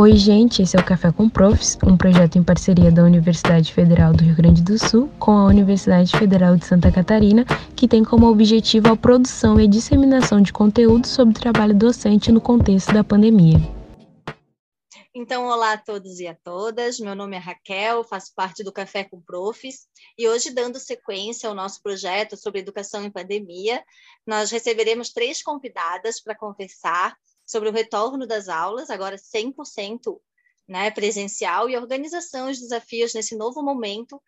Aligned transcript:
Oi, 0.00 0.14
gente, 0.14 0.62
esse 0.62 0.76
é 0.76 0.80
o 0.80 0.84
Café 0.84 1.10
com 1.10 1.28
Profs, 1.28 1.76
um 1.84 1.96
projeto 1.96 2.38
em 2.38 2.44
parceria 2.44 2.88
da 2.88 3.02
Universidade 3.02 3.74
Federal 3.74 4.12
do 4.12 4.22
Rio 4.22 4.36
Grande 4.36 4.62
do 4.62 4.78
Sul 4.78 5.10
com 5.18 5.32
a 5.32 5.46
Universidade 5.46 6.16
Federal 6.16 6.56
de 6.56 6.64
Santa 6.64 6.92
Catarina, 6.92 7.44
que 7.74 7.88
tem 7.88 8.04
como 8.04 8.28
objetivo 8.28 8.92
a 8.92 8.96
produção 8.96 9.58
e 9.58 9.66
disseminação 9.66 10.40
de 10.40 10.52
conteúdo 10.52 11.04
sobre 11.04 11.34
trabalho 11.34 11.74
docente 11.74 12.30
no 12.30 12.40
contexto 12.40 12.94
da 12.94 13.02
pandemia. 13.02 13.58
Então, 15.12 15.46
olá 15.46 15.72
a 15.72 15.78
todos 15.78 16.20
e 16.20 16.28
a 16.28 16.34
todas. 16.44 17.00
Meu 17.00 17.16
nome 17.16 17.34
é 17.34 17.40
Raquel, 17.40 18.04
faço 18.04 18.32
parte 18.36 18.62
do 18.62 18.70
Café 18.70 19.02
com 19.02 19.20
Profs 19.20 19.88
e 20.16 20.28
hoje, 20.28 20.50
dando 20.50 20.78
sequência 20.78 21.48
ao 21.48 21.56
nosso 21.56 21.82
projeto 21.82 22.36
sobre 22.36 22.60
educação 22.60 23.04
em 23.04 23.10
pandemia, 23.10 23.82
nós 24.24 24.52
receberemos 24.52 25.10
três 25.10 25.42
convidadas 25.42 26.22
para 26.22 26.36
conversar 26.36 27.16
sobre 27.48 27.70
o 27.70 27.72
retorno 27.72 28.26
das 28.26 28.46
aulas, 28.46 28.90
agora 28.90 29.16
100% 29.16 30.20
né, 30.68 30.90
presencial, 30.90 31.70
e 31.70 31.74
a 31.74 31.80
organização 31.80 32.46
e 32.46 32.52
os 32.52 32.60
desafios 32.60 33.14
nesse 33.14 33.34
novo 33.34 33.62
momento 33.62 34.20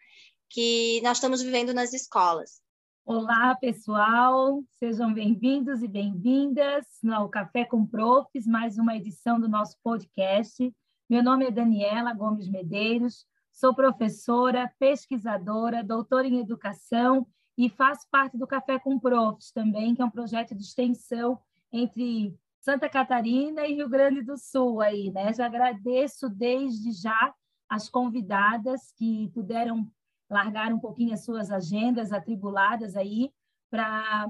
que 0.48 1.02
nós 1.02 1.19
estamos 1.19 1.42
vivendo 1.42 1.75
nas 1.75 1.92
escolas. 1.92 2.62
Olá, 3.05 3.55
pessoal, 3.56 4.64
sejam 4.78 5.12
bem-vindos 5.12 5.83
e 5.83 5.88
bem-vindas 5.88 6.87
ao 7.12 7.28
Café 7.28 7.66
com 7.66 7.87
Profs, 7.87 8.47
mais 8.47 8.78
uma 8.78 8.97
edição 8.97 9.39
do 9.39 9.48
nosso 9.48 9.77
podcast. 9.83 10.75
Meu 11.09 11.23
nome 11.23 11.45
é 11.45 11.50
Daniela 11.50 12.14
Gomes 12.14 12.48
Medeiros, 12.48 13.27
sou 13.52 13.75
professora, 13.75 14.73
pesquisadora, 14.78 15.84
doutora 15.84 16.27
em 16.27 16.39
educação 16.39 17.27
e 17.59 17.69
faço 17.69 18.06
parte 18.11 18.39
do 18.39 18.47
Café 18.47 18.78
com 18.78 18.98
Profs 18.98 19.52
também, 19.52 19.95
que 19.95 20.00
é 20.00 20.05
um 20.06 20.11
projeto 20.11 20.55
de 20.55 20.62
extensão 20.62 21.39
entre 21.70 22.34
Santa 22.60 22.88
Catarina 22.88 23.66
e 23.66 23.74
Rio 23.74 23.88
Grande 23.88 24.23
do 24.23 24.36
Sul 24.36 24.80
aí, 24.80 25.11
né? 25.11 25.33
Já 25.33 25.47
agradeço 25.47 26.28
desde 26.28 26.92
já 26.92 27.34
as 27.69 27.89
convidadas 27.89 28.92
que 28.97 29.30
puderam 29.33 29.91
largar 30.28 30.72
um 30.72 30.78
pouquinho 30.78 31.14
as 31.14 31.25
suas 31.25 31.50
agendas 31.50 32.12
atribuladas 32.12 32.97
aí 32.97 33.33
para 33.70 34.28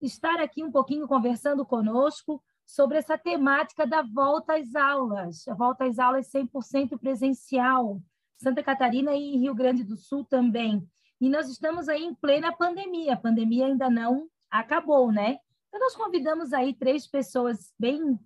estar 0.00 0.40
aqui 0.40 0.64
um 0.64 0.72
pouquinho 0.72 1.06
conversando 1.06 1.64
conosco 1.64 2.42
sobre 2.64 2.98
essa 2.98 3.16
temática 3.16 3.86
da 3.86 4.02
volta 4.02 4.56
às 4.56 4.74
aulas, 4.74 5.46
a 5.48 5.54
volta 5.54 5.84
às 5.84 5.98
aulas 5.98 6.30
100% 6.30 6.98
presencial, 6.98 8.00
Santa 8.36 8.62
Catarina 8.62 9.14
e 9.14 9.36
Rio 9.36 9.54
Grande 9.54 9.84
do 9.84 9.96
Sul 9.96 10.24
também. 10.24 10.86
E 11.20 11.28
nós 11.28 11.48
estamos 11.48 11.88
aí 11.88 12.04
em 12.04 12.14
plena 12.14 12.52
pandemia, 12.52 13.14
a 13.14 13.16
pandemia 13.16 13.66
ainda 13.66 13.88
não 13.88 14.28
acabou, 14.50 15.10
né? 15.10 15.38
Então, 15.68 15.80
nós 15.80 15.94
convidamos 15.94 16.52
aí 16.52 16.74
três 16.74 17.06
pessoas 17.06 17.72
bem 17.78 18.18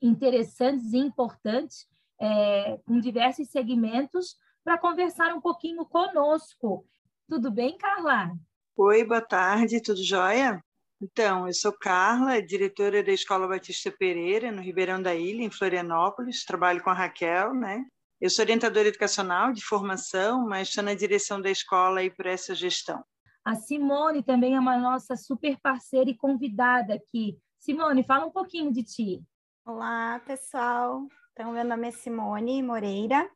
interessantes 0.00 0.92
e 0.92 0.98
importantes, 0.98 1.86
é, 2.20 2.78
com 2.86 3.00
diversos 3.00 3.50
segmentos, 3.50 4.36
para 4.64 4.78
conversar 4.78 5.34
um 5.34 5.40
pouquinho 5.40 5.84
conosco. 5.84 6.86
Tudo 7.28 7.50
bem, 7.50 7.76
Carla? 7.76 8.32
Oi, 8.76 9.04
boa 9.04 9.20
tarde, 9.20 9.82
tudo 9.82 10.02
jóia? 10.02 10.62
Então, 11.00 11.46
eu 11.46 11.52
sou 11.52 11.72
Carla, 11.72 12.40
diretora 12.40 13.02
da 13.02 13.12
Escola 13.12 13.46
Batista 13.46 13.90
Pereira, 13.90 14.50
no 14.50 14.62
Ribeirão 14.62 15.02
da 15.02 15.14
Ilha, 15.14 15.42
em 15.42 15.50
Florianópolis. 15.50 16.44
Trabalho 16.44 16.82
com 16.82 16.90
a 16.90 16.94
Raquel, 16.94 17.52
né? 17.52 17.84
Eu 18.20 18.30
sou 18.30 18.44
orientadora 18.44 18.88
educacional 18.88 19.52
de 19.52 19.62
formação, 19.62 20.46
mas 20.48 20.68
estou 20.68 20.82
na 20.82 20.94
direção 20.94 21.40
da 21.40 21.50
escola 21.50 22.00
aí 22.00 22.10
por 22.10 22.24
essa 22.24 22.54
gestão. 22.54 23.04
A 23.46 23.54
Simone 23.54 24.24
também 24.24 24.56
é 24.56 24.58
uma 24.58 24.76
nossa 24.76 25.14
super 25.14 25.56
parceira 25.60 26.10
e 26.10 26.16
convidada 26.16 26.94
aqui. 26.94 27.38
Simone, 27.60 28.02
fala 28.02 28.26
um 28.26 28.30
pouquinho 28.32 28.72
de 28.72 28.82
ti. 28.82 29.22
Olá, 29.64 30.20
pessoal. 30.26 31.06
Então, 31.30 31.52
meu 31.52 31.64
nome 31.64 31.86
é 31.86 31.90
Simone 31.92 32.60
Moreira. 32.60 33.30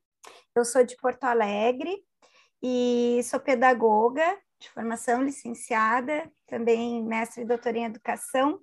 Eu 0.52 0.64
sou 0.64 0.84
de 0.84 0.97
Porto 0.97 1.22
Alegre 1.22 1.96
e 2.61 3.20
sou 3.23 3.39
pedagoga 3.39 4.36
de 4.58 4.68
formação 4.70 5.23
licenciada, 5.23 6.29
também 6.48 7.05
mestre 7.05 7.45
e 7.45 7.46
doutora 7.46 7.79
em 7.79 7.85
educação, 7.85 8.58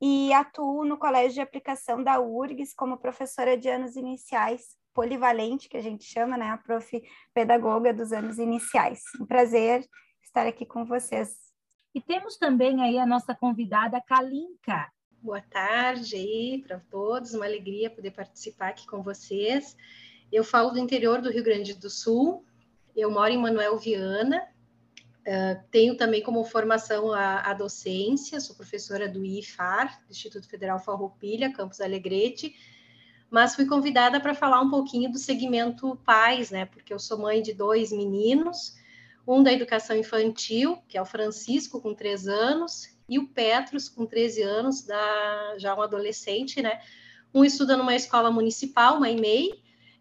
e 0.00 0.32
atuo 0.32 0.86
no 0.86 0.96
Colégio 0.96 1.34
de 1.34 1.40
Aplicação 1.42 2.02
da 2.02 2.18
URGS 2.18 2.72
como 2.74 2.96
professora 2.96 3.58
de 3.58 3.68
anos 3.68 3.94
iniciais, 3.94 4.74
polivalente, 4.94 5.68
que 5.68 5.76
a 5.76 5.82
gente 5.82 6.04
chama, 6.04 6.38
né? 6.38 6.48
A 6.48 6.56
prof. 6.56 6.98
pedagoga 7.34 7.92
dos 7.92 8.10
anos 8.10 8.38
iniciais. 8.38 9.02
Um 9.20 9.26
prazer 9.26 9.86
estar 10.22 10.46
aqui 10.46 10.64
com 10.64 10.84
vocês. 10.84 11.48
E 11.94 12.00
temos 12.00 12.36
também 12.36 12.82
aí 12.82 12.98
a 12.98 13.06
nossa 13.06 13.34
convidada 13.34 14.00
Kalinka. 14.00 14.90
Boa 15.20 15.40
tarde 15.40 16.14
aí 16.14 16.62
para 16.66 16.78
todos, 16.78 17.34
uma 17.34 17.44
alegria 17.44 17.90
poder 17.90 18.12
participar 18.12 18.68
aqui 18.68 18.86
com 18.86 19.02
vocês. 19.02 19.76
Eu 20.30 20.44
falo 20.44 20.70
do 20.70 20.78
interior 20.78 21.20
do 21.20 21.30
Rio 21.30 21.42
Grande 21.42 21.74
do 21.74 21.90
Sul, 21.90 22.44
eu 22.94 23.10
moro 23.10 23.32
em 23.32 23.38
Manuel 23.38 23.78
Viana, 23.78 24.46
uh, 25.26 25.64
tenho 25.70 25.96
também 25.96 26.22
como 26.22 26.44
formação 26.44 27.12
a, 27.12 27.40
a, 27.40 27.54
docência, 27.54 28.38
sou 28.38 28.54
professora 28.54 29.08
do 29.08 29.24
IFAR, 29.24 30.00
Instituto 30.10 30.48
Federal 30.48 30.78
Farroupilha, 30.78 31.52
Campus 31.52 31.80
Alegrete, 31.80 32.54
mas 33.30 33.54
fui 33.54 33.66
convidada 33.66 34.20
para 34.20 34.34
falar 34.34 34.60
um 34.60 34.70
pouquinho 34.70 35.10
do 35.10 35.18
segmento 35.18 35.96
pais, 36.04 36.50
né, 36.50 36.66
porque 36.66 36.92
eu 36.92 36.98
sou 36.98 37.18
mãe 37.18 37.42
de 37.42 37.52
dois 37.52 37.90
meninos, 37.90 38.76
um 39.28 39.42
da 39.42 39.52
educação 39.52 39.94
infantil, 39.94 40.78
que 40.88 40.96
é 40.96 41.02
o 41.02 41.04
Francisco, 41.04 41.82
com 41.82 41.94
três 41.94 42.26
anos, 42.26 42.96
e 43.06 43.18
o 43.18 43.28
Petros, 43.28 43.86
com 43.86 44.06
13 44.06 44.42
anos, 44.42 44.86
da, 44.86 45.54
já 45.58 45.74
um 45.74 45.82
adolescente, 45.82 46.62
né? 46.62 46.80
Um 47.34 47.44
estuda 47.44 47.76
numa 47.76 47.94
escola 47.94 48.30
municipal, 48.30 48.96
uma 48.96 49.10
EMEI, 49.10 49.50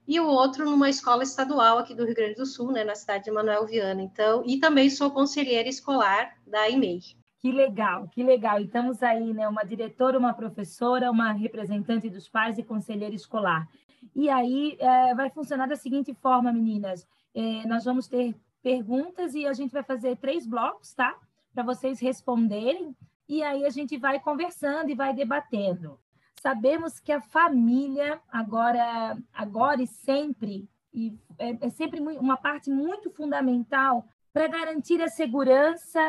e 0.08 0.18
o 0.22 0.28
outro 0.28 0.64
numa 0.64 0.90
escola 0.90 1.24
estadual 1.24 1.78
aqui 1.78 1.94
do 1.94 2.06
Rio 2.06 2.16
Grande 2.16 2.36
do 2.36 2.46
Sul, 2.46 2.72
né, 2.72 2.86
na 2.86 2.96
cidade 2.96 3.26
de 3.26 3.32
Manuel 3.32 3.66
Viana. 3.66 4.02
Então, 4.02 4.44
e 4.46 4.58
também 4.60 4.90
sou 4.90 5.12
conselheira 5.12 5.68
escolar 5.68 6.34
da 6.48 6.70
EMEI. 6.70 7.02
Que 7.40 7.52
legal, 7.52 8.08
que 8.08 8.24
legal. 8.24 8.62
E 8.62 8.64
estamos 8.64 9.04
aí, 9.04 9.34
né, 9.34 9.46
uma 9.50 9.64
diretora, 9.64 10.18
uma 10.18 10.34
professora, 10.34 11.12
uma 11.12 11.34
representante 11.34 12.10
dos 12.10 12.30
pais 12.30 12.58
e 12.58 12.64
conselheira 12.64 13.14
escolar. 13.14 13.68
E 14.16 14.30
aí 14.30 14.78
é, 14.80 15.14
vai 15.14 15.30
funcionar 15.30 15.68
da 15.68 15.76
seguinte 15.76 16.14
forma, 16.14 16.54
meninas. 16.54 17.06
É, 17.36 17.68
nós 17.68 17.84
vamos 17.84 18.08
ter 18.08 18.34
perguntas 18.62 19.34
e 19.34 19.46
a 19.46 19.54
gente 19.54 19.72
vai 19.72 19.84
fazer 19.84 20.18
três 20.18 20.46
blocos, 20.46 20.94
tá? 20.94 21.18
Para 21.54 21.64
vocês 21.64 22.00
responderem. 22.00 22.96
E 23.28 23.44
aí 23.44 23.66
a 23.66 23.70
gente 23.70 23.98
vai 23.98 24.20
conversando 24.20 24.90
e 24.90 24.96
vai 24.96 25.14
debatendo. 25.14 26.00
Sabemos 26.42 27.00
que 27.00 27.12
a 27.12 27.22
família, 27.22 28.22
agora, 28.30 29.18
agora 29.34 29.82
e 29.82 29.88
sempre, 29.88 30.70
e 30.94 31.18
é, 31.38 31.66
é 31.68 31.70
sempre 31.70 32.00
uma 32.00 32.38
parte 32.38 32.70
muito 32.70 33.10
fundamental 33.12 34.08
para 34.38 34.48
garantir 34.48 35.02
a 35.02 35.08
segurança 35.08 36.00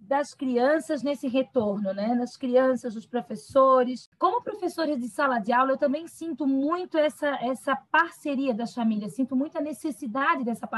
das 0.00 0.34
crianças 0.34 1.00
nesse 1.00 1.28
retorno, 1.28 1.94
né? 1.94 2.16
Das 2.16 2.36
crianças, 2.36 2.94
dos 2.94 3.06
professores. 3.06 4.10
Como 4.18 4.42
professores 4.42 4.98
de 4.98 5.08
sala 5.08 5.38
de 5.38 5.52
aula, 5.52 5.70
eu 5.70 5.78
também 5.78 6.08
sinto 6.08 6.44
muito 6.44 6.98
essa, 6.98 7.28
essa 7.40 7.76
parceria 7.76 8.52
das 8.52 8.74
famílias, 8.74 9.14
sinto 9.14 9.36
muita 9.36 9.60
necessidade 9.60 10.42
dessa 10.42 10.68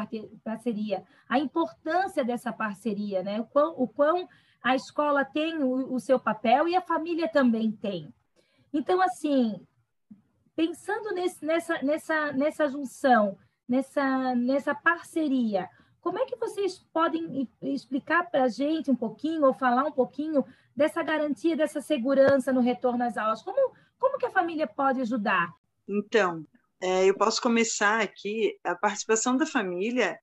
parceria, 0.45 1.03
a 1.27 1.39
importância 1.39 2.23
dessa 2.23 2.53
parceria, 2.53 3.23
né? 3.23 3.41
O 3.41 3.47
quão, 3.47 3.75
o 3.79 3.89
quão 3.89 4.29
a 4.63 4.77
escola 4.77 5.25
tem 5.25 5.57
o, 5.63 5.95
o 5.95 5.99
seu 5.99 6.21
papel 6.21 6.69
e 6.69 6.77
a 6.77 6.83
família 6.83 7.31
também 7.31 7.73
tem. 7.73 8.13
Então, 8.75 9.01
assim, 9.01 9.59
pensando 10.55 11.15
nesse, 11.15 11.43
nessa, 11.43 11.83
nessa, 11.83 12.33
nessa 12.33 12.69
junção, 12.69 13.39
nessa, 13.67 14.35
nessa 14.35 14.75
parceria, 14.75 15.67
como 16.01 16.19
é 16.19 16.27
que 16.27 16.37
vocês 16.37 16.79
podem 16.93 17.49
explicar 17.63 18.31
para 18.31 18.45
a 18.45 18.49
gente 18.49 18.91
um 18.91 18.97
pouquinho, 18.97 19.45
ou 19.45 19.55
falar 19.55 19.85
um 19.85 19.93
pouquinho 19.93 20.45
dessa 20.75 21.03
garantia, 21.03 21.57
dessa 21.57 21.81
segurança 21.81 22.53
no 22.53 22.61
retorno 22.61 23.05
às 23.05 23.17
aulas? 23.17 23.43
Como, 23.43 23.75
como 23.99 24.19
que 24.19 24.27
a 24.27 24.31
família 24.31 24.67
pode 24.67 25.01
ajudar? 25.01 25.53
Então, 25.89 26.45
é, 26.83 27.05
eu 27.05 27.15
posso 27.15 27.43
começar 27.43 28.01
aqui. 28.01 28.59
A 28.65 28.75
participação 28.75 29.37
da 29.37 29.45
família, 29.45 30.19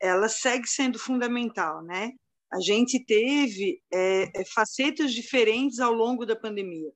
ela 0.00 0.28
segue 0.28 0.68
sendo 0.68 0.98
fundamental, 0.98 1.82
né? 1.82 2.12
A 2.52 2.60
gente 2.60 3.04
teve 3.04 3.82
é, 3.92 4.40
é 4.40 4.44
facetas 4.44 5.12
diferentes 5.12 5.80
ao 5.80 5.92
longo 5.92 6.24
da 6.24 6.36
pandemia. 6.36 6.92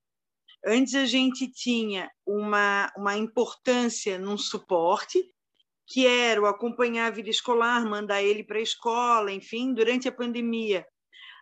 Antes 0.64 0.94
a 0.94 1.04
gente 1.04 1.50
tinha 1.50 2.08
uma, 2.24 2.90
uma 2.96 3.16
importância 3.16 4.16
num 4.18 4.38
suporte, 4.38 5.31
que 5.92 6.06
era 6.06 6.40
o 6.40 6.46
acompanhar 6.46 7.08
a 7.08 7.10
vida 7.10 7.28
escolar, 7.28 7.84
mandar 7.84 8.22
ele 8.22 8.42
para 8.42 8.56
a 8.56 8.62
escola, 8.62 9.30
enfim, 9.30 9.74
durante 9.74 10.08
a 10.08 10.12
pandemia. 10.12 10.86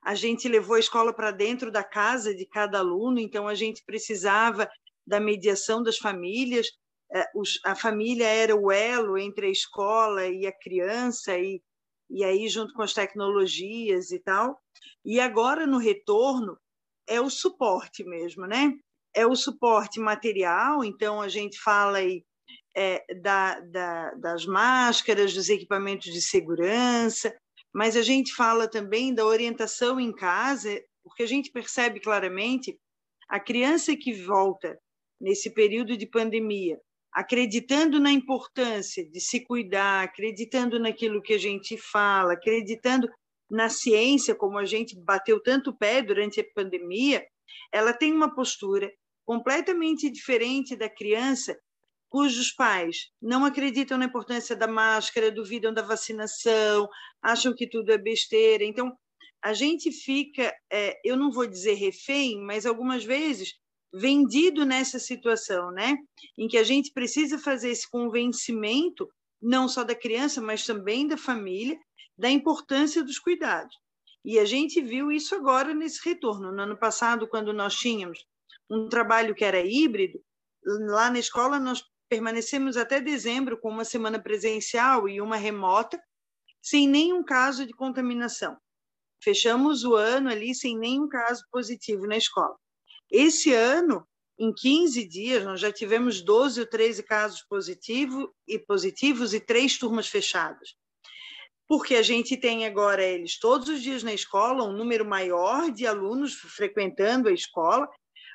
A 0.02 0.17
gente 0.17 0.49
levou 0.49 0.75
a 0.75 0.81
escola 0.81 1.14
para 1.14 1.31
dentro 1.31 1.70
da 1.70 1.85
casa 1.85 2.35
de 2.35 2.44
cada 2.47 2.81
aluno, 2.81 3.20
então 3.20 3.47
a 3.47 3.55
gente 3.55 3.85
precisava 3.85 4.69
da 5.06 5.20
mediação 5.20 5.85
das 5.85 5.99
famílias. 5.99 6.67
É, 7.12 7.25
a 7.64 7.76
família 7.76 8.26
era 8.26 8.56
o 8.56 8.73
elo 8.73 9.17
entre 9.17 9.47
a 9.47 9.50
escola 9.50 10.26
e 10.26 10.44
a 10.44 10.52
criança, 10.52 11.38
e, 11.38 11.62
e 12.11 12.25
aí, 12.25 12.49
junto 12.49 12.75
com 12.75 12.82
as 12.82 12.93
tecnologias 12.93 14.11
e 14.11 14.19
tal. 14.19 14.61
E 15.05 15.20
agora, 15.20 15.64
no 15.64 15.79
retorno, 15.79 16.58
é 17.06 17.20
o 17.20 17.31
suporte 17.31 18.02
mesmo, 18.02 18.49
né? 18.49 18.73
É 19.14 19.25
o 19.25 19.37
suporte 19.37 20.00
material, 20.00 20.82
então 20.82 21.20
a 21.20 21.29
gente 21.29 21.56
fala 21.61 21.99
aí 21.99 22.25
é, 22.76 23.05
da, 23.17 23.61
da, 23.61 24.14
das 24.14 24.46
máscaras, 24.46 25.34
dos 25.34 25.49
equipamentos 25.49 26.12
de 26.12 26.20
segurança, 26.20 27.34
mas 27.72 27.96
a 27.96 28.02
gente 28.02 28.34
fala 28.34 28.69
também 28.69 29.14
da 29.14 29.25
orientação 29.25 30.00
em 30.00 30.12
casa, 30.12 30.82
porque 31.02 31.22
a 31.22 31.26
gente 31.26 31.50
percebe 31.50 32.00
claramente 32.00 32.78
a 33.28 33.38
criança 33.38 33.96
que 33.96 34.12
volta 34.12 34.78
nesse 35.20 35.50
período 35.50 35.96
de 35.96 36.06
pandemia, 36.06 36.81
acreditando 37.12 38.00
na 38.00 38.11
importância 38.11 39.08
de 39.08 39.20
se 39.20 39.40
cuidar, 39.40 40.05
acreditando 40.05 40.78
naquilo 40.78 41.23
que 41.23 41.34
a 41.34 41.38
gente 41.38 41.76
fala, 41.76 42.32
acreditando 42.32 43.08
na 43.50 43.69
ciência, 43.69 44.34
como 44.34 44.58
a 44.58 44.64
gente 44.64 44.96
bateu 44.96 45.40
tanto 45.40 45.76
pé 45.76 46.02
durante 46.02 46.40
a 46.40 46.44
pandemia, 46.55 47.26
ela 47.73 47.93
tem 47.93 48.12
uma 48.12 48.32
postura 48.32 48.93
completamente 49.25 50.08
diferente 50.08 50.76
da 50.76 50.88
criança 50.88 51.58
cujos 52.11 52.53
pais 52.53 53.09
não 53.23 53.45
acreditam 53.45 53.97
na 53.97 54.05
importância 54.07 54.57
da 54.57 54.67
máscara, 54.67 55.31
duvidam 55.31 55.73
da 55.73 55.81
vacinação, 55.81 56.89
acham 57.23 57.55
que 57.55 57.69
tudo 57.69 57.93
é 57.93 57.97
besteira. 57.97 58.65
Então, 58.65 58.93
a 59.43 59.55
gente 59.55 59.91
fica, 59.91 60.53
é, 60.71 61.01
eu 61.05 61.17
não 61.17 61.31
vou 61.31 61.47
dizer 61.47 61.75
refém, 61.75 62.39
mas 62.43 62.67
algumas 62.67 63.05
vezes 63.05 63.55
vendido 63.93 64.67
nessa 64.67 64.99
situação, 64.99 65.71
né? 65.71 65.97
Em 66.37 66.47
que 66.47 66.59
a 66.59 66.65
gente 66.65 66.93
precisa 66.93 67.39
fazer 67.39 67.71
esse 67.71 67.89
convencimento, 67.89 69.09
não 69.41 69.69
só 69.69 69.83
da 69.83 69.95
criança, 69.95 70.41
mas 70.41 70.67
também 70.67 71.07
da 71.07 71.17
família, 71.17 71.79
da 72.19 72.29
importância 72.29 73.03
dos 73.03 73.19
cuidados. 73.19 73.75
E 74.25 74.39
a 74.39 74.45
gente 74.45 74.83
viu 74.83 75.11
isso 75.11 75.35
agora 75.35 75.75
nesse 75.75 76.07
retorno. 76.07 76.53
No 76.53 76.62
ano 76.62 76.79
passado, 76.79 77.27
quando 77.27 77.53
nós 77.53 77.75
tínhamos 77.75 78.19
um 78.71 78.89
trabalho 78.89 79.35
que 79.35 79.45
era 79.45 79.65
híbrido, 79.65 80.21
lá 80.65 81.11
na 81.11 81.19
escola 81.19 81.59
nós 81.59 81.83
permanecemos 82.11 82.77
até 82.77 83.01
dezembro 83.01 83.57
com 83.57 83.71
uma 83.71 83.85
semana 83.85 84.21
presencial 84.21 85.09
e 85.09 85.21
uma 85.21 85.37
remota, 85.37 86.03
sem 86.61 86.89
nenhum 86.89 87.23
caso 87.23 87.65
de 87.65 87.73
contaminação. 87.73 88.59
Fechamos 89.23 89.85
o 89.85 89.95
ano 89.95 90.29
ali 90.29 90.53
sem 90.53 90.77
nenhum 90.77 91.09
caso 91.09 91.45
positivo 91.53 92.09
na 92.09 92.17
escola. 92.17 92.57
Esse 93.09 93.55
ano, 93.55 94.05
em 94.37 94.53
15 94.53 95.07
dias, 95.07 95.45
nós 95.45 95.61
já 95.61 95.73
tivemos 95.73 96.21
12 96.21 96.61
ou 96.61 96.67
13 96.67 97.03
casos 97.05 97.43
positivos 97.43 98.29
e 98.47 98.59
positivos 98.59 99.33
e 99.33 99.39
três 99.39 99.79
turmas 99.79 100.09
fechadas. 100.09 100.75
Porque 101.69 101.95
a 101.95 102.03
gente 102.03 102.37
tem 102.37 102.67
agora 102.67 103.05
eles 103.05 103.39
todos 103.39 103.69
os 103.69 103.81
dias 103.81 104.03
na 104.03 104.12
escola, 104.12 104.65
um 104.65 104.73
número 104.73 105.05
maior 105.05 105.71
de 105.71 105.87
alunos 105.87 106.35
frequentando 106.35 107.29
a 107.29 107.33
escola, 107.33 107.89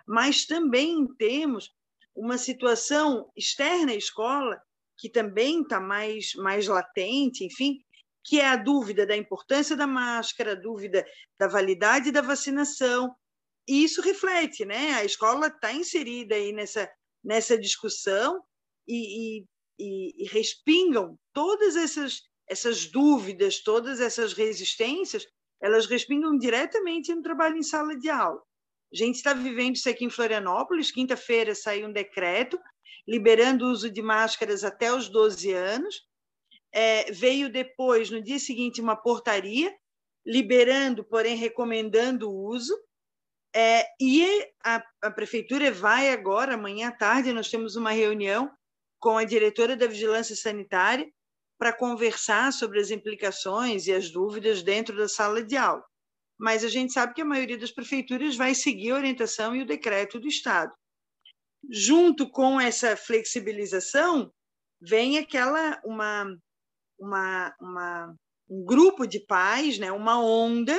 mas 0.07 0.45
também 0.45 1.05
temos 1.17 1.73
uma 2.15 2.37
situação 2.37 3.29
externa 3.35 3.91
à 3.91 3.95
escola 3.95 4.59
que 4.97 5.09
também 5.09 5.61
está 5.61 5.79
mais, 5.79 6.33
mais 6.35 6.67
latente, 6.67 7.43
enfim, 7.43 7.77
que 8.23 8.39
é 8.39 8.47
a 8.47 8.55
dúvida 8.55 9.05
da 9.05 9.15
importância 9.15 9.75
da 9.75 9.85
máscara, 9.85 10.53
a 10.53 10.55
dúvida 10.55 11.05
da 11.37 11.47
validade 11.47 12.11
da 12.11 12.21
vacinação, 12.21 13.13
e 13.67 13.83
isso 13.83 14.01
reflete, 14.01 14.63
né? 14.63 14.93
A 14.93 15.03
escola 15.03 15.47
está 15.47 15.73
inserida 15.73 16.35
aí 16.35 16.53
nessa, 16.53 16.89
nessa 17.23 17.57
discussão 17.57 18.41
e, 18.87 19.39
e, 19.39 19.45
e, 19.79 20.23
e 20.23 20.27
respingam 20.27 21.17
todas 21.33 21.75
essas, 21.75 22.21
essas 22.47 22.85
dúvidas, 22.85 23.61
todas 23.61 23.99
essas 23.99 24.33
resistências, 24.33 25.25
elas 25.61 25.87
respingam 25.87 26.37
diretamente 26.37 27.13
no 27.13 27.23
trabalho 27.23 27.57
em 27.57 27.63
sala 27.63 27.97
de 27.97 28.09
aula. 28.09 28.41
A 28.93 28.97
gente 28.97 29.15
está 29.15 29.33
vivendo 29.33 29.75
isso 29.75 29.89
aqui 29.89 30.05
em 30.05 30.09
Florianópolis. 30.09 30.91
Quinta-feira 30.91 31.53
saiu 31.53 31.87
um 31.87 31.91
decreto 31.91 32.59
liberando 33.07 33.65
o 33.65 33.71
uso 33.71 33.89
de 33.89 34.01
máscaras 34.01 34.63
até 34.63 34.91
os 34.91 35.09
12 35.09 35.51
anos. 35.51 35.95
É, 36.73 37.11
veio 37.11 37.51
depois, 37.51 38.09
no 38.09 38.21
dia 38.21 38.39
seguinte, 38.39 38.81
uma 38.81 38.95
portaria 38.95 39.73
liberando, 40.25 41.03
porém 41.03 41.35
recomendando 41.35 42.29
o 42.29 42.47
uso. 42.49 42.75
É, 43.55 43.85
e 44.01 44.25
a, 44.63 44.83
a 45.03 45.11
prefeitura 45.11 45.71
vai 45.71 46.09
agora, 46.11 46.55
amanhã 46.55 46.89
à 46.89 46.91
tarde, 46.91 47.31
nós 47.31 47.49
temos 47.49 47.75
uma 47.75 47.91
reunião 47.91 48.51
com 48.99 49.17
a 49.17 49.23
diretora 49.23 49.77
da 49.77 49.87
Vigilância 49.87 50.35
Sanitária 50.35 51.07
para 51.57 51.71
conversar 51.71 52.51
sobre 52.51 52.81
as 52.81 52.91
implicações 52.91 53.87
e 53.87 53.93
as 53.93 54.09
dúvidas 54.11 54.61
dentro 54.61 54.97
da 54.97 55.07
sala 55.07 55.41
de 55.41 55.55
aula 55.55 55.85
mas 56.37 56.63
a 56.63 56.69
gente 56.69 56.93
sabe 56.93 57.13
que 57.13 57.21
a 57.21 57.25
maioria 57.25 57.57
das 57.57 57.71
prefeituras 57.71 58.35
vai 58.35 58.53
seguir 58.53 58.91
a 58.91 58.95
orientação 58.95 59.55
e 59.55 59.61
o 59.61 59.65
decreto 59.65 60.19
do 60.19 60.27
Estado. 60.27 60.73
Junto 61.69 62.29
com 62.29 62.59
essa 62.59 62.95
flexibilização, 62.95 64.31
vem 64.79 65.17
aquela 65.17 65.81
uma, 65.83 66.37
uma, 66.99 67.55
uma 67.59 68.15
um 68.49 68.63
grupo 68.63 69.07
de 69.07 69.19
pais, 69.19 69.79
né, 69.79 69.91
uma 69.91 70.19
onda 70.19 70.75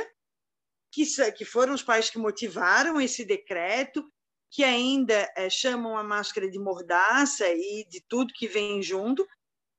que, 0.92 1.04
que 1.32 1.44
foram 1.44 1.74
os 1.74 1.82
pais 1.82 2.08
que 2.08 2.18
motivaram 2.18 3.00
esse 3.00 3.24
decreto, 3.24 4.08
que 4.50 4.62
ainda 4.62 5.30
é, 5.36 5.50
chamam 5.50 5.98
a 5.98 6.04
máscara 6.04 6.48
de 6.48 6.58
mordaça 6.58 7.46
e 7.48 7.84
de 7.88 8.00
tudo 8.08 8.32
que 8.32 8.46
vem 8.46 8.82
junto, 8.82 9.26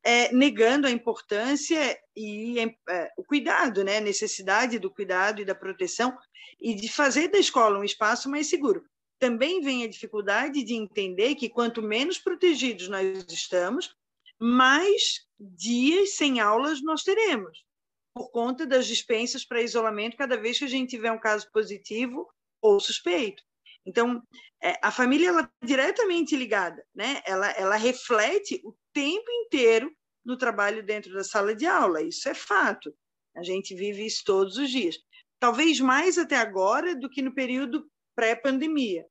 é, 0.07 0.31
negando 0.31 0.87
a 0.87 0.89
importância 0.89 1.99
e 2.15 2.57
é, 2.61 3.11
o 3.17 3.25
cuidado, 3.25 3.83
né? 3.83 3.97
a 3.97 4.01
necessidade 4.01 4.79
do 4.79 4.89
cuidado 4.89 5.41
e 5.41 5.45
da 5.45 5.53
proteção 5.53 6.17
e 6.61 6.73
de 6.73 6.87
fazer 6.87 7.27
da 7.27 7.37
escola 7.37 7.77
um 7.77 7.83
espaço 7.83 8.29
mais 8.29 8.47
seguro. 8.47 8.85
Também 9.19 9.59
vem 9.59 9.83
a 9.83 9.89
dificuldade 9.89 10.63
de 10.63 10.75
entender 10.75 11.35
que 11.35 11.49
quanto 11.49 11.81
menos 11.81 12.17
protegidos 12.17 12.87
nós 12.87 13.25
estamos, 13.27 13.93
mais 14.39 15.25
dias 15.37 16.13
sem 16.13 16.39
aulas 16.39 16.81
nós 16.81 17.03
teremos, 17.03 17.65
por 18.13 18.31
conta 18.31 18.65
das 18.65 18.87
dispensas 18.87 19.43
para 19.43 19.61
isolamento 19.61 20.15
cada 20.15 20.37
vez 20.37 20.57
que 20.57 20.63
a 20.63 20.69
gente 20.69 20.91
tiver 20.91 21.11
um 21.11 21.19
caso 21.19 21.51
positivo 21.51 22.25
ou 22.61 22.79
suspeito. 22.79 23.43
Então, 23.85 24.23
é, 24.63 24.79
a 24.81 24.89
família 24.89 25.29
ela 25.29 25.41
é 25.61 25.65
diretamente 25.65 26.33
ligada, 26.33 26.81
né? 26.95 27.21
ela, 27.25 27.49
ela 27.51 27.75
reflete 27.75 28.61
o 28.63 28.73
tempo 28.93 29.29
inteiro 29.29 29.96
no 30.27 30.37
trabalho 30.37 30.83
dentro 30.83 31.13
da 31.13 31.23
sala 31.23 31.55
de 31.55 31.65
aula. 31.65 32.01
Isso 32.01 32.27
é 32.27 32.33
fato. 32.33 32.93
A 33.33 33.41
gente 33.41 33.73
vive 33.73 34.05
isso 34.05 34.23
todos 34.25 34.57
os 34.57 34.69
dias. 34.69 34.97
Talvez 35.39 35.79
mais 35.79 36.17
até 36.17 36.35
agora 36.35 36.93
do 36.93 37.09
que 37.09 37.21
no 37.21 37.33
período 37.33 37.89
pré-pandemia. 38.13 39.05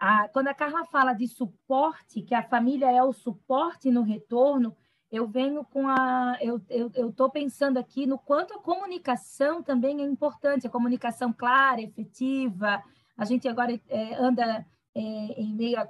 Ah, 0.00 0.28
quando 0.32 0.48
a 0.48 0.54
Carla 0.54 0.84
fala 0.86 1.12
de 1.12 1.28
suporte, 1.28 2.22
que 2.22 2.34
a 2.34 2.42
família 2.42 2.90
é 2.90 3.02
o 3.02 3.12
suporte 3.12 3.90
no 3.90 4.02
retorno, 4.02 4.74
eu 5.10 5.26
venho 5.26 5.64
com 5.64 5.86
a. 5.86 6.36
Eu 6.40 6.60
estou 7.08 7.30
pensando 7.30 7.78
aqui 7.78 8.06
no 8.06 8.18
quanto 8.18 8.54
a 8.54 8.60
comunicação 8.60 9.62
também 9.62 10.00
é 10.00 10.04
importante, 10.04 10.66
a 10.66 10.70
comunicação 10.70 11.32
clara, 11.32 11.80
efetiva. 11.80 12.82
A 13.16 13.24
gente 13.24 13.46
agora 13.46 13.80
é, 13.88 14.14
anda 14.16 14.66
é, 14.94 15.00
em 15.00 15.54
meio 15.54 15.78
a, 15.78 15.88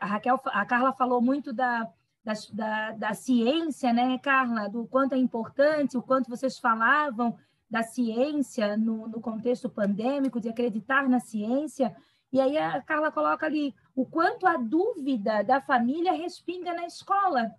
a, 0.00 0.06
Raquel, 0.06 0.40
a 0.46 0.64
Carla 0.66 0.92
falou 0.92 1.20
muito 1.20 1.52
da, 1.52 1.88
da, 2.24 2.32
da, 2.52 2.92
da 2.92 3.14
ciência, 3.14 3.92
né, 3.92 4.18
Carla? 4.18 4.68
Do 4.68 4.86
quanto 4.86 5.14
é 5.14 5.18
importante, 5.18 5.96
o 5.96 6.02
quanto 6.02 6.28
vocês 6.28 6.58
falavam 6.58 7.36
da 7.70 7.82
ciência 7.82 8.76
no, 8.76 9.06
no 9.08 9.20
contexto 9.20 9.68
pandêmico, 9.68 10.40
de 10.40 10.48
acreditar 10.48 11.08
na 11.08 11.20
ciência. 11.20 11.94
E 12.32 12.40
aí 12.40 12.58
a 12.58 12.82
Carla 12.82 13.10
coloca 13.12 13.46
ali 13.46 13.74
o 13.94 14.04
quanto 14.04 14.46
a 14.46 14.56
dúvida 14.56 15.42
da 15.42 15.60
família 15.60 16.12
respinga 16.12 16.72
na 16.74 16.86
escola. 16.86 17.50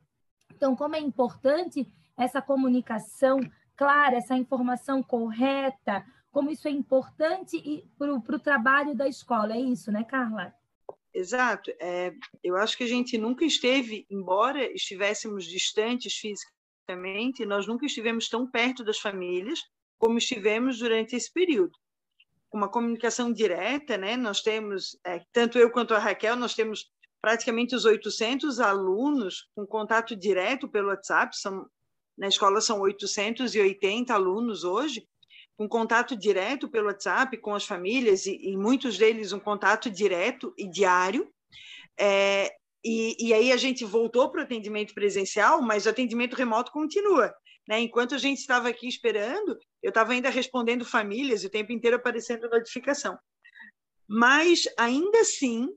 Então, 0.53 0.75
como 0.75 0.96
é 0.96 1.00
importante 1.00 1.91
essa 2.18 2.41
comunicação 2.41 3.39
clara, 3.75 4.18
essa 4.18 4.36
informação 4.36 5.01
correta, 5.01 6.06
como 6.32 6.51
isso 6.51 6.68
é 6.68 6.72
importante 6.72 7.84
para 7.98 8.36
o 8.36 8.39
trabalho 8.39 8.96
da 8.96 9.08
escola. 9.08 9.53
É 9.53 9.60
isso, 9.60 9.91
né, 9.91 10.03
Carla? 10.03 10.53
Exato. 11.13 11.72
É, 11.80 12.13
eu 12.44 12.56
acho 12.56 12.77
que 12.77 12.84
a 12.84 12.88
gente 12.88 13.18
nunca 13.18 13.44
esteve, 13.44 14.06
embora 14.10 14.63
estivéssemos 14.74 15.46
distantes 15.46 16.13
fisicamente, 16.15 17.46
nós 17.46 17.68
nunca 17.68 17.86
estivemos 17.86 18.30
tão 18.30 18.50
perto 18.50 18.84
das 18.84 18.98
famílias 18.98 19.60
como 19.98 20.18
estivemos 20.18 20.80
durante 20.80 21.15
esse 21.15 21.32
período. 21.32 21.77
Uma 22.51 22.70
comunicação 22.70 23.32
direta, 23.32 23.98
né? 23.98 24.18
Nós 24.18 24.41
temos, 24.41 24.98
é, 25.06 25.22
tanto 25.32 25.58
eu 25.58 25.70
quanto 25.70 25.94
a 25.94 26.00
Raquel, 26.00 26.36
nós 26.36 26.56
temos 26.56 26.91
praticamente 27.22 27.75
os 27.75 27.86
800 27.86 28.60
alunos 28.60 29.48
com 29.53 29.65
contato 29.65 30.15
direto 30.15 30.68
pelo 30.68 30.88
WhatsApp. 30.88 31.38
São, 31.38 31.70
na 32.18 32.27
escola 32.27 32.60
são 32.60 32.80
880 32.80 34.13
alunos 34.13 34.63
hoje 34.63 35.08
um 35.60 35.67
contato 35.67 36.15
direto 36.15 36.70
pelo 36.70 36.88
WhatsApp 36.88 37.38
com 37.38 37.53
as 37.53 37.65
famílias, 37.65 38.25
e, 38.25 38.38
e 38.41 38.58
muitos 38.58 38.98
deles 38.98 39.31
um 39.31 39.39
contato 39.39 39.89
direto 39.89 40.53
e 40.58 40.67
diário. 40.67 41.31
É, 42.00 42.51
e, 42.84 43.15
e, 43.20 43.34
aí 43.34 43.51
a 43.51 43.58
gente 43.58 43.86
voltou 43.86 44.29
para 44.31 44.41
o 44.41 44.43
atendimento 44.43 44.93
presencial, 44.93 45.62
mas 45.62 45.86
o 45.86 45.89
atendimento 45.89 46.36
remoto 46.36 46.72
continua. 46.72 47.34
Né? 47.67 47.79
Enquanto 47.79 48.15
a 48.15 48.17
gente 48.17 48.39
estava 48.39 48.70
aqui 48.70 48.88
esperando, 48.88 49.58
eu 49.84 49.89
estava 49.89 50.13
ainda 50.13 50.29
respondendo 50.29 50.84
famílias, 50.84 51.43
o 51.43 51.50
tempo 51.50 51.72
inteiro 51.72 51.98
aparecendo 51.98 52.50
notificação. 52.50 53.17
Mas, 54.08 54.67
ainda 54.77 55.20
assim, 55.20 55.70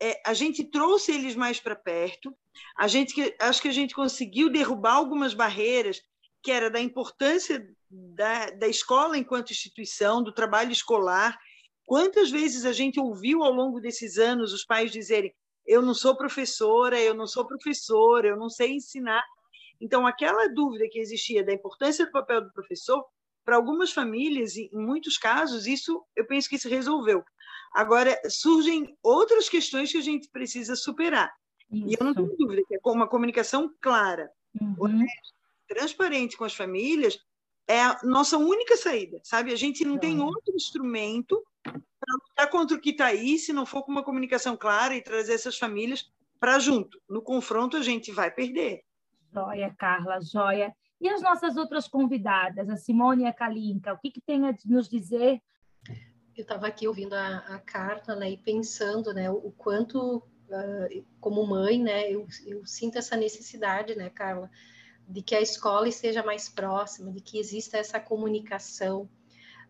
é, 0.00 0.20
a 0.24 0.34
gente 0.34 0.64
trouxe 0.64 1.12
eles 1.12 1.34
mais 1.34 1.60
para 1.60 1.76
perto, 1.76 2.34
a 2.76 2.86
gente 2.86 3.14
acho 3.40 3.60
que 3.60 3.68
a 3.68 3.72
gente 3.72 3.94
conseguiu 3.94 4.50
derrubar 4.50 4.94
algumas 4.94 5.34
barreiras 5.34 6.00
que 6.42 6.50
era 6.50 6.70
da 6.70 6.80
importância 6.80 7.64
da, 7.92 8.50
da 8.50 8.68
escola 8.68 9.18
enquanto 9.18 9.50
instituição, 9.50 10.22
do 10.22 10.32
trabalho 10.32 10.72
escolar. 10.72 11.38
Quantas 11.84 12.30
vezes 12.30 12.64
a 12.64 12.72
gente 12.72 12.98
ouviu 12.98 13.42
ao 13.42 13.52
longo 13.52 13.80
desses 13.80 14.16
anos 14.16 14.52
os 14.52 14.64
pais 14.64 14.90
dizerem: 14.90 15.34
eu 15.66 15.82
não 15.82 15.94
sou 15.94 16.16
professora, 16.16 16.98
eu 17.00 17.14
não 17.14 17.26
sou 17.26 17.46
professor, 17.46 18.24
eu 18.24 18.36
não 18.36 18.48
sei 18.48 18.72
ensinar. 18.72 19.22
Então, 19.80 20.06
aquela 20.06 20.48
dúvida 20.48 20.88
que 20.90 20.98
existia 20.98 21.44
da 21.44 21.52
importância 21.52 22.06
do 22.06 22.12
papel 22.12 22.42
do 22.42 22.52
professor, 22.52 23.04
para 23.44 23.56
algumas 23.56 23.92
famílias, 23.92 24.56
em 24.56 24.70
muitos 24.72 25.18
casos, 25.18 25.66
isso 25.66 26.02
eu 26.14 26.24
penso 26.26 26.48
que 26.48 26.58
se 26.58 26.68
resolveu. 26.68 27.24
Agora, 27.74 28.16
surgem 28.28 28.96
outras 29.02 29.48
questões 29.48 29.90
que 29.90 29.98
a 29.98 30.02
gente 30.02 30.28
precisa 30.30 30.76
superar. 30.76 31.32
Isso. 31.70 31.88
E 31.88 31.96
eu 31.98 32.04
não 32.04 32.14
tenho 32.14 32.36
dúvida 32.36 32.62
que 32.68 32.76
é 32.76 32.78
uma 32.84 33.08
comunicação 33.08 33.74
clara, 33.80 34.30
uhum. 34.60 34.76
honesta, 34.78 35.32
transparente 35.66 36.36
com 36.36 36.44
as 36.44 36.54
famílias 36.54 37.18
é 37.68 37.80
a 37.80 38.00
nossa 38.02 38.36
única 38.36 38.76
saída, 38.76 39.20
sabe? 39.22 39.52
A 39.52 39.56
gente 39.56 39.84
não 39.84 39.98
tem 39.98 40.20
outro 40.20 40.54
instrumento 40.54 41.42
para 41.62 42.14
lutar 42.14 42.50
contra 42.50 42.76
o 42.76 42.80
que 42.80 42.90
está 42.90 43.06
aí 43.06 43.38
se 43.38 43.52
não 43.52 43.64
for 43.64 43.82
com 43.82 43.92
uma 43.92 44.02
comunicação 44.02 44.56
clara 44.56 44.94
e 44.94 45.02
trazer 45.02 45.34
essas 45.34 45.56
famílias 45.56 46.10
para 46.40 46.58
junto. 46.58 47.00
No 47.08 47.22
confronto, 47.22 47.76
a 47.76 47.82
gente 47.82 48.10
vai 48.10 48.30
perder. 48.30 48.82
Joia, 49.32 49.74
Carla, 49.78 50.20
joia. 50.20 50.74
E 51.00 51.08
as 51.08 51.22
nossas 51.22 51.56
outras 51.56 51.88
convidadas, 51.88 52.68
a 52.68 52.76
Simone 52.76 53.24
e 53.24 53.26
a 53.26 53.32
Kalinka, 53.32 53.92
o 53.92 53.98
que, 53.98 54.10
que 54.10 54.20
tem 54.20 54.46
a 54.46 54.54
nos 54.66 54.88
dizer? 54.88 55.40
Eu 56.36 56.42
estava 56.42 56.66
aqui 56.66 56.86
ouvindo 56.86 57.14
a, 57.14 57.38
a 57.38 57.58
Carla 57.58 58.16
né, 58.16 58.30
e 58.30 58.36
pensando 58.36 59.12
né, 59.12 59.30
o 59.30 59.52
quanto, 59.56 60.18
uh, 60.18 61.06
como 61.20 61.46
mãe, 61.46 61.82
né, 61.82 62.10
eu, 62.10 62.26
eu 62.46 62.64
sinto 62.64 62.98
essa 62.98 63.16
necessidade, 63.16 63.94
né, 63.96 64.10
Carla, 64.10 64.50
de 65.08 65.22
que 65.22 65.34
a 65.34 65.40
escola 65.40 65.88
esteja 65.88 66.22
mais 66.22 66.48
próxima, 66.48 67.10
de 67.10 67.20
que 67.20 67.38
exista 67.38 67.78
essa 67.78 68.00
comunicação. 68.00 69.08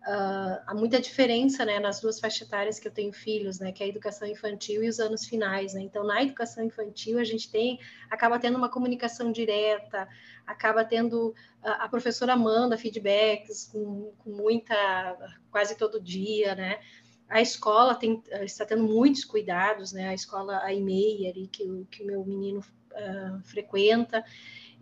Uh, 0.03 0.59
há 0.67 0.75
muita 0.75 1.01
diferença 1.01 1.65
né, 1.65 1.79
nas 1.79 2.01
duas 2.01 2.19
faixas 2.19 2.49
etárias 2.49 2.81
que 2.81 2.89
eu 2.89 2.93
tenho 2.93 3.13
filhos, 3.13 3.61
né, 3.61 3.71
que 3.71 3.85
é 3.85 3.87
a 3.87 3.89
educação 3.89 4.27
infantil 4.27 4.83
e 4.83 4.89
os 4.89 4.99
anos 4.99 5.25
finais. 5.27 5.75
Né? 5.75 5.83
Então, 5.83 6.05
na 6.05 6.23
educação 6.23 6.65
infantil, 6.65 7.21
a 7.21 7.25
gente 7.25 7.51
tem, 7.51 7.79
acaba 8.11 8.39
tendo 8.39 8.59
uma 8.59 8.69
comunicação 8.69 9.31
direta, 9.31 10.09
acaba 10.45 10.85
tendo 10.85 11.33
a, 11.63 11.85
a 11.85 11.89
professora 11.89 12.37
manda 12.37 12.77
feedbacks 12.77 13.69
com, 13.73 14.13
com, 14.19 14.31
muita, 14.31 15.17
quase 15.51 15.77
todo 15.77 16.01
dia, 16.01 16.55
né? 16.55 16.81
A 17.29 17.41
escola 17.41 17.95
tem, 17.95 18.23
está 18.43 18.67
tendo 18.67 18.83
muitos 18.83 19.25
cuidados, 19.25 19.93
né? 19.93 20.09
A 20.09 20.15
escola, 20.15 20.61
a 20.63 20.75
EMEI, 20.75 21.29
ali, 21.29 21.47
que, 21.47 21.65
que 21.91 22.03
o 22.03 22.07
meu 22.07 22.25
menino 22.27 22.61
uh, 22.61 23.43
frequenta, 23.45 24.23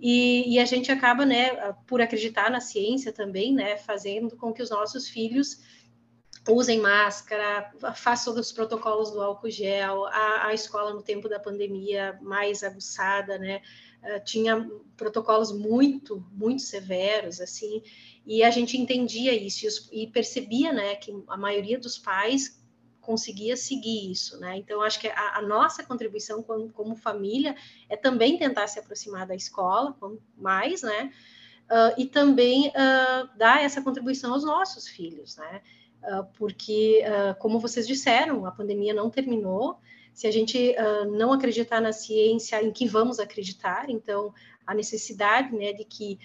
e, 0.00 0.54
e, 0.54 0.58
a 0.58 0.64
gente 0.64 0.90
acaba, 0.90 1.26
né, 1.26 1.72
por 1.86 2.00
acreditar 2.00 2.50
na 2.50 2.60
ciência 2.60 3.12
também, 3.12 3.52
né, 3.52 3.76
fazendo 3.76 4.34
com 4.36 4.52
que 4.52 4.62
os 4.62 4.70
nossos 4.70 5.08
filhos 5.08 5.60
usem 6.48 6.80
máscara, 6.80 7.70
façam 7.94 8.34
os 8.34 8.50
protocolos 8.50 9.10
do 9.10 9.20
álcool 9.20 9.50
gel, 9.50 10.06
a, 10.06 10.46
a 10.46 10.54
escola 10.54 10.94
no 10.94 11.02
tempo 11.02 11.28
da 11.28 11.38
pandemia 11.38 12.18
mais 12.22 12.62
aguçada, 12.62 13.38
né, 13.38 13.60
uh, 14.02 14.24
tinha 14.24 14.68
protocolos 14.96 15.52
muito, 15.52 16.24
muito 16.32 16.62
severos, 16.62 17.40
assim, 17.40 17.82
e 18.24 18.42
a 18.42 18.50
gente 18.50 18.78
entendia 18.78 19.34
isso 19.34 19.90
e, 19.92 20.04
e 20.04 20.06
percebia, 20.06 20.72
né, 20.72 20.96
que 20.96 21.12
a 21.28 21.36
maioria 21.36 21.78
dos 21.78 21.98
pais 21.98 22.59
conseguia 23.10 23.56
seguir 23.56 24.08
isso, 24.08 24.38
né? 24.38 24.56
Então, 24.56 24.80
acho 24.82 25.00
que 25.00 25.08
a, 25.08 25.38
a 25.38 25.42
nossa 25.42 25.82
contribuição 25.82 26.44
como, 26.44 26.70
como, 26.70 26.94
família 26.94 27.56
é 27.88 27.96
também 27.96 28.38
tentar 28.38 28.68
se 28.68 28.78
aproximar 28.78 29.26
da 29.26 29.34
escola 29.34 29.96
mais, 30.38 30.82
né? 30.82 31.12
Uh, 31.68 32.00
e 32.00 32.06
também 32.06 32.68
uh, 32.68 33.28
dar 33.36 33.64
essa 33.64 33.82
contribuição 33.82 34.32
aos 34.32 34.44
nossos 34.44 34.86
filhos, 34.86 35.36
né? 35.36 35.60
Uh, 36.04 36.24
porque, 36.38 37.02
como 37.40 37.58
vocês 37.58 37.84
disseram, 37.84 38.46
a 38.46 38.52
pandemia 38.52 38.94
não 38.94 39.10
terminou. 39.10 39.80
Se 40.14 40.28
a 40.28 40.30
gente 40.30 40.74
não 41.12 41.32
acreditar 41.32 41.80
na 41.80 41.92
ciência, 41.92 42.62
em 42.62 42.70
que 42.72 42.86
vamos 42.86 43.18
acreditar? 43.18 43.90
Então, 43.90 44.32
a 44.66 44.74
necessidade 44.74 45.54
né, 45.54 45.72
de 45.72 45.84
que 45.84 46.18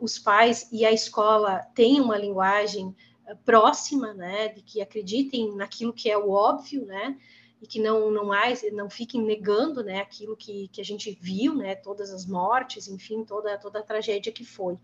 os 0.00 0.18
pais 0.18 0.68
e 0.72 0.84
a 0.84 0.92
escola 0.92 1.60
tenham 1.74 2.04
uma 2.04 2.18
linguagem 2.18 2.94
próxima, 3.36 4.14
né, 4.14 4.48
de 4.48 4.62
que 4.62 4.80
acreditem 4.80 5.54
naquilo 5.54 5.92
que 5.92 6.10
é 6.10 6.16
o 6.16 6.30
óbvio, 6.30 6.84
né, 6.86 7.18
e 7.60 7.66
que 7.66 7.80
não 7.80 8.10
não 8.10 8.32
há, 8.32 8.44
não 8.72 8.88
fiquem 8.88 9.22
negando, 9.22 9.82
né, 9.82 10.00
aquilo 10.00 10.36
que, 10.36 10.68
que 10.68 10.80
a 10.80 10.84
gente 10.84 11.16
viu, 11.20 11.54
né, 11.54 11.74
todas 11.74 12.10
as 12.10 12.26
mortes, 12.26 12.88
enfim, 12.88 13.24
toda 13.24 13.58
toda 13.58 13.80
a 13.80 13.84
tragédia 13.84 14.32
que 14.32 14.44
foi. 14.44 14.78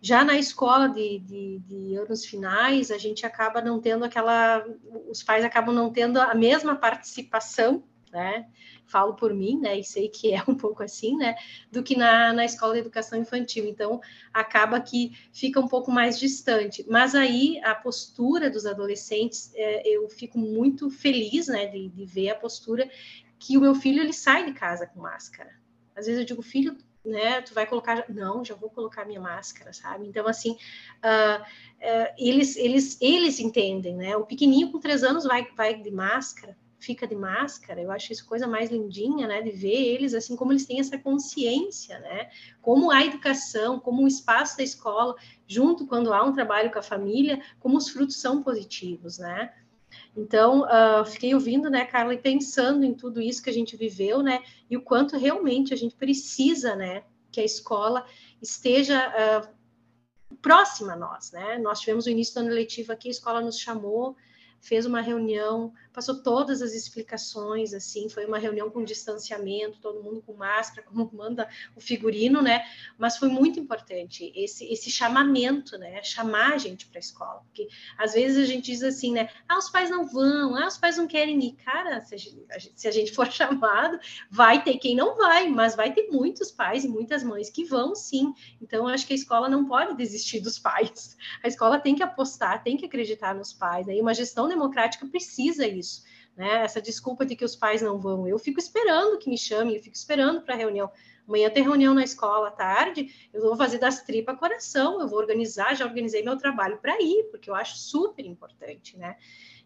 Já 0.00 0.24
na 0.24 0.36
escola 0.36 0.88
de, 0.88 1.18
de, 1.20 1.58
de, 1.60 1.96
anos 1.96 2.24
finais, 2.24 2.90
a 2.90 2.98
gente 2.98 3.26
acaba 3.26 3.60
não 3.60 3.80
tendo 3.80 4.04
aquela, 4.04 4.64
os 5.08 5.22
pais 5.22 5.44
acabam 5.44 5.74
não 5.74 5.90
tendo 5.90 6.20
a 6.20 6.34
mesma 6.34 6.76
participação, 6.76 7.82
né? 8.12 8.46
falo 8.88 9.14
por 9.14 9.32
mim, 9.32 9.60
né, 9.60 9.78
e 9.78 9.84
sei 9.84 10.08
que 10.08 10.32
é 10.34 10.42
um 10.48 10.54
pouco 10.54 10.82
assim, 10.82 11.16
né, 11.16 11.36
do 11.70 11.82
que 11.82 11.96
na, 11.96 12.32
na 12.32 12.44
escola 12.44 12.72
de 12.72 12.80
educação 12.80 13.18
infantil. 13.18 13.66
Então, 13.66 14.00
acaba 14.32 14.80
que 14.80 15.12
fica 15.32 15.60
um 15.60 15.68
pouco 15.68 15.92
mais 15.92 16.18
distante. 16.18 16.84
Mas 16.88 17.14
aí, 17.14 17.60
a 17.62 17.74
postura 17.74 18.50
dos 18.50 18.66
adolescentes, 18.66 19.52
é, 19.54 19.86
eu 19.86 20.08
fico 20.08 20.38
muito 20.38 20.90
feliz, 20.90 21.46
né, 21.46 21.66
de, 21.66 21.88
de 21.88 22.04
ver 22.04 22.30
a 22.30 22.34
postura 22.34 22.90
que 23.38 23.56
o 23.56 23.60
meu 23.60 23.74
filho, 23.74 24.02
ele 24.02 24.12
sai 24.12 24.46
de 24.46 24.52
casa 24.52 24.86
com 24.86 25.00
máscara. 25.00 25.50
Às 25.94 26.06
vezes 26.06 26.20
eu 26.20 26.26
digo, 26.26 26.42
filho, 26.42 26.76
né, 27.04 27.40
tu 27.42 27.54
vai 27.54 27.66
colocar, 27.66 28.04
não, 28.08 28.44
já 28.44 28.54
vou 28.54 28.70
colocar 28.70 29.04
minha 29.04 29.20
máscara, 29.20 29.72
sabe? 29.72 30.06
Então, 30.06 30.26
assim, 30.26 30.52
uh, 30.52 31.42
uh, 31.42 32.14
eles, 32.18 32.56
eles, 32.56 32.98
eles 33.00 33.38
entendem, 33.38 33.94
né? 33.94 34.16
O 34.16 34.26
pequenininho 34.26 34.72
com 34.72 34.80
três 34.80 35.04
anos 35.04 35.24
vai, 35.24 35.46
vai 35.56 35.80
de 35.80 35.90
máscara, 35.90 36.56
fica 36.78 37.06
de 37.06 37.14
máscara, 37.14 37.80
eu 37.80 37.90
acho 37.90 38.12
isso 38.12 38.24
coisa 38.26 38.46
mais 38.46 38.70
lindinha, 38.70 39.26
né, 39.26 39.42
de 39.42 39.50
ver 39.50 39.94
eles 39.94 40.14
assim 40.14 40.36
como 40.36 40.52
eles 40.52 40.64
têm 40.64 40.78
essa 40.78 40.96
consciência, 40.96 41.98
né, 41.98 42.30
como 42.62 42.90
a 42.90 43.04
educação, 43.04 43.80
como 43.80 44.04
o 44.04 44.08
espaço 44.08 44.56
da 44.56 44.62
escola, 44.62 45.14
junto 45.46 45.86
quando 45.86 46.12
há 46.12 46.22
um 46.22 46.32
trabalho 46.32 46.70
com 46.70 46.78
a 46.78 46.82
família, 46.82 47.42
como 47.58 47.76
os 47.76 47.88
frutos 47.88 48.20
são 48.20 48.42
positivos, 48.42 49.18
né. 49.18 49.52
Então, 50.16 50.62
uh, 50.62 51.04
fiquei 51.04 51.34
ouvindo, 51.34 51.68
né, 51.70 51.84
Carla, 51.84 52.14
e 52.14 52.18
pensando 52.18 52.84
em 52.84 52.94
tudo 52.94 53.20
isso 53.20 53.42
que 53.42 53.50
a 53.50 53.52
gente 53.52 53.76
viveu, 53.76 54.22
né, 54.22 54.42
e 54.70 54.76
o 54.76 54.82
quanto 54.82 55.16
realmente 55.16 55.74
a 55.74 55.76
gente 55.76 55.96
precisa, 55.96 56.76
né, 56.76 57.02
que 57.32 57.40
a 57.40 57.44
escola 57.44 58.06
esteja 58.40 59.08
uh, 59.08 60.36
próxima 60.40 60.92
a 60.92 60.96
nós, 60.96 61.32
né. 61.32 61.58
Nós 61.58 61.80
tivemos 61.80 62.06
o 62.06 62.10
início 62.10 62.34
do 62.34 62.40
ano 62.40 62.50
letivo 62.50 62.92
aqui, 62.92 63.08
a 63.08 63.10
escola 63.10 63.40
nos 63.40 63.58
chamou, 63.58 64.16
fez 64.60 64.86
uma 64.86 65.00
reunião, 65.00 65.72
passou 65.98 66.22
todas 66.22 66.62
as 66.62 66.74
explicações, 66.74 67.74
assim, 67.74 68.08
foi 68.08 68.24
uma 68.24 68.38
reunião 68.38 68.70
com 68.70 68.84
distanciamento, 68.84 69.80
todo 69.80 70.00
mundo 70.00 70.22
com 70.22 70.32
máscara, 70.32 70.86
como 70.86 71.10
manda 71.12 71.48
o 71.74 71.80
figurino, 71.80 72.40
né? 72.40 72.64
Mas 72.96 73.16
foi 73.16 73.28
muito 73.28 73.58
importante 73.58 74.32
esse, 74.36 74.64
esse 74.72 74.92
chamamento, 74.92 75.76
né? 75.76 76.00
Chamar 76.04 76.52
a 76.52 76.58
gente 76.58 76.86
para 76.86 76.98
a 76.98 77.00
escola, 77.00 77.40
porque 77.46 77.66
às 77.98 78.12
vezes 78.12 78.38
a 78.38 78.46
gente 78.46 78.66
diz 78.66 78.84
assim, 78.84 79.12
né? 79.12 79.28
Ah, 79.48 79.58
os 79.58 79.70
pais 79.70 79.90
não 79.90 80.06
vão, 80.06 80.54
ah, 80.54 80.68
os 80.68 80.78
pais 80.78 80.96
não 80.96 81.08
querem 81.08 81.36
ir. 81.44 81.56
Cara, 81.64 82.00
se 82.00 82.14
a 82.14 82.18
gente, 82.18 82.46
se 82.76 82.86
a 82.86 82.92
gente 82.92 83.10
for 83.10 83.26
chamado, 83.32 83.98
vai 84.30 84.62
ter 84.62 84.78
quem 84.78 84.94
não 84.94 85.16
vai, 85.16 85.48
mas 85.48 85.74
vai 85.74 85.92
ter 85.92 86.08
muitos 86.12 86.52
pais 86.52 86.84
e 86.84 86.88
muitas 86.88 87.24
mães 87.24 87.50
que 87.50 87.64
vão 87.64 87.96
sim. 87.96 88.32
Então, 88.62 88.86
acho 88.86 89.04
que 89.04 89.14
a 89.14 89.16
escola 89.16 89.48
não 89.48 89.66
pode 89.66 89.96
desistir 89.96 90.38
dos 90.38 90.60
pais. 90.60 91.16
A 91.42 91.48
escola 91.48 91.80
tem 91.80 91.96
que 91.96 92.04
apostar, 92.04 92.62
tem 92.62 92.76
que 92.76 92.86
acreditar 92.86 93.34
nos 93.34 93.52
pais, 93.52 93.84
né? 93.84 93.96
E 93.96 94.00
uma 94.00 94.14
gestão 94.14 94.46
democrática 94.46 95.04
precisa 95.04 95.66
isso, 95.66 95.87
né? 96.36 96.62
Essa 96.62 96.80
desculpa 96.80 97.26
de 97.26 97.34
que 97.34 97.44
os 97.44 97.56
pais 97.56 97.82
não 97.82 97.98
vão. 97.98 98.26
Eu 98.28 98.38
fico 98.38 98.60
esperando 98.60 99.18
que 99.18 99.28
me 99.28 99.36
chamem, 99.36 99.76
eu 99.76 99.82
fico 99.82 99.96
esperando 99.96 100.40
para 100.42 100.54
a 100.54 100.56
reunião. 100.56 100.90
Amanhã 101.26 101.50
tem 101.50 101.62
reunião 101.62 101.92
na 101.92 102.04
escola 102.04 102.48
à 102.48 102.50
tarde, 102.50 103.12
eu 103.34 103.42
vou 103.42 103.56
fazer 103.56 103.78
das 103.78 104.02
tripas 104.02 104.38
coração, 104.38 105.00
eu 105.00 105.08
vou 105.08 105.18
organizar, 105.18 105.76
já 105.76 105.84
organizei 105.84 106.22
meu 106.22 106.38
trabalho 106.38 106.78
para 106.78 106.96
ir, 107.02 107.24
porque 107.30 107.50
eu 107.50 107.54
acho 107.54 107.76
super 107.76 108.24
importante, 108.24 108.96
né? 108.96 109.16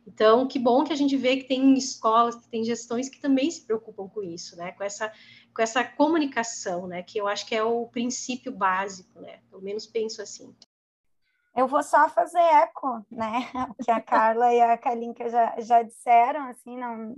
Então, 0.04 0.48
que 0.48 0.58
bom 0.58 0.82
que 0.82 0.92
a 0.92 0.96
gente 0.96 1.16
vê 1.16 1.36
que 1.36 1.44
tem 1.44 1.74
escolas, 1.74 2.34
que 2.34 2.48
tem 2.48 2.64
gestões 2.64 3.08
que 3.08 3.20
também 3.20 3.50
se 3.50 3.64
preocupam 3.64 4.08
com 4.08 4.22
isso, 4.22 4.56
né? 4.56 4.72
Com 4.72 4.82
essa, 4.82 5.12
com 5.54 5.62
essa 5.62 5.84
comunicação, 5.84 6.88
né? 6.88 7.02
Que 7.02 7.18
eu 7.18 7.28
acho 7.28 7.46
que 7.46 7.54
é 7.54 7.62
o 7.62 7.86
princípio 7.86 8.50
básico, 8.50 9.20
né? 9.20 9.40
Pelo 9.48 9.62
menos 9.62 9.86
penso 9.86 10.20
assim. 10.20 10.52
Eu 11.54 11.66
vou 11.66 11.82
só 11.82 12.08
fazer 12.08 12.38
eco, 12.38 13.04
né? 13.10 13.50
O 13.78 13.84
que 13.84 13.90
a 13.90 14.00
Carla 14.00 14.52
e 14.52 14.60
a 14.60 14.76
Kalinka 14.78 15.28
já, 15.28 15.54
já 15.58 15.82
disseram, 15.82 16.48
assim, 16.48 16.76
não... 16.78 17.14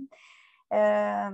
É, 0.71 1.31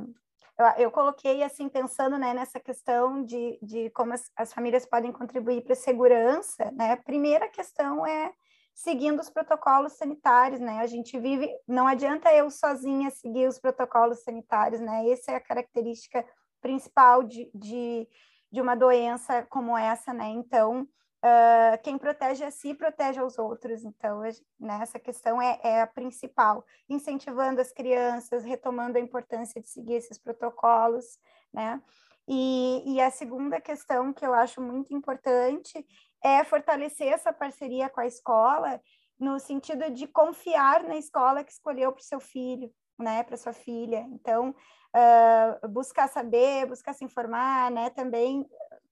eu, 0.77 0.91
coloquei, 0.91 1.41
assim, 1.41 1.67
pensando 1.67 2.17
né, 2.17 2.33
nessa 2.33 2.59
questão 2.59 3.23
de, 3.23 3.57
de 3.61 3.89
como 3.91 4.13
as, 4.13 4.29
as 4.35 4.53
famílias 4.53 4.85
podem 4.85 5.11
contribuir 5.11 5.63
para 5.63 5.73
a 5.73 5.75
segurança, 5.75 6.69
né? 6.71 6.91
A 6.91 6.97
primeira 6.97 7.47
questão 7.47 8.05
é 8.05 8.31
seguindo 8.73 9.19
os 9.19 9.29
protocolos 9.29 9.93
sanitários, 9.93 10.59
né? 10.59 10.79
A 10.79 10.87
gente 10.87 11.17
vive, 11.19 11.49
não 11.67 11.87
adianta 11.87 12.33
eu 12.33 12.49
sozinha 12.49 13.09
seguir 13.09 13.47
os 13.47 13.59
protocolos 13.59 14.23
sanitários, 14.23 14.81
né? 14.81 15.09
Essa 15.09 15.31
é 15.31 15.35
a 15.35 15.41
característica 15.41 16.25
principal 16.61 17.23
de, 17.23 17.49
de, 17.53 18.07
de 18.51 18.61
uma 18.61 18.75
doença 18.75 19.43
como 19.49 19.77
essa, 19.77 20.13
né? 20.13 20.27
Então, 20.27 20.87
uh, 21.23 21.81
quem 21.83 21.97
protege 21.97 22.43
a 22.43 22.51
si 22.51 22.73
protege 22.73 23.19
aos 23.19 23.37
outros. 23.37 23.83
Então, 23.83 24.21
né, 24.59 24.79
essa 24.81 24.99
questão 24.99 25.41
é, 25.41 25.59
é 25.63 25.81
a 25.81 25.87
principal, 25.87 26.65
incentivando 26.89 27.61
as 27.61 27.71
crianças, 27.71 28.43
retomando 28.43 28.97
a 28.97 29.01
importância 29.01 29.61
de 29.61 29.69
seguir 29.69 29.95
esses 29.95 30.17
protocolos, 30.17 31.19
né? 31.53 31.81
E, 32.27 32.83
e, 32.85 33.01
a 33.01 33.09
segunda 33.09 33.59
questão 33.59 34.13
que 34.13 34.25
eu 34.25 34.33
acho 34.33 34.61
muito 34.61 34.93
importante 34.93 35.85
é 36.23 36.43
fortalecer 36.43 37.07
essa 37.07 37.33
parceria 37.33 37.89
com 37.89 37.99
a 37.99 38.05
escola, 38.05 38.79
no 39.19 39.39
sentido 39.39 39.89
de 39.91 40.07
confiar 40.07 40.83
na 40.83 40.95
escola 40.97 41.43
que 41.43 41.51
escolheu 41.51 41.91
para 41.91 41.99
o 41.99 42.03
seu 42.03 42.19
filho, 42.19 42.71
né, 42.97 43.23
para 43.23 43.35
sua 43.37 43.53
filha. 43.53 44.07
Então, 44.11 44.55
uh, 44.95 45.67
buscar 45.67 46.07
saber, 46.07 46.67
buscar 46.67 46.93
se 46.93 47.03
informar, 47.03 47.71
né, 47.71 47.89
também 47.89 48.47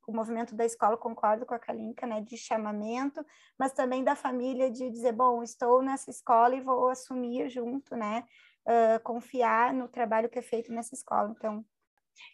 o 0.09 0.15
movimento 0.15 0.55
da 0.55 0.65
escola, 0.65 0.97
concordo 0.97 1.45
com 1.45 1.53
a 1.53 1.59
Kalinka, 1.59 2.07
né, 2.07 2.21
de 2.21 2.35
chamamento, 2.37 3.23
mas 3.57 3.71
também 3.71 4.03
da 4.03 4.15
família 4.15 4.71
de 4.71 4.89
dizer, 4.89 5.11
bom, 5.11 5.43
estou 5.43 5.81
nessa 5.81 6.09
escola 6.09 6.55
e 6.55 6.61
vou 6.61 6.89
assumir 6.89 7.49
junto, 7.49 7.95
né, 7.95 8.23
uh, 8.65 8.99
confiar 9.03 9.73
no 9.73 9.87
trabalho 9.87 10.29
que 10.29 10.39
é 10.39 10.41
feito 10.41 10.71
nessa 10.71 10.95
escola. 10.95 11.33
Então, 11.37 11.63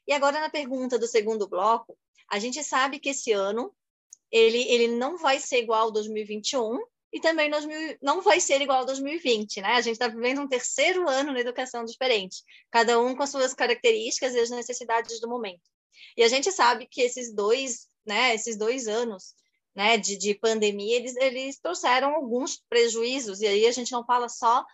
e 0.08 0.14
agora, 0.14 0.40
na 0.40 0.50
pergunta 0.50 0.98
do 0.98 1.08
segundo 1.08 1.48
bloco, 1.48 1.98
a 2.32 2.40
gente 2.40 2.64
sabe 2.64 3.00
que 3.00 3.10
esse 3.10 3.32
ano 3.32 3.74
ele, 4.32 4.64
ele 4.70 4.88
não 4.88 5.18
vai 5.18 5.40
ser 5.40 5.60
igual 5.60 5.84
ao 5.84 5.92
2021 5.92 6.80
e 7.14 7.20
também 7.20 7.50
2000, 7.50 7.98
não 8.02 8.22
vai 8.22 8.40
ser 8.40 8.62
igual 8.62 8.80
ao 8.80 8.86
2020, 8.86 9.62
né? 9.62 9.74
A 9.74 9.82
gente 9.82 9.94
está 9.94 10.08
vivendo 10.08 10.42
um 10.42 10.48
terceiro 10.48 11.08
ano 11.08 11.32
na 11.32 11.40
educação 11.40 11.86
diferente, 11.86 12.44
cada 12.72 13.00
um 13.00 13.16
com 13.16 13.24
as 13.24 13.30
suas 13.30 13.54
características 13.54 14.34
e 14.34 14.40
as 14.40 14.50
necessidades 14.50 15.20
do 15.20 15.30
momento. 15.30 15.75
E 16.18 16.24
a 16.24 16.28
gente 16.28 16.52
sabe 16.52 16.88
que 16.88 17.02
esses 17.02 17.34
dois, 17.34 17.88
né, 18.06 18.34
esses 18.36 18.58
dois 18.58 18.88
anos 18.88 19.36
né, 19.76 19.98
de, 19.98 20.18
de 20.18 20.34
pandemia, 20.34 20.96
eles, 20.96 21.16
eles 21.18 21.60
trouxeram 21.60 22.16
alguns 22.16 22.62
prejuízos, 22.70 23.42
e 23.42 23.48
aí 23.48 23.66
a 23.66 23.72
gente 23.72 23.92
não 23.92 24.06
fala 24.06 24.30
só 24.30 24.66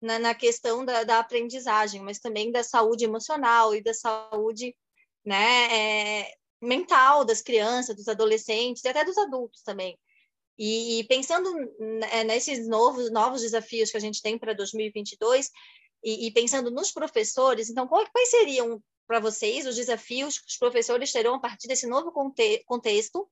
na, 0.00 0.18
na 0.18 0.34
questão 0.34 0.84
da, 0.84 1.04
da, 1.04 1.18
aprendizagem, 1.18 2.02
mas 2.02 2.18
também 2.18 2.52
da 2.52 2.62
saúde 2.62 3.04
emocional 3.04 3.74
e 3.74 3.82
da 3.82 3.94
saúde 3.94 4.76
né, 5.24 6.20
é, 6.20 6.34
mental 6.60 7.24
das 7.24 7.40
crianças, 7.40 7.96
dos 7.96 8.08
adolescentes 8.08 8.84
e 8.84 8.88
até 8.88 9.04
dos 9.04 9.16
adultos 9.16 9.62
também. 9.62 9.98
E, 10.58 11.00
e 11.00 11.04
pensando 11.04 11.50
né, 11.78 12.24
nesses 12.24 12.68
novos, 12.68 13.10
novos 13.10 13.40
desafios 13.40 13.90
que 13.90 13.96
a 13.96 14.00
gente 14.00 14.20
tem 14.20 14.38
para 14.38 14.52
2022 14.52 15.50
e, 16.04 16.26
e, 16.26 16.32
pensando 16.32 16.70
nos 16.70 16.92
professores, 16.92 17.70
então 17.70 17.86
quais 17.86 18.28
seriam 18.28 18.82
para 19.06 19.20
vocês 19.20 19.66
os 19.66 19.76
desafios 19.76 20.38
que 20.38 20.46
os 20.48 20.56
professores 20.56 21.12
terão 21.12 21.34
a 21.34 21.40
partir 21.40 21.68
desse 21.68 21.86
novo 21.86 22.12
conte 22.12 22.62
contexto 22.64 23.28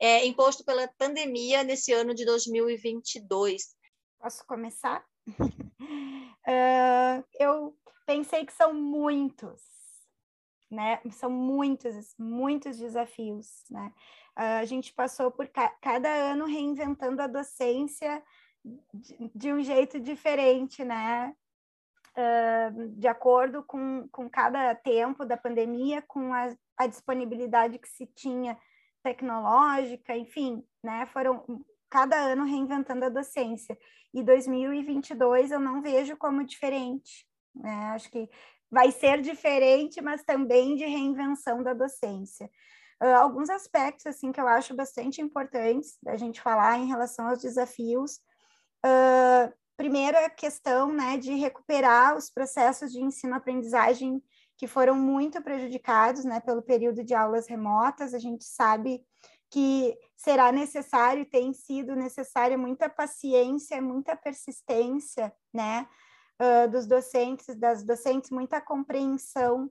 é, 0.00 0.24
imposto 0.26 0.64
pela 0.64 0.88
pandemia 0.98 1.62
nesse 1.64 1.92
ano 1.92 2.14
de 2.14 2.24
2022? 2.24 3.76
Posso 4.18 4.46
começar? 4.46 5.04
uh, 5.28 5.44
eu 7.38 7.76
pensei 8.06 8.44
que 8.46 8.52
são 8.52 8.72
muitos, 8.74 9.62
né? 10.70 11.00
São 11.10 11.30
muitos, 11.30 12.14
muitos 12.18 12.78
desafios, 12.78 13.64
né? 13.70 13.92
Uh, 14.36 14.60
a 14.60 14.64
gente 14.64 14.92
passou 14.92 15.30
por 15.30 15.48
ca 15.48 15.70
cada 15.80 16.08
ano 16.08 16.44
reinventando 16.44 17.22
a 17.22 17.26
docência 17.26 18.22
de, 18.92 19.30
de 19.34 19.52
um 19.52 19.62
jeito 19.62 19.98
diferente, 19.98 20.84
né? 20.84 21.34
Uh, 22.16 22.88
de 22.98 23.06
acordo 23.06 23.62
com, 23.62 24.08
com 24.10 24.28
cada 24.28 24.74
tempo 24.74 25.24
da 25.24 25.36
pandemia, 25.36 26.00
com 26.00 26.32
a, 26.32 26.48
a 26.78 26.86
disponibilidade 26.86 27.78
que 27.78 27.88
se 27.88 28.06
tinha 28.06 28.56
tecnológica, 29.02 30.16
enfim, 30.16 30.64
né? 30.82 31.06
Foram 31.12 31.44
cada 31.90 32.16
ano 32.16 32.44
reinventando 32.44 33.04
a 33.04 33.08
docência. 33.08 33.76
E 34.12 34.22
2022 34.22 35.50
eu 35.50 35.60
não 35.60 35.82
vejo 35.82 36.16
como 36.16 36.44
diferente. 36.44 37.26
Né? 37.54 37.90
Acho 37.94 38.10
que 38.10 38.28
vai 38.70 38.90
ser 38.90 39.20
diferente, 39.20 40.00
mas 40.00 40.22
também 40.24 40.74
de 40.74 40.84
reinvenção 40.84 41.62
da 41.62 41.72
docência. 41.72 42.50
Uh, 43.02 43.14
alguns 43.14 43.50
aspectos 43.50 44.06
assim 44.06 44.32
que 44.32 44.40
eu 44.40 44.48
acho 44.48 44.74
bastante 44.74 45.20
importantes 45.20 45.98
da 46.02 46.16
gente 46.16 46.40
falar 46.40 46.78
em 46.78 46.86
relação 46.86 47.28
aos 47.28 47.40
desafios. 47.40 48.16
Uh, 48.84 49.52
primeira 49.76 50.28
questão, 50.30 50.92
né, 50.92 51.16
de 51.18 51.34
recuperar 51.34 52.16
os 52.16 52.30
processos 52.30 52.92
de 52.92 53.00
ensino-aprendizagem 53.00 54.22
que 54.56 54.66
foram 54.66 54.94
muito 54.94 55.42
prejudicados, 55.42 56.24
né, 56.24 56.40
pelo 56.40 56.62
período 56.62 57.04
de 57.04 57.14
aulas 57.14 57.46
remotas. 57.46 58.14
A 58.14 58.18
gente 58.18 58.44
sabe 58.44 59.04
que 59.50 59.96
será 60.16 60.50
necessário, 60.50 61.28
tem 61.28 61.52
sido 61.52 61.94
necessária 61.94 62.56
muita 62.56 62.88
paciência, 62.88 63.80
muita 63.80 64.16
persistência, 64.16 65.32
né, 65.52 65.86
uh, 66.40 66.68
dos 66.70 66.86
docentes, 66.86 67.54
das 67.54 67.84
docentes, 67.84 68.30
muita 68.30 68.60
compreensão 68.60 69.70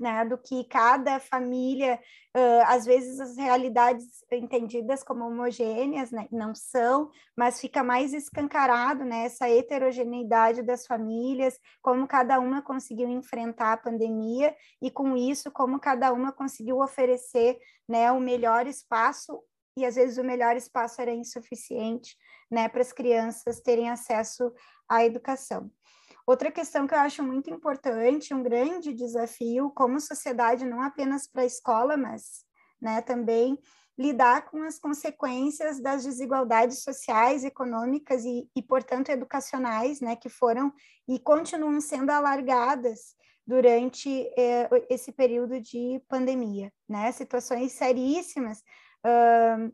né, 0.00 0.24
do 0.24 0.38
que 0.38 0.64
cada 0.64 1.20
família, 1.20 2.00
uh, 2.34 2.64
às 2.64 2.86
vezes 2.86 3.20
as 3.20 3.36
realidades 3.36 4.06
entendidas 4.32 5.04
como 5.04 5.26
homogêneas, 5.26 6.10
né, 6.10 6.26
não 6.32 6.54
são, 6.54 7.10
mas 7.36 7.60
fica 7.60 7.84
mais 7.84 8.14
escancarado, 8.14 9.04
né, 9.04 9.26
essa 9.26 9.48
heterogeneidade 9.48 10.62
das 10.62 10.86
famílias, 10.86 11.58
como 11.82 12.08
cada 12.08 12.40
uma 12.40 12.62
conseguiu 12.62 13.08
enfrentar 13.08 13.74
a 13.74 13.76
pandemia 13.76 14.56
e 14.80 14.90
com 14.90 15.14
isso 15.14 15.50
como 15.50 15.78
cada 15.78 16.10
uma 16.12 16.32
conseguiu 16.32 16.78
oferecer, 16.80 17.58
né, 17.86 18.10
o 18.10 18.18
melhor 18.18 18.66
espaço 18.66 19.38
e 19.76 19.84
às 19.84 19.96
vezes 19.96 20.16
o 20.16 20.24
melhor 20.24 20.56
espaço 20.56 21.00
era 21.02 21.12
insuficiente, 21.12 22.16
né, 22.50 22.68
para 22.68 22.80
as 22.80 22.92
crianças 22.92 23.60
terem 23.60 23.90
acesso 23.90 24.50
à 24.88 25.04
educação. 25.04 25.70
Outra 26.26 26.50
questão 26.50 26.86
que 26.86 26.94
eu 26.94 26.98
acho 26.98 27.22
muito 27.22 27.50
importante, 27.50 28.34
um 28.34 28.42
grande 28.42 28.92
desafio 28.92 29.70
como 29.70 30.00
sociedade, 30.00 30.64
não 30.64 30.82
apenas 30.82 31.26
para 31.26 31.42
a 31.42 31.46
escola, 31.46 31.96
mas 31.96 32.44
né, 32.80 33.00
também 33.02 33.58
lidar 33.98 34.50
com 34.50 34.62
as 34.62 34.78
consequências 34.78 35.80
das 35.80 36.04
desigualdades 36.04 36.82
sociais, 36.82 37.44
econômicas 37.44 38.24
e, 38.24 38.48
e, 38.56 38.62
portanto, 38.62 39.10
educacionais, 39.10 40.00
né, 40.00 40.16
que 40.16 40.30
foram 40.30 40.72
e 41.06 41.18
continuam 41.18 41.78
sendo 41.80 42.10
alargadas 42.10 43.14
durante 43.46 44.08
eh, 44.38 44.68
esse 44.88 45.12
período 45.12 45.60
de 45.60 46.00
pandemia, 46.08 46.72
né, 46.88 47.12
situações 47.12 47.72
seríssimas, 47.72 48.60
uh, 49.04 49.72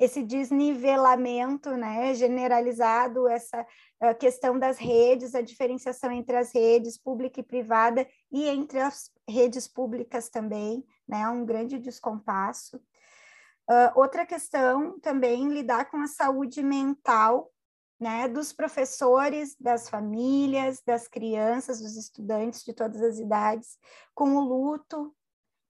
esse 0.00 0.22
desnivelamento 0.22 1.76
né, 1.76 2.14
generalizado, 2.14 3.28
essa 3.28 3.66
questão 4.18 4.58
das 4.58 4.78
redes, 4.78 5.34
a 5.34 5.42
diferenciação 5.42 6.10
entre 6.10 6.34
as 6.36 6.54
redes 6.54 6.96
pública 6.96 7.40
e 7.40 7.44
privada 7.44 8.08
e 8.32 8.48
entre 8.48 8.80
as 8.80 9.10
redes 9.28 9.68
públicas 9.68 10.30
também, 10.30 10.82
né, 11.06 11.28
um 11.28 11.44
grande 11.44 11.78
descompasso. 11.78 12.78
Uh, 13.68 13.92
outra 13.94 14.24
questão 14.24 14.98
também 14.98 15.48
lidar 15.48 15.90
com 15.90 15.98
a 15.98 16.06
saúde 16.06 16.62
mental 16.62 17.52
né, 18.00 18.26
dos 18.26 18.54
professores, 18.54 19.54
das 19.60 19.90
famílias, 19.90 20.82
das 20.84 21.06
crianças, 21.06 21.80
dos 21.80 21.94
estudantes 21.94 22.64
de 22.64 22.72
todas 22.72 23.02
as 23.02 23.18
idades, 23.18 23.78
com 24.14 24.34
o 24.36 24.40
luto, 24.40 25.14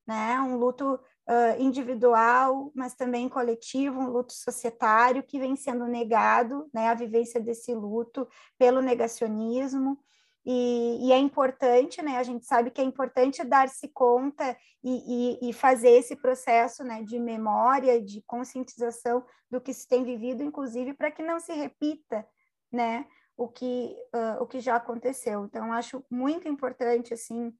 né, 0.06 0.40
um 0.40 0.56
luto 0.56 1.00
uh, 1.30 1.62
individual, 1.62 2.72
mas 2.74 2.94
também 2.94 3.28
coletivo, 3.28 4.00
um 4.00 4.10
luto 4.10 4.32
societário 4.32 5.22
que 5.22 5.38
vem 5.38 5.54
sendo 5.54 5.86
negado, 5.86 6.68
né, 6.74 6.88
a 6.88 6.94
vivência 6.94 7.40
desse 7.40 7.72
luto 7.72 8.28
pelo 8.58 8.82
negacionismo. 8.82 9.96
E, 10.44 11.06
e, 11.06 11.12
é 11.12 11.18
importante, 11.18 12.00
né? 12.00 12.16
A 12.16 12.22
gente 12.22 12.46
sabe 12.46 12.70
que 12.70 12.80
é 12.80 12.84
importante 12.84 13.44
dar-se 13.44 13.86
conta 13.88 14.56
e, 14.82 15.38
e, 15.42 15.50
e, 15.50 15.52
fazer 15.52 15.90
esse 15.90 16.16
processo 16.16 16.82
né, 16.82 17.02
de 17.02 17.18
memória, 17.18 18.00
de 18.00 18.22
conscientização 18.22 19.22
do 19.50 19.60
que 19.60 19.74
se 19.74 19.86
tem 19.86 20.02
vivido, 20.02 20.42
inclusive 20.42 20.94
para 20.94 21.10
que 21.10 21.22
não 21.22 21.38
se 21.38 21.52
repita, 21.52 22.26
né? 22.72 23.06
O 23.36 23.48
que, 23.48 23.94
uh, 24.14 24.42
o 24.42 24.46
que 24.46 24.60
já 24.60 24.76
aconteceu. 24.76 25.44
Então, 25.44 25.74
acho 25.74 26.02
muito 26.10 26.48
importante, 26.48 27.12
assim, 27.12 27.52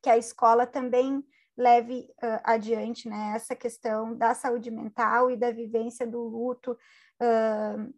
que 0.00 0.08
a 0.08 0.16
escola 0.16 0.68
também 0.68 1.24
leve 1.56 2.08
uh, 2.22 2.40
adiante 2.42 3.08
né, 3.08 3.32
essa 3.34 3.54
questão 3.54 4.16
da 4.16 4.34
saúde 4.34 4.70
mental 4.70 5.30
e 5.30 5.36
da 5.36 5.50
vivência 5.50 6.06
do 6.06 6.22
luto 6.22 6.72
uh, 6.72 7.94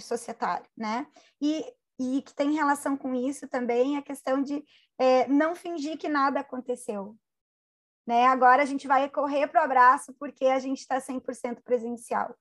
societário, 0.00 0.66
né? 0.76 1.06
E, 1.40 1.64
e 1.98 2.22
que 2.22 2.34
tem 2.34 2.52
relação 2.52 2.96
com 2.96 3.14
isso 3.14 3.48
também 3.48 3.96
a 3.96 4.02
questão 4.02 4.42
de 4.42 4.64
é, 4.98 5.26
não 5.28 5.54
fingir 5.54 5.98
que 5.98 6.08
nada 6.08 6.40
aconteceu. 6.40 7.16
Né? 8.06 8.26
Agora 8.26 8.62
a 8.62 8.66
gente 8.66 8.86
vai 8.86 9.08
correr 9.08 9.46
para 9.46 9.60
o 9.60 9.64
abraço 9.64 10.12
porque 10.18 10.46
a 10.46 10.58
gente 10.58 10.78
está 10.78 10.98
100% 10.98 11.62
presencial. 11.62 12.34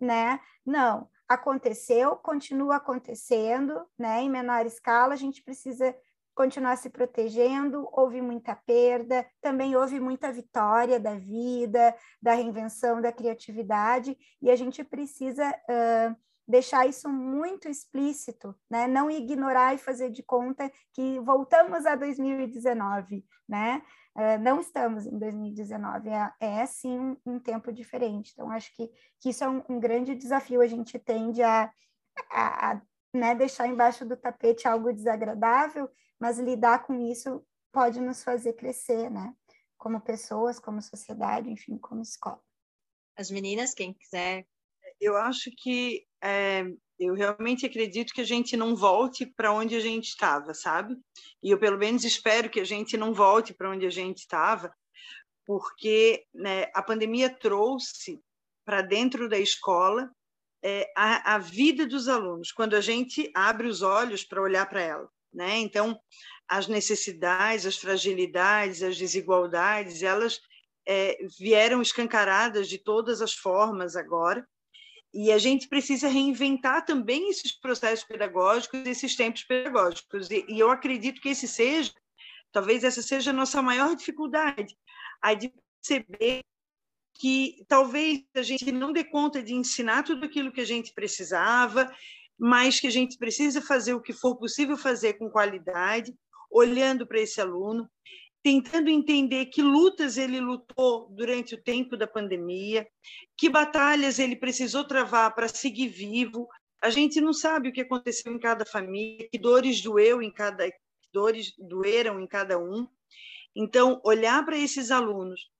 Né? 0.00 0.40
Não, 0.64 1.08
aconteceu, 1.28 2.16
continua 2.16 2.76
acontecendo, 2.76 3.84
né? 3.98 4.22
Em 4.22 4.30
menor 4.30 4.64
escala, 4.64 5.12
a 5.12 5.16
gente 5.16 5.42
precisa 5.42 5.94
continuar 6.38 6.76
se 6.76 6.88
protegendo, 6.88 7.88
houve 7.90 8.22
muita 8.22 8.54
perda, 8.54 9.26
também 9.40 9.74
houve 9.74 9.98
muita 9.98 10.32
vitória 10.32 11.00
da 11.00 11.16
vida, 11.16 11.92
da 12.22 12.32
reinvenção, 12.32 13.02
da 13.02 13.10
criatividade, 13.10 14.16
e 14.40 14.48
a 14.48 14.54
gente 14.54 14.84
precisa 14.84 15.50
uh, 15.50 16.16
deixar 16.46 16.86
isso 16.86 17.08
muito 17.08 17.68
explícito, 17.68 18.54
né? 18.70 18.86
não 18.86 19.10
ignorar 19.10 19.74
e 19.74 19.78
fazer 19.78 20.10
de 20.10 20.22
conta 20.22 20.70
que 20.94 21.18
voltamos 21.18 21.84
a 21.84 21.96
2019, 21.96 23.24
né? 23.48 23.82
Uh, 24.14 24.38
não 24.40 24.60
estamos 24.60 25.06
em 25.06 25.18
2019, 25.18 26.08
é, 26.08 26.32
é 26.40 26.66
sim 26.66 27.00
um, 27.00 27.16
um, 27.26 27.40
tempo 27.40 27.72
diferente. 27.72 28.30
Então, 28.32 28.48
acho 28.52 28.72
que, 28.76 28.88
que 29.18 29.30
isso 29.30 29.42
é 29.42 29.48
um, 29.48 29.60
um 29.68 29.80
grande 29.80 30.14
desafio, 30.14 30.60
a 30.60 30.68
gente 30.68 31.00
tende 31.00 31.42
a, 31.42 31.68
a, 32.30 32.70
a 32.70 32.82
né, 33.12 33.34
deixar 33.34 33.66
embaixo 33.66 34.04
do 34.04 34.16
tapete 34.16 34.68
algo 34.68 34.92
desagradável 34.92 35.90
mas 36.18 36.38
lidar 36.38 36.84
com 36.84 36.98
isso 37.10 37.44
pode 37.72 38.00
nos 38.00 38.22
fazer 38.24 38.54
crescer, 38.54 39.10
né? 39.10 39.34
Como 39.76 40.00
pessoas, 40.00 40.58
como 40.58 40.82
sociedade, 40.82 41.48
enfim, 41.48 41.78
como 41.78 42.02
escola. 42.02 42.42
As 43.16 43.30
meninas, 43.30 43.74
quem 43.74 43.92
quiser. 43.92 44.46
Eu 45.00 45.16
acho 45.16 45.50
que 45.56 46.04
é, 46.22 46.64
eu 46.98 47.14
realmente 47.14 47.64
acredito 47.64 48.12
que 48.12 48.20
a 48.20 48.24
gente 48.24 48.56
não 48.56 48.74
volte 48.74 49.26
para 49.26 49.52
onde 49.52 49.76
a 49.76 49.80
gente 49.80 50.08
estava, 50.08 50.52
sabe? 50.54 50.96
E 51.42 51.50
eu 51.50 51.58
pelo 51.58 51.78
menos 51.78 52.04
espero 52.04 52.50
que 52.50 52.60
a 52.60 52.64
gente 52.64 52.96
não 52.96 53.14
volte 53.14 53.54
para 53.54 53.70
onde 53.70 53.86
a 53.86 53.90
gente 53.90 54.18
estava, 54.18 54.74
porque 55.46 56.26
né, 56.34 56.64
a 56.74 56.82
pandemia 56.82 57.30
trouxe 57.30 58.20
para 58.64 58.82
dentro 58.82 59.28
da 59.28 59.38
escola 59.38 60.10
é, 60.62 60.90
a, 60.96 61.34
a 61.34 61.38
vida 61.38 61.86
dos 61.86 62.08
alunos, 62.08 62.52
quando 62.52 62.74
a 62.74 62.80
gente 62.80 63.30
abre 63.34 63.66
os 63.68 63.82
olhos 63.82 64.24
para 64.24 64.42
olhar 64.42 64.66
para 64.68 64.82
ela. 64.82 65.08
Né? 65.32 65.58
Então, 65.58 65.98
as 66.48 66.66
necessidades, 66.66 67.66
as 67.66 67.76
fragilidades, 67.76 68.82
as 68.82 68.96
desigualdades, 68.96 70.02
elas 70.02 70.40
é, 70.86 71.18
vieram 71.38 71.82
escancaradas 71.82 72.68
de 72.68 72.78
todas 72.78 73.20
as 73.20 73.34
formas 73.34 73.94
agora, 73.94 74.46
e 75.12 75.32
a 75.32 75.38
gente 75.38 75.68
precisa 75.68 76.08
reinventar 76.08 76.84
também 76.84 77.30
esses 77.30 77.52
processos 77.52 78.04
pedagógicos, 78.04 78.86
esses 78.86 79.16
tempos 79.16 79.42
pedagógicos. 79.42 80.30
E, 80.30 80.44
e 80.48 80.58
eu 80.58 80.70
acredito 80.70 81.20
que 81.20 81.30
esse 81.30 81.48
seja, 81.48 81.92
talvez 82.52 82.84
essa 82.84 83.02
seja 83.02 83.30
a 83.30 83.34
nossa 83.34 83.62
maior 83.62 83.94
dificuldade, 83.96 84.76
a 85.20 85.34
de 85.34 85.52
perceber 85.82 86.42
que 87.18 87.64
talvez 87.66 88.24
a 88.34 88.42
gente 88.42 88.70
não 88.70 88.92
dê 88.92 89.02
conta 89.02 89.42
de 89.42 89.52
ensinar 89.52 90.04
tudo 90.04 90.24
aquilo 90.24 90.52
que 90.52 90.60
a 90.60 90.64
gente 90.64 90.94
precisava, 90.94 91.92
mas 92.38 92.78
que 92.78 92.86
a 92.86 92.90
gente 92.90 93.18
precisa 93.18 93.60
fazer 93.60 93.94
o 93.94 94.00
que 94.00 94.12
for 94.12 94.36
possível 94.36 94.76
fazer 94.76 95.14
com 95.14 95.28
qualidade, 95.28 96.14
olhando 96.48 97.04
para 97.04 97.20
esse 97.20 97.40
aluno, 97.40 97.90
tentando 98.40 98.88
entender 98.88 99.46
que 99.46 99.60
lutas 99.60 100.16
ele 100.16 100.40
lutou 100.40 101.08
durante 101.10 101.56
o 101.56 101.62
tempo 101.62 101.96
da 101.96 102.06
pandemia, 102.06 102.86
que 103.36 103.50
batalhas 103.50 104.20
ele 104.20 104.36
precisou 104.36 104.84
travar 104.84 105.34
para 105.34 105.48
seguir 105.48 105.88
vivo. 105.88 106.48
A 106.80 106.88
gente 106.88 107.20
não 107.20 107.32
sabe 107.32 107.68
o 107.68 107.72
que 107.72 107.80
aconteceu 107.80 108.32
em 108.32 108.38
cada 108.38 108.64
família, 108.64 109.28
que 109.28 109.38
dores 109.38 109.82
doeu 109.82 110.22
em 110.22 110.30
cada 110.30 110.70
dores 111.12 111.52
doeram 111.58 112.20
em 112.20 112.26
cada 112.26 112.58
um. 112.58 112.86
Então, 113.56 114.00
olhar 114.04 114.44
para 114.44 114.58
esses 114.58 114.90
alunos 114.90 115.50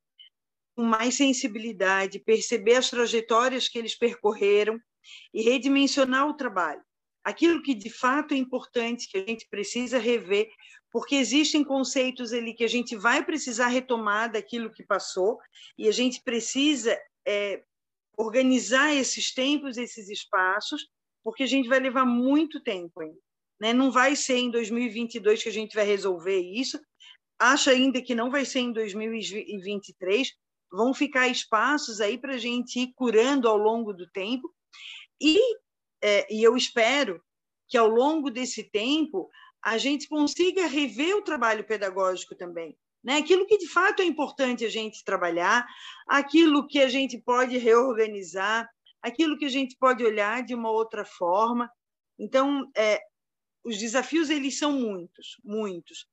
com 0.78 0.84
mais 0.84 1.16
sensibilidade, 1.16 2.20
perceber 2.20 2.76
as 2.76 2.88
trajetórias 2.88 3.68
que 3.68 3.76
eles 3.76 3.96
percorreram 3.96 4.80
e 5.34 5.42
redimensionar 5.42 6.28
o 6.28 6.34
trabalho. 6.34 6.80
Aquilo 7.24 7.60
que 7.64 7.74
de 7.74 7.90
fato 7.90 8.32
é 8.32 8.36
importante, 8.36 9.08
que 9.10 9.18
a 9.18 9.26
gente 9.26 9.48
precisa 9.50 9.98
rever, 9.98 10.48
porque 10.92 11.16
existem 11.16 11.64
conceitos 11.64 12.32
ali 12.32 12.54
que 12.54 12.62
a 12.62 12.68
gente 12.68 12.94
vai 12.94 13.24
precisar 13.24 13.66
retomar 13.66 14.30
daquilo 14.30 14.72
que 14.72 14.84
passou, 14.84 15.40
e 15.76 15.88
a 15.88 15.90
gente 15.90 16.22
precisa 16.22 16.96
é, 17.26 17.60
organizar 18.16 18.94
esses 18.94 19.34
tempos, 19.34 19.78
esses 19.78 20.08
espaços, 20.08 20.86
porque 21.24 21.42
a 21.42 21.48
gente 21.48 21.68
vai 21.68 21.80
levar 21.80 22.04
muito 22.04 22.62
tempo 22.62 23.00
ainda. 23.00 23.18
Né? 23.60 23.72
Não 23.72 23.90
vai 23.90 24.14
ser 24.14 24.36
em 24.36 24.48
2022 24.52 25.42
que 25.42 25.48
a 25.48 25.52
gente 25.52 25.74
vai 25.74 25.84
resolver 25.84 26.38
isso, 26.38 26.80
acho 27.36 27.68
ainda 27.68 28.00
que 28.00 28.14
não 28.14 28.30
vai 28.30 28.44
ser 28.44 28.60
em 28.60 28.72
2023, 28.72 30.38
vão 30.70 30.92
ficar 30.92 31.28
espaços 31.28 32.00
aí 32.00 32.18
para 32.18 32.34
a 32.34 32.38
gente 32.38 32.80
ir 32.80 32.92
curando 32.94 33.48
ao 33.48 33.56
longo 33.56 33.92
do 33.92 34.08
tempo, 34.10 34.52
e, 35.20 35.38
é, 36.02 36.32
e 36.32 36.42
eu 36.42 36.56
espero 36.56 37.22
que 37.68 37.76
ao 37.76 37.88
longo 37.88 38.30
desse 38.30 38.64
tempo 38.64 39.28
a 39.62 39.76
gente 39.76 40.08
consiga 40.08 40.66
rever 40.66 41.16
o 41.16 41.22
trabalho 41.22 41.64
pedagógico 41.64 42.34
também. 42.34 42.76
Né? 43.02 43.16
Aquilo 43.18 43.46
que 43.46 43.58
de 43.58 43.68
fato 43.68 44.02
é 44.02 44.04
importante 44.04 44.64
a 44.64 44.68
gente 44.68 45.04
trabalhar, 45.04 45.66
aquilo 46.06 46.66
que 46.66 46.80
a 46.80 46.88
gente 46.88 47.18
pode 47.18 47.58
reorganizar, 47.58 48.68
aquilo 49.02 49.36
que 49.36 49.44
a 49.44 49.50
gente 49.50 49.76
pode 49.78 50.04
olhar 50.04 50.42
de 50.42 50.54
uma 50.54 50.70
outra 50.70 51.04
forma. 51.04 51.70
Então, 52.18 52.70
é, 52.76 53.00
os 53.64 53.78
desafios 53.78 54.30
eles 54.30 54.58
são 54.58 54.72
muitos, 54.72 55.36
muitos. 55.44 56.06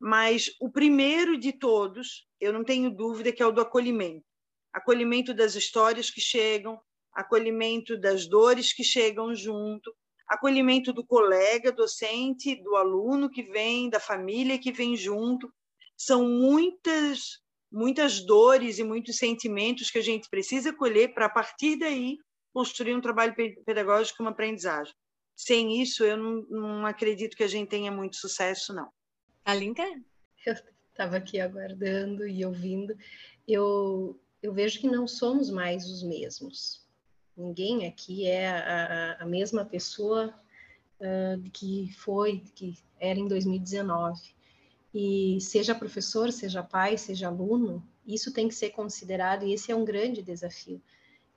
Mas 0.00 0.50
o 0.60 0.70
primeiro 0.70 1.38
de 1.38 1.52
todos, 1.52 2.26
eu 2.40 2.52
não 2.52 2.64
tenho 2.64 2.90
dúvida 2.90 3.32
que 3.32 3.42
é 3.42 3.46
o 3.46 3.52
do 3.52 3.60
acolhimento. 3.60 4.24
Acolhimento 4.72 5.34
das 5.34 5.54
histórias 5.54 6.10
que 6.10 6.20
chegam, 6.20 6.80
acolhimento 7.12 7.98
das 7.98 8.26
dores 8.26 8.72
que 8.72 8.84
chegam 8.84 9.34
junto, 9.34 9.94
acolhimento 10.28 10.92
do 10.92 11.04
colega 11.04 11.72
docente, 11.72 12.62
do 12.62 12.76
aluno 12.76 13.28
que 13.28 13.42
vem, 13.42 13.90
da 13.90 13.98
família 13.98 14.58
que 14.58 14.72
vem 14.72 14.96
junto. 14.96 15.52
São 15.96 16.26
muitas 16.28 17.40
muitas 17.72 18.20
dores 18.20 18.78
e 18.78 18.84
muitos 18.84 19.16
sentimentos 19.16 19.90
que 19.90 19.98
a 19.98 20.02
gente 20.02 20.28
precisa 20.28 20.72
colher 20.72 21.14
para 21.14 21.26
a 21.26 21.30
partir 21.30 21.76
daí 21.78 22.18
construir 22.52 22.94
um 22.94 23.00
trabalho 23.00 23.34
pedagógico, 23.64 24.22
uma 24.22 24.32
aprendizagem. 24.32 24.92
Sem 25.36 25.80
isso, 25.80 26.04
eu 26.04 26.16
não, 26.16 26.42
não 26.50 26.86
acredito 26.86 27.36
que 27.36 27.44
a 27.44 27.48
gente 27.48 27.68
tenha 27.68 27.92
muito 27.92 28.16
sucesso, 28.16 28.74
não. 28.74 28.90
Alinka? 29.50 29.82
Eu 30.46 30.54
estava 30.90 31.16
aqui 31.16 31.40
aguardando 31.40 32.26
e 32.26 32.44
ouvindo. 32.44 32.96
Eu, 33.46 34.18
eu 34.42 34.52
vejo 34.52 34.80
que 34.80 34.86
não 34.86 35.08
somos 35.08 35.50
mais 35.50 35.86
os 35.86 36.02
mesmos. 36.02 36.86
Ninguém 37.36 37.86
aqui 37.86 38.26
é 38.26 38.48
a, 38.48 39.16
a, 39.20 39.26
mesma 39.26 39.64
pessoa 39.64 40.34
uh, 41.00 41.50
que 41.50 41.92
foi, 41.98 42.44
que 42.54 42.78
era 42.98 43.18
em 43.18 43.26
2019. 43.26 44.20
E 44.94 45.38
seja 45.40 45.74
professor, 45.74 46.32
seja 46.32 46.62
pai, 46.62 46.96
seja 46.96 47.28
aluno, 47.28 47.86
isso 48.06 48.32
tem 48.32 48.48
que 48.48 48.54
ser 48.54 48.70
considerado 48.70 49.44
e 49.44 49.52
esse 49.52 49.70
é 49.70 49.76
um 49.76 49.84
grande 49.84 50.22
desafio. 50.22 50.82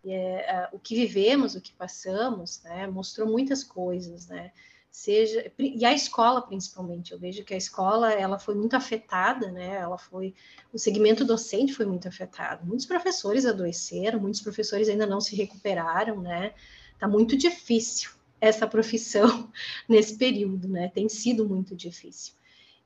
É, 0.05 0.69
uh, 0.71 0.75
o 0.75 0.79
que 0.79 0.95
vivemos, 0.95 1.55
o 1.55 1.61
que 1.61 1.73
passamos, 1.73 2.61
né, 2.63 2.85
mostrou 2.87 3.27
muitas 3.27 3.63
coisas, 3.63 4.27
né? 4.27 4.51
Seja 4.93 5.51
e 5.57 5.83
a 5.83 5.91
escola 5.91 6.39
principalmente 6.39 7.13
eu 7.13 7.17
vejo 7.17 7.43
que 7.43 7.55
a 7.55 7.57
escola 7.57 8.13
ela 8.13 8.37
foi 8.37 8.53
muito 8.53 8.75
afetada 8.75 9.51
né 9.51 9.77
ela 9.77 9.97
foi 9.97 10.35
o 10.71 10.77
segmento 10.77 11.25
docente 11.25 11.73
foi 11.73 11.87
muito 11.87 12.07
afetado. 12.07 12.63
Muitos 12.63 12.85
professores 12.85 13.43
adoeceram 13.43 14.19
muitos 14.19 14.39
professores 14.39 14.87
ainda 14.87 15.07
não 15.07 15.19
se 15.19 15.35
recuperaram 15.35 16.21
né. 16.21 16.53
Tá 16.99 17.07
muito 17.07 17.35
difícil 17.35 18.11
essa 18.39 18.67
profissão 18.67 19.51
nesse 19.89 20.15
período 20.15 20.67
né 20.67 20.87
tem 20.89 21.09
sido 21.09 21.49
muito 21.49 21.75
difícil. 21.75 22.35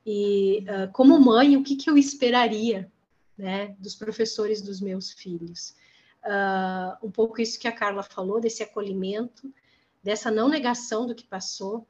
E 0.05 0.63
uh, 0.63 0.89
como 0.93 1.19
mãe 1.19 1.57
o 1.57 1.63
que 1.63 1.75
que 1.75 1.89
eu 1.89 1.97
esperaria 1.97 2.89
né 3.37 3.75
dos 3.79 3.95
professores 3.95 4.61
dos 4.61 4.79
meus 4.79 5.11
filhos? 5.11 5.75
Uh, 6.23 7.05
um 7.05 7.11
pouco 7.11 7.41
isso 7.41 7.59
que 7.59 7.67
a 7.67 7.71
Carla 7.73 8.01
falou 8.01 8.39
desse 8.39 8.63
acolhimento 8.63 9.53
dessa 10.01 10.31
não 10.31 10.47
negação 10.47 11.05
do 11.05 11.13
que 11.13 11.27
passou 11.27 11.85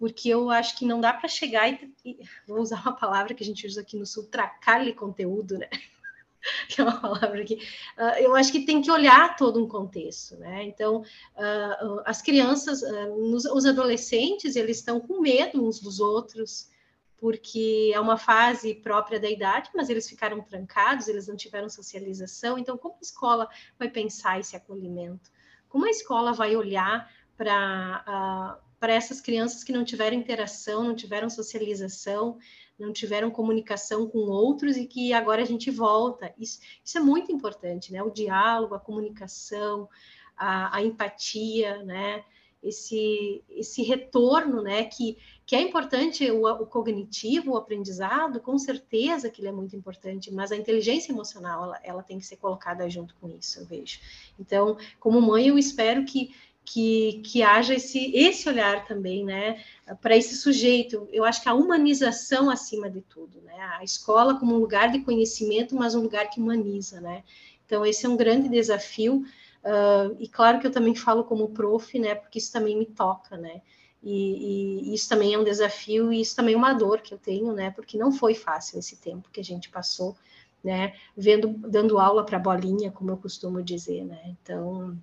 porque 0.00 0.30
eu 0.30 0.48
acho 0.48 0.78
que 0.78 0.86
não 0.86 0.98
dá 0.98 1.12
para 1.12 1.28
chegar 1.28 1.70
e, 1.70 1.94
e, 2.02 2.18
vou 2.48 2.58
usar 2.58 2.80
uma 2.80 2.96
palavra 2.96 3.34
que 3.34 3.44
a 3.44 3.46
gente 3.46 3.66
usa 3.66 3.82
aqui 3.82 3.98
no 3.98 4.06
sul, 4.06 4.24
tracar-lhe 4.24 4.94
conteúdo, 4.94 5.58
né? 5.58 5.68
que 6.70 6.80
é 6.80 6.84
uma 6.84 6.98
palavra 6.98 7.44
que 7.44 7.56
uh, 7.98 8.18
eu 8.18 8.34
acho 8.34 8.50
que 8.50 8.64
tem 8.64 8.80
que 8.80 8.90
olhar 8.90 9.36
todo 9.36 9.62
um 9.62 9.68
contexto, 9.68 10.36
né? 10.38 10.64
Então, 10.64 11.02
uh, 11.02 12.00
as 12.06 12.22
crianças, 12.22 12.80
uh, 12.80 13.30
nos, 13.30 13.44
os 13.44 13.66
adolescentes, 13.66 14.56
eles 14.56 14.78
estão 14.78 15.00
com 15.00 15.20
medo 15.20 15.62
uns 15.62 15.78
dos 15.80 16.00
outros, 16.00 16.70
porque 17.18 17.92
é 17.94 18.00
uma 18.00 18.16
fase 18.16 18.74
própria 18.76 19.20
da 19.20 19.28
idade, 19.28 19.68
mas 19.74 19.90
eles 19.90 20.08
ficaram 20.08 20.40
trancados, 20.40 21.08
eles 21.08 21.28
não 21.28 21.36
tiveram 21.36 21.68
socialização. 21.68 22.56
Então, 22.56 22.78
como 22.78 22.94
a 22.94 23.02
escola 23.02 23.50
vai 23.78 23.90
pensar 23.90 24.40
esse 24.40 24.56
acolhimento? 24.56 25.30
Como 25.68 25.84
a 25.84 25.90
escola 25.90 26.32
vai 26.32 26.56
olhar 26.56 27.12
para 27.36 28.58
para 28.80 28.94
essas 28.94 29.20
crianças 29.20 29.62
que 29.62 29.72
não 29.72 29.84
tiveram 29.84 30.16
interação, 30.16 30.82
não 30.82 30.96
tiveram 30.96 31.28
socialização, 31.28 32.38
não 32.78 32.92
tiveram 32.92 33.30
comunicação 33.30 34.08
com 34.08 34.18
outros 34.20 34.78
e 34.78 34.86
que 34.86 35.12
agora 35.12 35.42
a 35.42 35.44
gente 35.44 35.70
volta. 35.70 36.34
Isso, 36.38 36.58
isso 36.82 36.96
é 36.96 37.00
muito 37.00 37.30
importante, 37.30 37.92
né? 37.92 38.02
O 38.02 38.10
diálogo, 38.10 38.74
a 38.74 38.80
comunicação, 38.80 39.86
a, 40.34 40.74
a 40.74 40.82
empatia, 40.82 41.82
né? 41.84 42.24
esse, 42.62 43.42
esse 43.48 43.82
retorno, 43.82 44.62
né, 44.62 44.84
que, 44.84 45.16
que 45.46 45.56
é 45.56 45.60
importante 45.60 46.30
o, 46.30 46.46
o, 46.46 46.66
cognitivo, 46.66 47.52
o 47.52 47.56
aprendizado, 47.56 48.40
com 48.40 48.58
certeza 48.58 49.30
que 49.30 49.40
ele 49.40 49.48
é 49.48 49.52
muito 49.52 49.74
importante, 49.74 50.32
mas 50.32 50.52
a 50.52 50.56
inteligência 50.56 51.10
emocional, 51.10 51.64
ela, 51.64 51.80
ela 51.82 52.02
tem 52.02 52.18
que 52.18 52.26
ser 52.26 52.36
colocada 52.36 52.88
junto 52.88 53.14
com 53.14 53.28
isso, 53.28 53.60
eu 53.60 53.64
vejo. 53.64 53.98
Então, 54.38 54.76
como 54.98 55.20
mãe, 55.20 55.48
eu 55.48 55.58
espero 55.58 56.04
que, 56.04 56.34
que, 56.64 57.20
que 57.24 57.42
haja 57.42 57.74
esse, 57.74 58.14
esse 58.14 58.48
olhar 58.48 58.84
também, 58.84 59.24
né, 59.24 59.62
para 60.00 60.16
esse 60.16 60.36
sujeito. 60.36 61.08
Eu 61.12 61.24
acho 61.24 61.42
que 61.42 61.48
a 61.48 61.54
humanização 61.54 62.48
acima 62.50 62.88
de 62.88 63.00
tudo, 63.00 63.40
né, 63.42 63.58
a 63.78 63.84
escola 63.84 64.38
como 64.38 64.54
um 64.54 64.58
lugar 64.58 64.90
de 64.92 65.00
conhecimento, 65.00 65.74
mas 65.74 65.94
um 65.94 66.02
lugar 66.02 66.30
que 66.30 66.40
humaniza, 66.40 67.00
né. 67.00 67.24
Então, 67.66 67.84
esse 67.84 68.04
é 68.06 68.08
um 68.08 68.16
grande 68.16 68.48
desafio, 68.48 69.24
Uh, 69.62 70.16
e 70.18 70.26
claro 70.26 70.58
que 70.58 70.66
eu 70.66 70.70
também 70.70 70.94
falo 70.94 71.22
como 71.22 71.50
prof, 71.50 71.98
né, 71.98 72.14
porque 72.14 72.38
isso 72.38 72.50
também 72.50 72.78
me 72.78 72.86
toca, 72.86 73.36
né, 73.36 73.60
e, 74.02 74.88
e, 74.90 74.94
isso 74.94 75.06
também 75.06 75.34
é 75.34 75.38
um 75.38 75.44
desafio 75.44 76.10
e 76.10 76.22
isso 76.22 76.34
também 76.34 76.54
é 76.54 76.56
uma 76.56 76.72
dor 76.72 77.02
que 77.02 77.12
eu 77.12 77.18
tenho, 77.18 77.52
né, 77.52 77.70
porque 77.70 77.98
não 77.98 78.10
foi 78.10 78.34
fácil 78.34 78.78
esse 78.78 78.96
tempo 78.96 79.28
que 79.30 79.38
a 79.38 79.44
gente 79.44 79.68
passou, 79.68 80.16
né, 80.64 80.94
vendo, 81.14 81.48
dando 81.48 81.98
aula 81.98 82.24
para 82.24 82.38
bolinha, 82.38 82.90
como 82.90 83.10
eu 83.10 83.18
costumo 83.18 83.62
dizer, 83.62 84.02
né, 84.06 84.34
então 84.40 84.96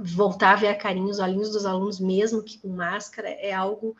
voltar 0.00 0.52
a 0.52 0.56
ver 0.56 0.68
a 0.68 0.76
carinha, 0.76 1.06
os 1.06 1.18
olhinhos 1.18 1.50
dos 1.50 1.66
alunos, 1.66 2.00
mesmo 2.00 2.42
que 2.42 2.58
com 2.58 2.68
máscara, 2.68 3.28
é 3.28 3.52
algo 3.52 3.96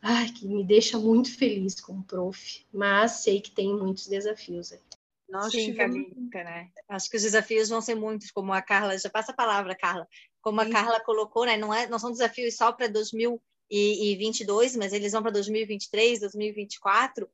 ai, 0.00 0.28
que 0.28 0.46
me 0.46 0.64
deixa 0.64 0.98
muito 0.98 1.36
feliz 1.36 1.80
como 1.80 2.04
prof, 2.04 2.64
mas 2.72 3.22
sei 3.22 3.40
que 3.40 3.50
tem 3.50 3.74
muitos 3.74 4.06
desafios 4.06 4.72
aí. 4.72 4.80
Nós 5.28 5.50
Sim, 5.50 5.72
tivemos... 5.72 6.06
né? 6.32 6.70
Acho 6.88 7.10
que 7.10 7.16
os 7.16 7.22
desafios 7.22 7.68
vão 7.68 7.80
ser 7.80 7.96
muitos, 7.96 8.30
como 8.30 8.52
a 8.52 8.62
Carla, 8.62 8.96
já 8.96 9.10
passa 9.10 9.32
a 9.32 9.34
palavra, 9.34 9.74
Carla. 9.74 10.06
Como 10.40 10.62
Sim. 10.62 10.68
a 10.68 10.72
Carla 10.72 11.00
colocou, 11.00 11.44
né? 11.44 11.56
Não, 11.56 11.74
é, 11.74 11.88
não 11.88 11.98
são 11.98 12.12
desafios 12.12 12.54
só 12.56 12.70
para 12.72 12.86
2022, 12.86 14.76
mas 14.76 14.92
eles 14.92 15.12
vão 15.12 15.22
para 15.22 15.32
2023, 15.32 16.20
2024. 16.20 17.28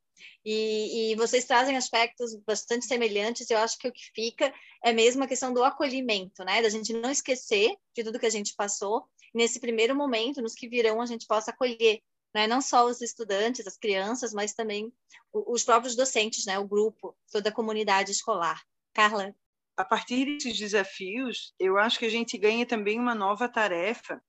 E, 0.44 1.12
e, 1.12 1.16
vocês 1.16 1.44
trazem 1.44 1.77
aspectos 1.77 2.35
bastante 2.46 2.85
semelhantes. 2.87 3.48
Eu 3.51 3.59
acho 3.59 3.79
que 3.79 3.88
o 3.88 3.92
que 3.92 4.11
fica 4.14 4.53
é 4.85 4.92
mesmo 4.92 5.22
a 5.22 5.27
questão 5.27 5.53
do 5.53 5.62
acolhimento, 5.64 6.44
né? 6.44 6.62
Da 6.62 6.68
gente 6.68 6.92
não 6.92 7.11
esquecer 7.11 7.75
de 7.96 8.05
tudo 8.05 8.18
que 8.18 8.27
a 8.27 8.31
gente 8.31 8.55
passou. 8.55 9.05
Nesse 9.35 9.61
primeiro 9.61 9.94
momento, 9.94 10.42
nos 10.42 10.55
que 10.55 10.68
virão, 10.68 11.01
a 11.01 11.07
gente 11.07 11.27
possa 11.27 11.51
acolher 11.51 12.01
né? 12.35 12.46
não 12.46 12.61
só 12.61 12.87
os 12.87 13.01
estudantes, 13.01 13.66
as 13.66 13.77
crianças, 13.77 14.33
mas 14.33 14.55
também 14.55 14.92
os 15.33 15.64
próprios 15.64 15.94
docentes, 15.94 16.46
né? 16.46 16.59
o 16.59 16.66
grupo, 16.66 17.16
toda 17.31 17.51
a 17.51 17.53
comunidade 17.53 18.11
escolar. 18.11 18.61
Carla? 18.94 19.35
A 19.77 19.85
partir 19.85 20.25
desses 20.25 20.59
desafios, 20.59 21.55
eu 21.59 21.79
acho 21.79 21.98
que 21.98 22.05
a 22.05 22.11
gente 22.11 22.37
ganha 22.37 22.66
também 22.66 22.98
uma 22.98 23.14
nova 23.14 23.48
tarefa, 23.48 24.22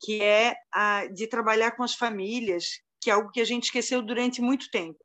que 0.00 0.22
é 0.22 0.56
a 0.72 1.06
de 1.06 1.26
trabalhar 1.26 1.72
com 1.72 1.82
as 1.82 1.94
famílias, 1.94 2.80
que 3.00 3.10
é 3.10 3.12
algo 3.12 3.30
que 3.30 3.40
a 3.40 3.44
gente 3.44 3.64
esqueceu 3.64 4.00
durante 4.00 4.40
muito 4.40 4.70
tempo. 4.70 4.98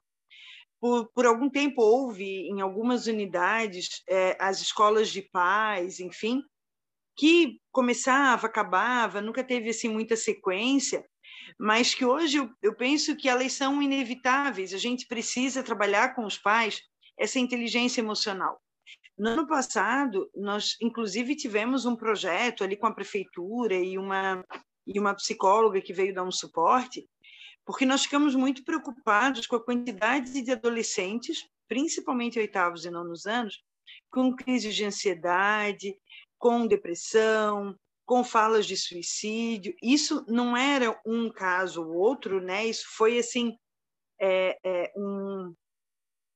Por, 0.79 1.09
por 1.13 1.25
algum 1.25 1.49
tempo 1.49 1.81
houve, 1.81 2.47
em 2.47 2.61
algumas 2.61 3.07
unidades, 3.07 4.03
é, 4.07 4.37
as 4.39 4.61
escolas 4.61 5.09
de 5.09 5.21
paz, 5.21 5.99
enfim, 5.99 6.43
que 7.17 7.59
começava, 7.71 8.47
acabava, 8.47 9.21
nunca 9.21 9.43
teve 9.43 9.69
assim 9.69 9.89
muita 9.89 10.15
sequência, 10.15 11.05
mas 11.57 11.93
que 11.93 12.05
hoje 12.05 12.37
eu, 12.37 12.49
eu 12.61 12.75
penso 12.75 13.15
que 13.15 13.29
elas 13.29 13.53
são 13.53 13.81
inevitáveis. 13.81 14.73
A 14.73 14.77
gente 14.77 15.07
precisa 15.07 15.63
trabalhar 15.63 16.13
com 16.13 16.25
os 16.25 16.37
pais 16.37 16.81
essa 17.17 17.39
inteligência 17.39 18.01
emocional. 18.01 18.61
No 19.17 19.29
ano 19.29 19.47
passado, 19.47 20.29
nós 20.35 20.75
inclusive 20.81 21.35
tivemos 21.35 21.85
um 21.85 21.95
projeto 21.95 22.63
ali 22.63 22.75
com 22.75 22.87
a 22.87 22.93
prefeitura 22.93 23.75
e 23.75 23.97
uma 23.97 24.43
e 24.87 24.99
uma 24.99 25.15
psicóloga 25.15 25.81
que 25.81 25.93
veio 25.93 26.13
dar 26.13 26.23
um 26.23 26.31
suporte, 26.31 27.07
porque 27.65 27.85
nós 27.85 28.03
ficamos 28.03 28.35
muito 28.35 28.63
preocupados 28.63 29.47
com 29.47 29.55
a 29.55 29.63
quantidade 29.63 30.41
de 30.41 30.51
adolescentes, 30.51 31.47
principalmente 31.67 32.39
oitavos 32.39 32.85
e 32.85 32.91
nonos 32.91 33.25
anos, 33.25 33.63
com 34.11 34.35
crises 34.35 34.75
de 34.75 34.85
ansiedade, 34.85 35.97
com 36.37 36.67
depressão, 36.67 37.75
com 38.05 38.23
falas 38.23 38.67
de 38.67 38.77
suicídio. 38.77 39.75
Isso 39.81 40.23
não 40.27 40.55
era 40.55 40.99
um 41.05 41.29
caso 41.31 41.83
ou 41.83 41.95
outro, 41.95 42.39
né? 42.39 42.65
Isso 42.65 42.85
foi 42.95 43.17
assim 43.17 43.57
é, 44.21 44.57
é, 44.63 44.93
um, 44.95 45.53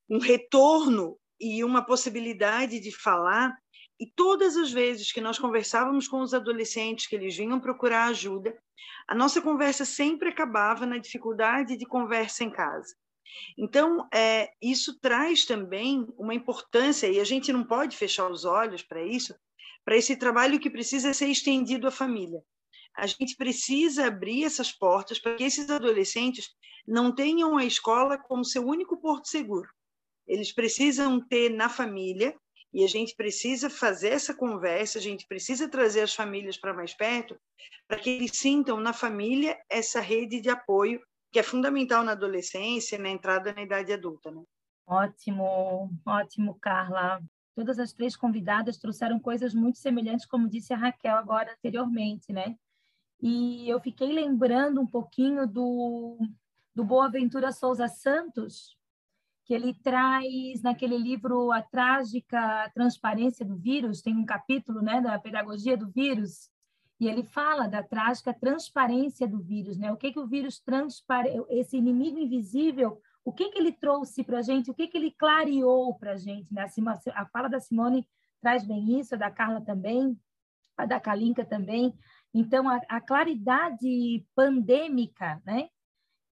um 0.09 0.19
retorno 0.19 1.17
e 1.39 1.63
uma 1.63 1.85
possibilidade 1.85 2.79
de 2.79 2.91
falar. 2.91 3.55
E 3.99 4.07
todas 4.07 4.55
as 4.55 4.71
vezes 4.71 5.11
que 5.11 5.19
nós 5.19 5.37
conversávamos 5.37 6.07
com 6.07 6.21
os 6.21 6.33
adolescentes 6.33 7.05
que 7.05 7.15
eles 7.15 7.35
vinham 7.35 7.59
procurar 7.59 8.05
ajuda, 8.05 8.57
a 9.07 9.13
nossa 9.13 9.41
conversa 9.41 9.83
sempre 9.83 10.29
acabava 10.29 10.85
na 10.85 10.97
dificuldade 10.97 11.75
de 11.75 11.85
conversa 11.85 12.43
em 12.43 12.49
casa. 12.49 12.95
Então, 13.57 14.07
é, 14.13 14.49
isso 14.61 14.97
traz 14.99 15.45
também 15.45 16.07
uma 16.17 16.33
importância, 16.33 17.07
e 17.07 17.19
a 17.19 17.23
gente 17.23 17.51
não 17.51 17.63
pode 17.63 17.97
fechar 17.97 18.29
os 18.31 18.45
olhos 18.45 18.81
para 18.81 19.03
isso, 19.03 19.35
para 19.83 19.97
esse 19.97 20.15
trabalho 20.15 20.59
que 20.59 20.69
precisa 20.69 21.13
ser 21.13 21.27
estendido 21.27 21.87
à 21.87 21.91
família. 21.91 22.41
A 22.95 23.05
gente 23.05 23.35
precisa 23.35 24.07
abrir 24.07 24.43
essas 24.43 24.71
portas 24.71 25.19
para 25.19 25.35
que 25.35 25.43
esses 25.43 25.69
adolescentes 25.69 26.49
não 26.87 27.13
tenham 27.13 27.57
a 27.57 27.65
escola 27.65 28.17
como 28.17 28.45
seu 28.45 28.65
único 28.65 28.97
porto 28.97 29.27
seguro. 29.27 29.69
Eles 30.27 30.51
precisam 30.51 31.19
ter 31.19 31.49
na 31.49 31.69
família 31.69 32.35
e 32.73 32.83
a 32.83 32.87
gente 32.87 33.15
precisa 33.15 33.69
fazer 33.69 34.09
essa 34.09 34.33
conversa, 34.33 34.99
a 34.99 35.01
gente 35.01 35.27
precisa 35.27 35.67
trazer 35.67 36.01
as 36.01 36.13
famílias 36.13 36.57
para 36.57 36.73
mais 36.73 36.93
perto, 36.93 37.39
para 37.87 37.99
que 37.99 38.09
eles 38.09 38.31
sintam 38.33 38.79
na 38.79 38.93
família 38.93 39.57
essa 39.69 39.99
rede 39.99 40.39
de 40.39 40.49
apoio 40.49 41.01
que 41.31 41.39
é 41.39 41.43
fundamental 41.43 42.03
na 42.03 42.13
adolescência, 42.13 42.97
na 42.97 43.09
entrada 43.09 43.53
na 43.53 43.61
idade 43.61 43.93
adulta. 43.93 44.31
Né? 44.31 44.43
Ótimo, 44.87 45.91
ótimo, 46.05 46.57
Carla 46.59 47.21
todas 47.59 47.77
as 47.77 47.91
três 47.91 48.15
convidadas 48.15 48.77
trouxeram 48.77 49.19
coisas 49.19 49.53
muito 49.53 49.79
semelhantes, 49.79 50.25
como 50.25 50.47
disse 50.47 50.73
a 50.73 50.77
Raquel 50.77 51.17
agora 51.17 51.51
anteriormente, 51.51 52.31
né? 52.31 52.55
E 53.21 53.69
eu 53.69 53.81
fiquei 53.81 54.13
lembrando 54.13 54.79
um 54.79 54.87
pouquinho 54.87 55.45
do, 55.45 56.17
do 56.73 56.85
Boaventura 56.85 57.51
Souza 57.51 57.89
Santos, 57.89 58.77
que 59.49 59.53
ele 59.55 59.73
traz 59.73 60.61
naquele 60.61 60.95
livro 60.95 61.51
A 61.51 61.59
Trágica 61.59 62.69
Transparência 62.71 63.43
do 63.43 63.55
Vírus, 63.57 63.99
tem 63.99 64.15
um 64.15 64.23
capítulo 64.23 64.79
né, 64.79 65.01
da 65.01 65.17
pedagogia 65.17 65.75
do 65.75 65.89
vírus, 65.89 66.51
e 66.99 67.07
ele 67.07 67.23
fala 67.23 67.67
da 67.67 67.81
trágica 67.81 68.31
transparência 68.31 69.27
do 69.27 69.39
vírus, 69.39 69.75
né? 69.75 69.91
O 69.91 69.97
que 69.97 70.11
que 70.11 70.19
o 70.19 70.27
vírus 70.27 70.59
transpare... 70.59 71.29
esse 71.49 71.77
inimigo 71.77 72.19
invisível 72.19 73.01
o 73.25 73.33
que, 73.33 73.49
que 73.49 73.57
ele 73.57 73.71
trouxe 73.71 74.23
para 74.23 74.37
a 74.37 74.41
gente, 74.41 74.69
o 74.69 74.73
que, 74.73 74.87
que 74.87 74.97
ele 74.97 75.11
clareou 75.11 75.93
para 75.95 76.13
a 76.13 76.17
gente. 76.17 76.53
Né? 76.53 76.65
A, 77.13 77.25
fala 77.25 77.47
da 77.47 77.59
Simone 77.59 78.07
traz 78.41 78.63
bem 78.63 78.99
isso, 78.99 79.15
a 79.15 79.17
da 79.17 79.31
Carla 79.31 79.61
também, 79.61 80.15
a 80.77 80.85
da 80.85 80.99
Kalinka 80.99 81.43
também. 81.43 81.93
Então, 82.33 82.69
a, 82.69 82.79
a 82.87 83.01
claridade 83.01 84.25
pandêmica 84.35 85.41
né, 85.45 85.69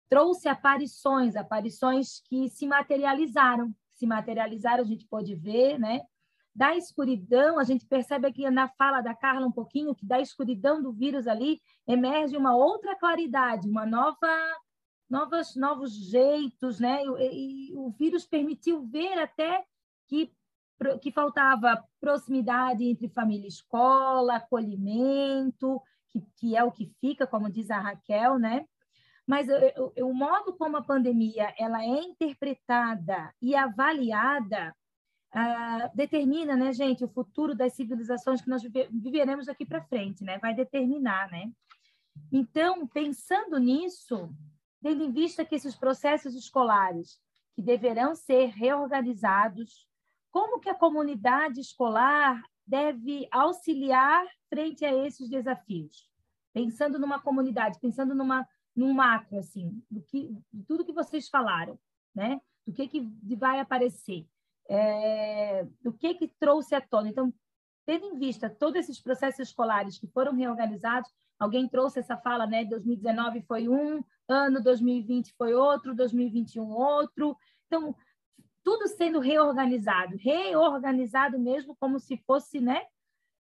trouxe 0.09 0.49
aparições, 0.49 1.37
aparições 1.37 2.21
que 2.29 2.49
se 2.49 2.67
materializaram. 2.67 3.75
Se 3.93 4.07
materializaram, 4.07 4.83
a 4.83 4.87
gente 4.87 5.07
pode 5.07 5.35
ver, 5.35 5.79
né? 5.79 6.03
Da 6.55 6.75
escuridão, 6.75 7.59
a 7.59 7.65
gente 7.65 7.85
percebe 7.87 8.27
aqui 8.27 8.49
na 8.51 8.69
fala 8.69 9.03
da 9.03 9.15
Carla 9.15 9.47
um 9.47 9.53
pouquinho 9.53 9.95
que 9.95 10.07
da 10.07 10.21
escuridão 10.21 10.83
do 10.83 10.93
vírus 10.93 11.27
ali 11.27 11.61
emerge 11.87 12.37
uma 12.37 12.57
outra 12.57 12.97
claridade, 12.97 13.69
uma 13.69 13.85
nova 13.85 14.27
novos, 15.09 15.55
novos 15.57 15.93
jeitos, 15.93 16.81
né? 16.81 17.03
E, 17.05 17.71
e, 17.71 17.77
o 17.77 17.91
vírus 17.91 18.27
permitiu 18.27 18.87
ver 18.87 19.19
até 19.19 19.65
que, 20.09 20.33
que 21.01 21.11
faltava 21.11 21.83
proximidade 22.01 22.85
entre 22.85 23.09
família 23.09 23.47
e 23.47 23.49
escola, 23.49 24.37
acolhimento, 24.37 25.81
que, 26.09 26.21
que 26.37 26.57
é 26.57 26.65
o 26.65 26.73
que 26.73 26.93
fica, 27.01 27.27
como 27.27 27.51
diz 27.51 27.71
a 27.71 27.79
Raquel, 27.79 28.39
né? 28.39 28.67
Mas 29.27 29.49
o, 29.97 30.13
modo 30.13 30.55
como 30.57 30.77
a 30.77 30.83
pandemia 30.83 31.53
ela 31.59 31.83
é 31.83 32.01
interpretada 32.01 33.35
e 33.43 33.55
avaliada 33.55 34.75
Uh, 35.35 35.95
determina, 35.95 36.57
né, 36.57 36.73
gente, 36.73 37.05
o 37.05 37.09
futuro 37.09 37.55
das 37.55 37.75
civilizações 37.75 38.41
que 38.41 38.49
nós 38.49 38.63
viveremos 38.63 39.49
aqui 39.51 39.67
para 39.67 39.83
frente, 39.83 40.25
né? 40.25 40.39
Vai 40.39 40.55
determinar, 40.55 41.31
né? 41.31 41.51
Então, 42.33 42.87
pensando 42.87 43.59
nisso, 43.59 44.31
tendo 44.83 45.05
em 45.05 45.13
vista 45.13 45.45
que 45.45 45.55
esses 45.55 45.77
processos 45.77 46.35
escolares 46.35 47.21
que 47.55 47.61
deverão 47.61 48.15
ser 48.15 48.47
reorganizados, 48.51 49.87
como 50.31 50.61
que 50.61 50.71
a 50.71 50.75
comunidade 50.75 51.61
escolar 51.61 52.41
deve 52.67 53.29
auxiliar 53.31 54.25
frente 54.49 54.87
a 54.87 55.07
esses 55.07 55.29
desafios? 55.29 56.09
Pensando 56.55 56.99
numa 56.99 57.21
comunidade, 57.21 57.79
pensando 57.79 58.15
numa 58.15 58.49
num 58.77 58.93
macro 58.93 59.39
assim, 59.39 59.83
do 59.91 60.03
que 60.03 60.37
de 60.53 60.63
tudo 60.65 60.85
que 60.85 60.93
vocês 60.93 61.29
falaram, 61.29 61.79
né? 62.15 62.41
Do 62.67 62.73
que 62.73 62.87
que 62.87 63.01
vai 63.37 63.59
aparecer, 63.59 64.27
é, 64.69 65.65
do 65.83 65.93
que 65.93 66.15
que 66.15 66.29
trouxe 66.29 66.75
à 66.75 66.81
tona. 66.81 67.09
Então, 67.09 67.33
tendo 67.87 68.07
em 68.07 68.19
vista 68.19 68.51
todos 68.51 68.81
esses 68.81 69.01
processos 69.01 69.49
escolares 69.49 69.99
que 69.99 70.07
foram 70.09 70.35
reorganizados, 70.35 71.11
alguém 71.39 71.69
trouxe 71.69 72.01
essa 72.01 72.17
fala, 72.17 72.47
né? 72.47 72.65
2019 72.65 73.43
foi 73.43 73.69
um 73.69 74.03
ano, 74.29 74.63
2020 74.63 75.33
foi 75.39 75.55
outro, 75.55 75.95
2021 75.95 76.69
outro. 76.69 77.37
Então, 77.67 77.95
tudo 78.63 78.89
sendo 78.89 79.21
reorganizado, 79.21 80.17
reorganizado 80.17 81.39
mesmo 81.39 81.77
como 81.77 82.01
se 82.01 82.17
fosse, 82.27 82.61
né? 82.61 82.83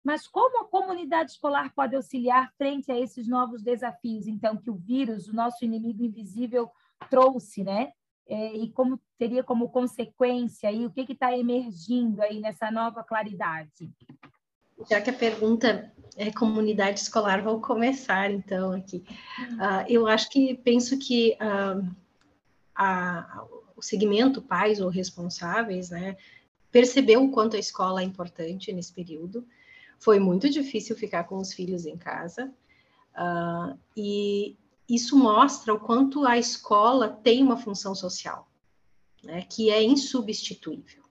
Mas 0.06 0.28
como 0.28 0.62
a 0.62 0.68
comunidade 0.68 1.32
escolar 1.32 1.74
pode 1.74 1.96
auxiliar 1.96 2.54
frente 2.60 2.92
a 2.92 3.00
esses 3.00 3.28
novos 3.28 3.64
desafios, 3.64 4.28
então, 4.28 4.56
que 4.56 4.70
o 4.70 4.76
vírus, 4.76 5.28
o 5.28 5.34
nosso 5.34 5.66
inimigo 5.66 6.06
invisível, 6.06 6.70
trouxe, 7.10 7.64
né? 7.64 7.92
É, 8.28 8.56
e 8.56 8.72
como 8.72 9.00
teria 9.18 9.44
como 9.44 9.70
consequência 9.70 10.72
e 10.72 10.86
o 10.86 10.92
que 10.92 11.12
está 11.12 11.36
emergindo 11.36 12.22
aí 12.22 12.40
nessa 12.40 12.70
nova 12.70 13.04
claridade? 13.04 13.92
Já 14.90 15.02
que 15.02 15.10
a 15.10 15.14
pergunta 15.14 15.92
é 16.16 16.32
comunidade 16.32 17.00
escolar, 17.00 17.42
vou 17.42 17.60
começar 17.60 18.30
então 18.30 18.74
aqui. 18.74 19.04
Uh, 19.54 19.86
eu 19.88 20.08
acho 20.08 20.30
que 20.30 20.56
penso 20.56 21.00
que 21.00 21.36
uh, 21.42 21.96
a, 22.76 23.44
o 23.76 23.82
segmento 23.82 24.42
pais 24.42 24.80
ou 24.80 24.90
responsáveis, 24.90 25.90
né, 25.90 26.16
percebeu 26.72 27.24
o 27.24 27.32
quanto 27.32 27.56
a 27.56 27.60
escola 27.60 28.02
é 28.02 28.06
importante 28.06 28.72
nesse 28.72 28.94
período. 28.94 29.48
Foi 30.00 30.20
muito 30.20 30.50
difícil 30.50 30.96
ficar 30.96 31.24
com 31.26 31.38
os 31.38 31.54
filhos 31.54 31.86
em 31.86 31.98
casa 31.98 32.54
uh, 33.16 33.78
e 33.96 34.56
isso 34.88 35.18
mostra 35.18 35.74
o 35.74 35.80
quanto 35.80 36.26
a 36.26 36.38
escola 36.38 37.10
tem 37.10 37.42
uma 37.42 37.58
função 37.58 37.96
social, 37.96 38.48
né, 39.24 39.44
que 39.50 39.70
é 39.72 39.82
insubstituível. 39.84 41.04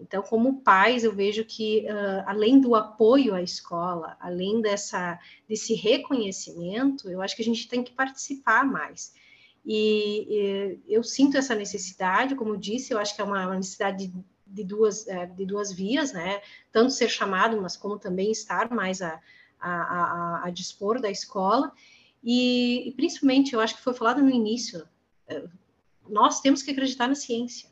Então, 0.00 0.22
como 0.22 0.60
pais, 0.60 1.02
eu 1.02 1.12
vejo 1.12 1.44
que 1.44 1.84
uh, 1.86 2.24
além 2.26 2.60
do 2.60 2.74
apoio 2.74 3.34
à 3.34 3.42
escola, 3.42 4.16
além 4.20 4.60
dessa 4.60 5.18
desse 5.48 5.74
reconhecimento, 5.74 7.10
eu 7.10 7.20
acho 7.20 7.34
que 7.34 7.42
a 7.42 7.44
gente 7.44 7.68
tem 7.68 7.82
que 7.82 7.92
participar 7.92 8.64
mais. 8.64 9.12
E, 9.66 10.78
e 10.86 10.94
eu 10.94 11.02
sinto 11.02 11.36
essa 11.36 11.54
necessidade, 11.54 12.36
como 12.36 12.56
disse, 12.56 12.92
eu 12.92 12.98
acho 12.98 13.14
que 13.14 13.20
é 13.20 13.24
uma 13.24 13.54
necessidade 13.56 14.12
de, 14.48 14.64
duas 14.64 15.06
é, 15.06 15.26
de 15.26 15.44
duas 15.44 15.72
vias, 15.72 16.12
né? 16.12 16.40
Tanto 16.72 16.92
ser 16.92 17.08
chamado, 17.08 17.60
mas 17.60 17.76
como 17.76 17.98
também 17.98 18.30
estar 18.30 18.70
mais 18.70 19.02
a, 19.02 19.20
a, 19.60 19.70
a, 19.70 20.46
a 20.46 20.50
dispor 20.50 21.00
da 21.00 21.10
escola. 21.10 21.72
E, 22.22 22.88
e, 22.88 22.92
principalmente, 22.92 23.54
eu 23.54 23.60
acho 23.60 23.76
que 23.76 23.82
foi 23.82 23.94
falado 23.94 24.22
no 24.22 24.30
início, 24.30 24.86
é, 25.28 25.44
nós 26.08 26.40
temos 26.40 26.62
que 26.62 26.70
acreditar 26.70 27.06
na 27.06 27.14
ciência, 27.14 27.68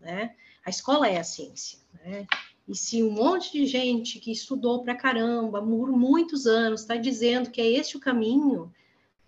né? 0.00 0.34
A 0.64 0.70
escola 0.70 1.08
é 1.08 1.18
a 1.18 1.24
ciência, 1.24 1.78
né? 2.02 2.26
E 2.66 2.74
se 2.74 3.02
um 3.02 3.10
monte 3.10 3.52
de 3.52 3.66
gente 3.66 4.18
que 4.18 4.32
estudou 4.32 4.82
para 4.82 4.94
caramba 4.94 5.60
por 5.60 5.92
muitos 5.92 6.46
anos 6.46 6.80
está 6.80 6.96
dizendo 6.96 7.50
que 7.50 7.60
é 7.60 7.66
este 7.66 7.96
o 7.96 8.00
caminho, 8.00 8.72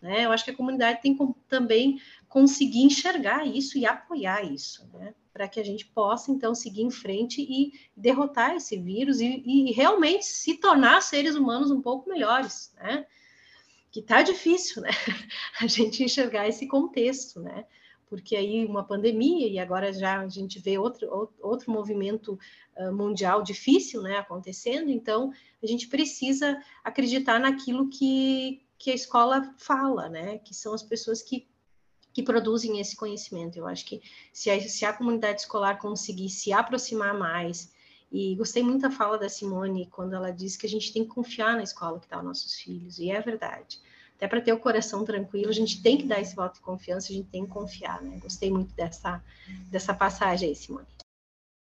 né? 0.01 0.25
Eu 0.25 0.33
acho 0.33 0.44
que 0.44 0.51
a 0.51 0.57
comunidade 0.57 1.03
tem 1.03 1.16
que 1.16 1.25
também 1.49 2.01
conseguir 2.29 2.83
enxergar 2.83 3.46
isso 3.46 3.77
e 3.77 3.85
apoiar 3.85 4.42
isso, 4.42 4.88
né? 4.94 5.14
Para 5.37 5.49
que 5.49 5.61
a 5.61 5.62
gente 5.62 5.85
possa, 5.85 6.31
então, 6.31 6.55
seguir 6.55 6.81
em 6.81 6.90
frente 6.90 7.42
e 7.42 7.79
derrotar 7.94 8.57
esse 8.57 8.75
vírus 8.79 9.20
e, 9.20 9.42
e 9.44 9.70
realmente 9.70 10.25
se 10.25 10.55
tornar 10.55 11.03
seres 11.03 11.35
humanos 11.35 11.70
um 11.70 11.83
pouco 11.83 12.09
melhores, 12.09 12.72
né? 12.77 13.05
Que 13.90 14.01
tá 14.01 14.22
difícil, 14.22 14.81
né? 14.81 14.88
A 15.61 15.66
gente 15.66 16.03
enxergar 16.03 16.49
esse 16.49 16.66
contexto, 16.66 17.40
né? 17.40 17.66
porque 18.09 18.37
aí 18.37 18.64
uma 18.64 18.85
pandemia 18.85 19.49
e 19.49 19.59
agora 19.59 19.92
já 19.92 20.20
a 20.20 20.29
gente 20.29 20.59
vê 20.61 20.79
outro, 20.79 21.31
outro 21.40 21.70
movimento 21.70 22.38
uh, 22.77 22.92
mundial 22.92 23.42
difícil 23.42 24.01
né, 24.01 24.16
acontecendo, 24.16 24.90
então 24.90 25.33
a 25.62 25.66
gente 25.66 25.88
precisa 25.88 26.62
acreditar 26.85 27.40
naquilo 27.40 27.88
que, 27.88 28.62
que 28.79 28.90
a 28.90 28.94
escola 28.94 29.53
fala, 29.59 30.09
né, 30.09 30.38
que 30.38 30.55
são 30.55 30.72
as 30.72 30.83
pessoas 30.83 31.20
que, 31.20 31.49
que 32.17 32.23
produzem 32.23 32.81
esse 32.81 32.97
conhecimento. 32.97 33.59
Eu 33.59 33.67
acho 33.67 33.85
que 33.85 34.01
se 34.33 34.51
a, 34.51 34.59
se 34.59 34.87
a 34.87 34.93
comunidade 34.95 35.43
escolar 35.43 35.79
conseguir 35.79 36.31
se 36.31 36.51
aproximar 36.51 37.13
mais, 37.13 37.71
e 38.11 38.35
gostei 38.37 38.63
muito 38.63 38.81
da 38.81 38.91
fala 38.91 39.19
da 39.19 39.29
Simone 39.29 39.87
quando 39.91 40.15
ela 40.15 40.31
disse 40.31 40.57
que 40.57 40.65
a 40.65 40.69
gente 40.69 40.95
tem 40.95 41.03
que 41.03 41.11
confiar 41.11 41.57
na 41.57 41.63
escola 41.63 41.99
que 41.99 42.07
está 42.07 42.17
os 42.17 42.25
nossos 42.25 42.55
filhos, 42.55 42.99
e 42.99 43.11
é 43.11 43.21
verdade 43.21 43.79
até 44.17 44.27
para 44.27 44.41
ter 44.41 44.55
o 44.55 44.59
coração 44.59 45.05
tranquilo, 45.05 45.51
a 45.51 45.53
gente 45.53 45.83
tem 45.83 45.99
que 45.99 46.07
dar 46.07 46.19
esse 46.19 46.35
voto 46.35 46.55
de 46.55 46.63
confiança, 46.63 47.13
a 47.13 47.15
gente 47.15 47.29
tem 47.29 47.45
que 47.45 47.51
confiar, 47.51 48.01
né? 48.01 48.19
Gostei 48.19 48.51
muito 48.51 48.75
dessa, 48.75 49.23
dessa 49.71 49.93
passagem 49.93 50.49
aí, 50.49 50.55
Simone. 50.55 50.87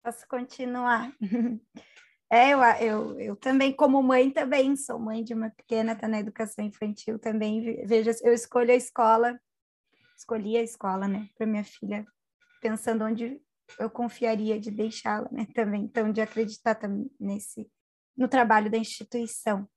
Posso 0.01 0.25
continuar? 0.27 1.13
É, 2.27 2.49
eu, 2.49 2.59
eu, 2.81 3.19
eu 3.19 3.35
também, 3.35 3.71
como 3.71 4.01
mãe, 4.01 4.31
também 4.31 4.75
sou 4.75 4.97
mãe 4.97 5.23
de 5.23 5.31
uma 5.31 5.51
pequena, 5.51 5.93
está 5.93 6.07
na 6.07 6.19
educação 6.19 6.65
infantil 6.65 7.19
também. 7.19 7.85
Veja, 7.85 8.11
eu 8.23 8.33
escolho 8.33 8.71
a 8.71 8.75
escola, 8.75 9.39
escolhi 10.15 10.57
a 10.57 10.63
escola, 10.63 11.07
né, 11.07 11.29
para 11.37 11.45
minha 11.45 11.63
filha, 11.63 12.05
pensando 12.61 13.03
onde 13.03 13.41
eu 13.79 13.89
confiaria 13.89 14.59
de 14.59 14.71
deixá-la, 14.71 15.27
né, 15.31 15.47
também, 15.53 15.83
então, 15.83 16.11
de 16.11 16.21
acreditar 16.21 16.75
também 16.75 17.09
nesse, 17.19 17.69
no 18.15 18.27
trabalho 18.27 18.69
da 18.69 18.77
instituição. 18.77 19.67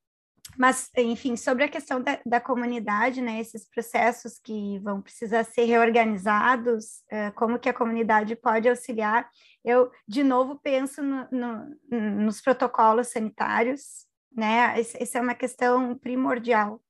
Mas, 0.57 0.89
enfim, 0.97 1.35
sobre 1.35 1.63
a 1.63 1.69
questão 1.69 2.01
da, 2.01 2.19
da, 2.25 2.41
comunidade, 2.41 3.21
né, 3.21 3.39
esses 3.39 3.69
processos 3.69 4.39
que 4.39 4.79
vão 4.79 5.01
precisar 5.01 5.43
ser 5.43 5.65
reorganizados, 5.65 7.03
uh, 7.11 7.33
como 7.35 7.59
que 7.59 7.69
a 7.69 7.73
comunidade 7.73 8.35
pode 8.35 8.67
auxiliar, 8.67 9.29
eu, 9.63 9.91
de 10.07 10.23
novo, 10.23 10.59
penso 10.59 11.03
no, 11.03 11.27
no, 11.31 11.77
nos 11.91 12.41
protocolos 12.41 13.09
sanitários, 13.09 14.07
né, 14.35 14.79
essa 14.79 15.17
é 15.17 15.21
uma 15.21 15.35
questão 15.35 15.95
primordial, 15.97 16.81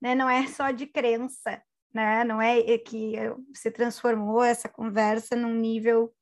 né, 0.00 0.14
não 0.14 0.28
é 0.28 0.46
só 0.46 0.70
de 0.70 0.86
crença, 0.86 1.62
né, 1.94 2.24
não 2.24 2.40
é 2.40 2.78
que 2.78 3.14
se 3.54 3.70
transformou 3.70 4.42
essa 4.42 4.68
conversa 4.68 5.36
num 5.36 5.54
nível 5.54 6.12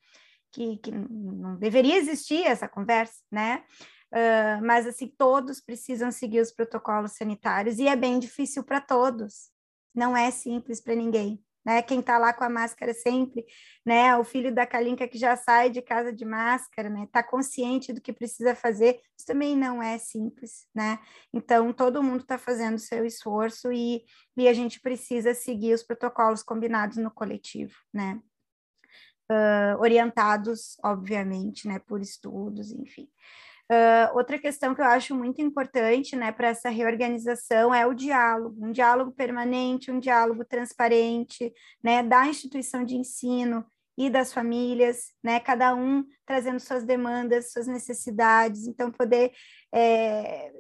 que, 0.53 0.79
que 0.79 0.91
não 0.91 1.57
deveria 1.57 1.97
existir 1.97 2.45
essa 2.45 2.69
conversa, 2.69 3.21
né, 3.31 3.65
Uh, 4.13 4.59
mas 4.67 4.89
assim 4.89 5.07
todos 5.07 5.61
precisam 5.61 6.11
seguir 6.11 6.41
os 6.41 6.51
protocolos 6.51 7.13
sanitários 7.13 7.79
e 7.79 7.87
é 7.87 7.95
bem 7.95 8.19
difícil 8.19 8.65
para 8.65 8.81
todos. 8.81 9.53
Não 9.95 10.17
é 10.17 10.33
simples 10.33 10.81
para 10.81 10.97
ninguém, 10.97 11.41
né? 11.65 11.83
Quem 11.83 12.01
está 12.01 12.19
lá 12.19 12.33
com 12.33 12.45
a 12.45 12.49
máscara 12.49 12.95
sempre, 12.95 13.45
né? 13.85 14.17
O 14.17 14.25
filho 14.25 14.55
da 14.55 14.67
Kalinka 14.67 15.07
que 15.07 15.19
já 15.19 15.37
sai 15.37 15.71
de 15.71 15.83
casa 15.83 16.13
de 16.13 16.25
máscara, 16.25 16.89
né? 16.89 17.05
Está 17.05 17.23
consciente 17.23 17.93
do 17.93 18.01
que 18.01 18.13
precisa 18.13 18.55
fazer. 18.55 19.01
Isso 19.17 19.27
também 19.27 19.57
não 19.57 19.83
é 19.83 19.99
simples, 19.99 20.67
né? 20.75 20.99
Então 21.33 21.73
todo 21.73 22.03
mundo 22.03 22.23
está 22.23 22.39
fazendo 22.39 22.79
seu 22.79 23.05
esforço 23.05 23.73
e, 23.73 24.03
e 24.37 24.49
a 24.49 24.53
gente 24.53 24.81
precisa 24.81 25.35
seguir 25.35 25.75
os 25.75 25.83
protocolos 25.83 26.43
combinados 26.43 26.97
no 26.97 27.11
coletivo, 27.11 27.75
né? 27.93 28.21
Uh, 29.31 29.79
orientados, 29.79 30.77
obviamente, 30.83 31.69
né, 31.69 31.79
por 31.79 32.01
estudos, 32.01 32.73
enfim. 32.73 33.09
Uh, 33.71 34.17
outra 34.17 34.37
questão 34.37 34.75
que 34.75 34.81
eu 34.81 34.85
acho 34.85 35.15
muito 35.15 35.41
importante 35.41 36.17
né, 36.17 36.33
para 36.33 36.49
essa 36.49 36.69
reorganização 36.69 37.73
é 37.73 37.87
o 37.87 37.95
diálogo, 37.95 38.67
um 38.67 38.73
diálogo 38.73 39.13
permanente, 39.13 39.93
um 39.93 40.01
diálogo 40.01 40.45
transparente 40.45 41.53
né, 41.81 42.03
da 42.03 42.27
instituição 42.27 42.85
de 42.85 42.97
ensino 42.97 43.65
e 43.97 44.11
das 44.11 44.33
famílias, 44.33 45.13
né, 45.23 45.39
cada 45.39 45.73
um 45.73 46.05
trazendo 46.27 46.59
suas 46.59 46.83
demandas, 46.83 47.53
suas 47.53 47.69
necessidades, 47.69 48.67
então 48.67 48.91
poder 48.91 49.31
é, 49.73 50.51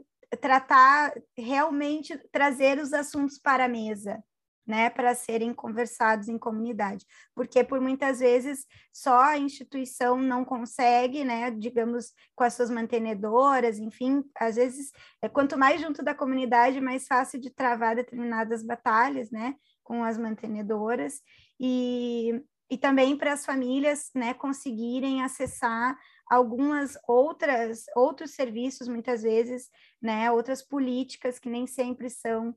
tratar 0.41 1.13
realmente, 1.37 2.17
trazer 2.31 2.79
os 2.79 2.93
assuntos 2.93 3.41
para 3.41 3.65
a 3.65 3.69
mesa, 3.69 4.23
né, 4.71 4.89
para 4.89 5.17
serem 5.17 5.53
conversados 5.53 6.29
em 6.29 6.39
comunidade, 6.39 7.05
porque 7.35 7.65
por 7.65 7.81
muitas 7.81 8.21
vezes 8.21 8.67
só 8.93 9.21
a 9.21 9.37
instituição 9.37 10.17
não 10.17 10.45
consegue, 10.45 11.25
né, 11.25 11.51
digamos, 11.51 12.13
com 12.37 12.45
as 12.45 12.55
suas 12.55 12.71
mantenedoras, 12.71 13.81
enfim, 13.81 14.23
às 14.39 14.55
vezes, 14.55 14.93
é, 15.21 15.29
quanto 15.29 15.59
mais 15.59 15.81
junto 15.81 16.05
da 16.05 16.15
comunidade, 16.15 16.81
mais 16.81 17.05
fácil 17.09 17.41
de 17.41 17.51
travar 17.51 17.97
determinadas 17.97 18.63
batalhas, 18.63 19.29
né, 19.33 19.57
com 19.83 20.05
as 20.05 20.17
mantenedoras, 20.17 21.21
e, 21.59 22.41
e 22.71 22.79
também 22.79 23.19
para 23.19 23.33
as 23.33 23.45
famílias, 23.45 24.11
né, 24.15 24.35
conseguirem 24.35 25.21
acessar 25.21 25.99
algumas 26.31 26.97
outras 27.09 27.87
outros 27.97 28.37
serviços 28.37 28.87
muitas 28.87 29.23
vezes, 29.23 29.69
né, 30.01 30.31
outras 30.31 30.63
políticas 30.63 31.41
que 31.41 31.51
nem 31.51 31.67
sempre 31.67 32.09
são 32.09 32.55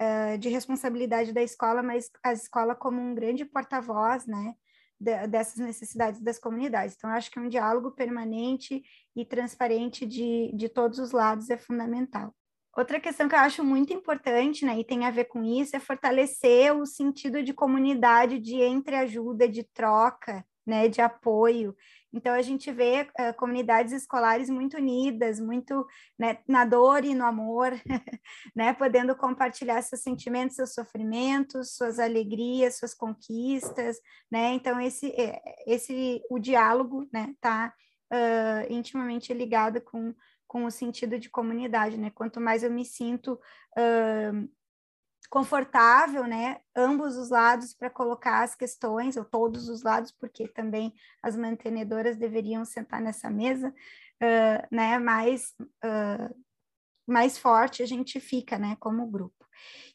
uh, 0.00 0.38
de 0.38 0.48
responsabilidade 0.48 1.32
da 1.32 1.42
escola, 1.42 1.82
mas 1.82 2.10
a 2.22 2.32
escola 2.32 2.74
como 2.74 3.00
um 3.00 3.14
grande 3.14 3.44
porta-voz, 3.44 4.26
né, 4.26 4.54
de, 4.98 5.26
dessas 5.26 5.56
necessidades 5.56 6.20
das 6.20 6.38
comunidades. 6.38 6.94
Então, 6.96 7.10
acho 7.10 7.30
que 7.30 7.40
um 7.40 7.48
diálogo 7.48 7.90
permanente 7.90 8.82
e 9.14 9.24
transparente 9.24 10.06
de, 10.06 10.52
de 10.54 10.68
todos 10.68 10.98
os 10.98 11.12
lados 11.12 11.50
é 11.50 11.56
fundamental. 11.56 12.34
Outra 12.76 13.00
questão 13.00 13.26
que 13.26 13.34
eu 13.34 13.38
acho 13.38 13.64
muito 13.64 13.94
importante, 13.94 14.64
né, 14.64 14.78
e 14.78 14.84
tem 14.84 15.06
a 15.06 15.10
ver 15.10 15.24
com 15.24 15.42
isso, 15.42 15.74
é 15.74 15.80
fortalecer 15.80 16.76
o 16.76 16.84
sentido 16.84 17.42
de 17.42 17.54
comunidade, 17.54 18.38
de 18.38 18.56
entreajuda, 18.56 19.48
de 19.48 19.64
troca, 19.64 20.44
né, 20.66 20.86
de 20.86 21.00
apoio. 21.00 21.74
Então, 22.16 22.32
a 22.32 22.40
gente 22.40 22.72
vê 22.72 23.02
uh, 23.02 23.36
comunidades 23.36 23.92
escolares 23.92 24.48
muito 24.48 24.78
unidas, 24.78 25.38
muito 25.38 25.86
né, 26.18 26.38
na 26.48 26.64
dor 26.64 27.04
e 27.04 27.14
no 27.14 27.26
amor, 27.26 27.72
né, 28.56 28.72
podendo 28.72 29.14
compartilhar 29.14 29.82
seus 29.82 30.00
sentimentos, 30.00 30.56
seus 30.56 30.72
sofrimentos, 30.72 31.76
suas 31.76 31.98
alegrias, 31.98 32.78
suas 32.78 32.94
conquistas, 32.94 33.98
né? 34.30 34.54
Então, 34.54 34.80
esse, 34.80 35.08
é, 35.10 35.42
esse 35.66 36.22
o 36.30 36.38
diálogo, 36.38 37.06
né, 37.12 37.32
está 37.34 37.74
uh, 38.10 38.72
intimamente 38.72 39.34
ligado 39.34 39.78
com, 39.82 40.14
com 40.46 40.64
o 40.64 40.70
sentido 40.70 41.18
de 41.18 41.28
comunidade, 41.28 41.98
né? 41.98 42.10
Quanto 42.14 42.40
mais 42.40 42.62
eu 42.62 42.70
me 42.70 42.84
sinto 42.86 43.34
uh, 43.76 44.48
confortável, 45.28 46.24
né, 46.24 46.58
ambos 46.74 47.16
os 47.16 47.30
lados 47.30 47.74
para 47.74 47.90
colocar 47.90 48.42
as 48.42 48.54
questões, 48.54 49.16
ou 49.16 49.24
todos 49.24 49.68
os 49.68 49.82
lados, 49.82 50.12
porque 50.12 50.48
também 50.48 50.92
as 51.22 51.36
mantenedoras 51.36 52.16
deveriam 52.16 52.64
sentar 52.64 53.00
nessa 53.00 53.30
mesa, 53.30 53.68
uh, 53.68 54.74
né, 54.74 54.98
mais, 54.98 55.54
uh, 55.60 56.34
mais 57.06 57.38
forte 57.38 57.82
a 57.82 57.86
gente 57.86 58.20
fica, 58.20 58.58
né, 58.58 58.76
como 58.80 59.06
grupo. 59.06 59.34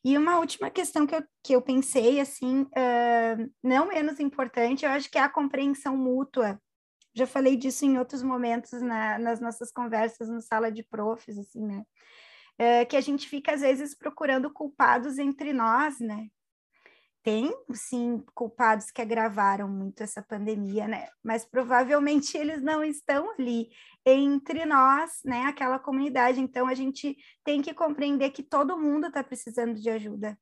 E 0.03 0.17
uma 0.17 0.39
última 0.39 0.69
questão 0.69 1.05
que 1.05 1.15
eu, 1.15 1.23
que 1.43 1.55
eu 1.55 1.61
pensei, 1.61 2.19
assim, 2.19 2.61
uh, 2.63 3.51
não 3.63 3.87
menos 3.87 4.19
importante, 4.19 4.85
eu 4.85 4.91
acho 4.91 5.09
que 5.09 5.17
é 5.17 5.21
a 5.21 5.29
compreensão 5.29 5.95
mútua. 5.95 6.59
Já 7.13 7.27
falei 7.27 7.55
disso 7.57 7.85
em 7.85 7.97
outros 7.97 8.23
momentos 8.23 8.81
na, 8.81 9.19
nas 9.19 9.39
nossas 9.39 9.71
conversas 9.71 10.29
no 10.29 10.41
sala 10.41 10.71
de 10.71 10.83
profs, 10.83 11.37
assim, 11.37 11.65
né? 11.65 11.83
É, 12.61 12.85
que 12.85 12.95
a 12.95 13.01
gente 13.01 13.27
fica, 13.27 13.55
às 13.55 13.61
vezes, 13.61 13.95
procurando 13.95 14.47
culpados 14.53 15.17
entre 15.17 15.51
nós, 15.51 15.99
né? 15.99 16.27
Tem, 17.23 17.51
sim, 17.73 18.23
culpados 18.35 18.91
que 18.91 19.01
agravaram 19.01 19.67
muito 19.67 20.03
essa 20.03 20.21
pandemia, 20.21 20.87
né? 20.87 21.07
Mas 21.23 21.43
provavelmente 21.43 22.37
eles 22.37 22.61
não 22.61 22.83
estão 22.83 23.31
ali 23.31 23.69
entre 24.05 24.63
nós, 24.63 25.21
né? 25.25 25.45
Aquela 25.45 25.79
comunidade. 25.79 26.39
Então, 26.39 26.67
a 26.67 26.75
gente 26.75 27.17
tem 27.43 27.63
que 27.63 27.73
compreender 27.73 28.29
que 28.29 28.43
todo 28.43 28.77
mundo 28.77 29.07
está 29.07 29.23
precisando 29.23 29.73
de 29.73 29.89
ajuda. 29.89 30.37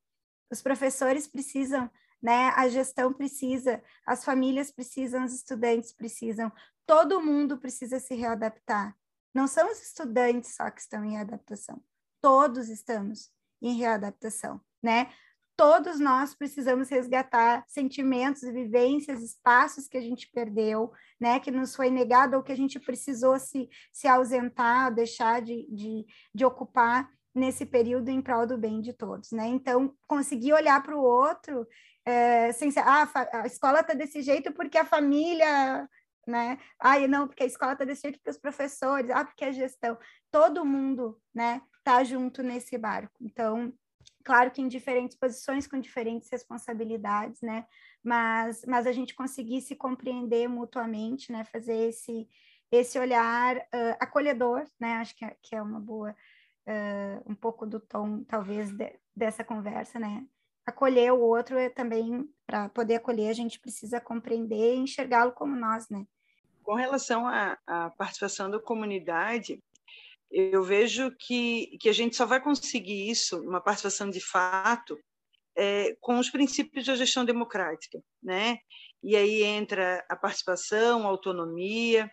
Os 0.51 0.61
professores 0.61 1.25
precisam, 1.25 1.89
né? 2.21 2.49
A 2.49 2.67
gestão 2.67 3.13
precisa, 3.13 3.81
as 4.05 4.25
famílias 4.25 4.69
precisam, 4.69 5.23
os 5.23 5.33
estudantes 5.33 5.93
precisam. 5.93 6.51
Todo 6.85 7.21
mundo 7.21 7.57
precisa 7.57 7.97
se 7.97 8.13
readaptar. 8.13 8.93
Não 9.33 9.47
são 9.47 9.71
os 9.71 9.81
estudantes 9.81 10.53
só 10.53 10.69
que 10.69 10.81
estão 10.81 11.05
em 11.05 11.17
adaptação 11.17 11.81
todos 12.21 12.69
estamos 12.69 13.29
em 13.61 13.75
readaptação, 13.75 14.61
né? 14.81 15.09
Todos 15.55 15.99
nós 15.99 16.33
precisamos 16.33 16.87
resgatar 16.87 17.65
sentimentos, 17.67 18.41
vivências, 18.43 19.21
espaços 19.21 19.89
que 19.89 19.97
a 19.97 20.01
gente 20.01 20.29
perdeu, 20.31 20.91
né? 21.19 21.39
Que 21.39 21.51
nos 21.51 21.75
foi 21.75 21.89
negado 21.89 22.37
ou 22.37 22.43
que 22.43 22.51
a 22.51 22.55
gente 22.55 22.79
precisou 22.79 23.37
se, 23.37 23.69
se 23.91 24.07
ausentar, 24.07 24.93
deixar 24.93 25.41
de, 25.41 25.67
de, 25.69 26.05
de 26.33 26.45
ocupar 26.45 27.09
nesse 27.35 27.65
período 27.65 28.09
em 28.09 28.21
prol 28.21 28.47
do 28.47 28.57
bem 28.57 28.81
de 28.81 28.93
todos, 28.93 29.31
né? 29.31 29.47
Então, 29.47 29.93
conseguir 30.07 30.53
olhar 30.53 30.81
para 30.81 30.97
o 30.97 31.03
outro 31.03 31.67
é, 32.05 32.51
sem 32.53 32.71
ser, 32.71 32.79
ah, 32.79 33.07
a 33.33 33.45
escola 33.45 33.81
está 33.81 33.93
desse 33.93 34.21
jeito 34.21 34.51
porque 34.53 34.77
a 34.77 34.85
família 34.85 35.87
né? 36.29 36.57
Ah, 36.79 36.99
não, 37.07 37.27
porque 37.27 37.43
a 37.43 37.47
escola 37.47 37.73
está 37.73 37.85
desse 37.85 38.03
jeito 38.03 38.17
porque 38.17 38.29
os 38.29 38.37
professores, 38.37 39.09
ah, 39.11 39.25
porque 39.25 39.43
a 39.43 39.51
gestão, 39.51 39.97
todo 40.31 40.65
mundo, 40.65 41.19
né, 41.33 41.61
tá 41.83 42.03
junto 42.03 42.43
nesse 42.43 42.77
barco. 42.77 43.17
Então, 43.21 43.73
claro 44.23 44.51
que 44.51 44.61
em 44.61 44.67
diferentes 44.67 45.17
posições, 45.17 45.67
com 45.67 45.79
diferentes 45.79 46.29
responsabilidades, 46.31 47.41
né? 47.41 47.65
Mas, 48.03 48.63
mas 48.65 48.87
a 48.87 48.91
gente 48.91 49.15
conseguir 49.15 49.61
se 49.61 49.75
compreender 49.75 50.47
mutuamente, 50.47 51.31
né? 51.31 51.43
Fazer 51.45 51.89
esse, 51.89 52.27
esse 52.71 52.99
olhar 52.99 53.57
uh, 53.57 53.97
acolhedor, 53.99 54.65
né? 54.79 54.93
Acho 54.97 55.15
que 55.15 55.25
é, 55.25 55.35
que 55.41 55.55
é 55.55 55.61
uma 55.61 55.79
boa, 55.79 56.15
uh, 56.67 57.31
um 57.31 57.35
pouco 57.35 57.65
do 57.65 57.79
tom, 57.79 58.23
talvez, 58.23 58.71
de, 58.71 58.99
dessa 59.15 59.43
conversa, 59.43 59.99
né? 59.99 60.25
Acolher 60.65 61.11
o 61.11 61.19
outro 61.19 61.57
é 61.57 61.67
também, 61.69 62.29
para 62.45 62.69
poder 62.69 62.95
acolher, 62.95 63.29
a 63.29 63.33
gente 63.33 63.59
precisa 63.59 63.99
compreender 63.99 64.75
e 64.75 64.77
enxergá-lo 64.77 65.31
como 65.31 65.55
nós, 65.55 65.89
né? 65.89 66.05
Com 66.69 66.75
relação 66.75 67.27
à, 67.27 67.57
à 67.65 67.89
participação 67.89 68.47
da 68.47 68.59
comunidade, 68.59 69.59
eu 70.29 70.61
vejo 70.61 71.09
que, 71.17 71.75
que 71.79 71.89
a 71.89 71.91
gente 71.91 72.15
só 72.15 72.27
vai 72.27 72.39
conseguir 72.39 73.09
isso, 73.09 73.41
uma 73.41 73.59
participação 73.59 74.07
de 74.07 74.21
fato, 74.21 74.95
é, 75.57 75.95
com 75.99 76.19
os 76.19 76.29
princípios 76.29 76.85
da 76.85 76.95
gestão 76.95 77.25
democrática, 77.25 77.99
né? 78.21 78.59
E 79.01 79.15
aí 79.15 79.41
entra 79.41 80.05
a 80.07 80.15
participação, 80.15 81.07
a 81.07 81.09
autonomia. 81.09 82.07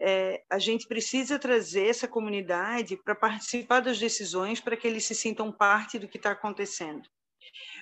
É, 0.00 0.44
a 0.48 0.60
gente 0.60 0.86
precisa 0.86 1.36
trazer 1.36 1.88
essa 1.88 2.06
comunidade 2.06 2.96
para 3.02 3.16
participar 3.16 3.80
das 3.80 3.98
decisões, 3.98 4.60
para 4.60 4.76
que 4.76 4.86
eles 4.86 5.04
se 5.04 5.14
sintam 5.16 5.50
parte 5.50 5.98
do 5.98 6.06
que 6.06 6.18
está 6.18 6.30
acontecendo. 6.30 7.02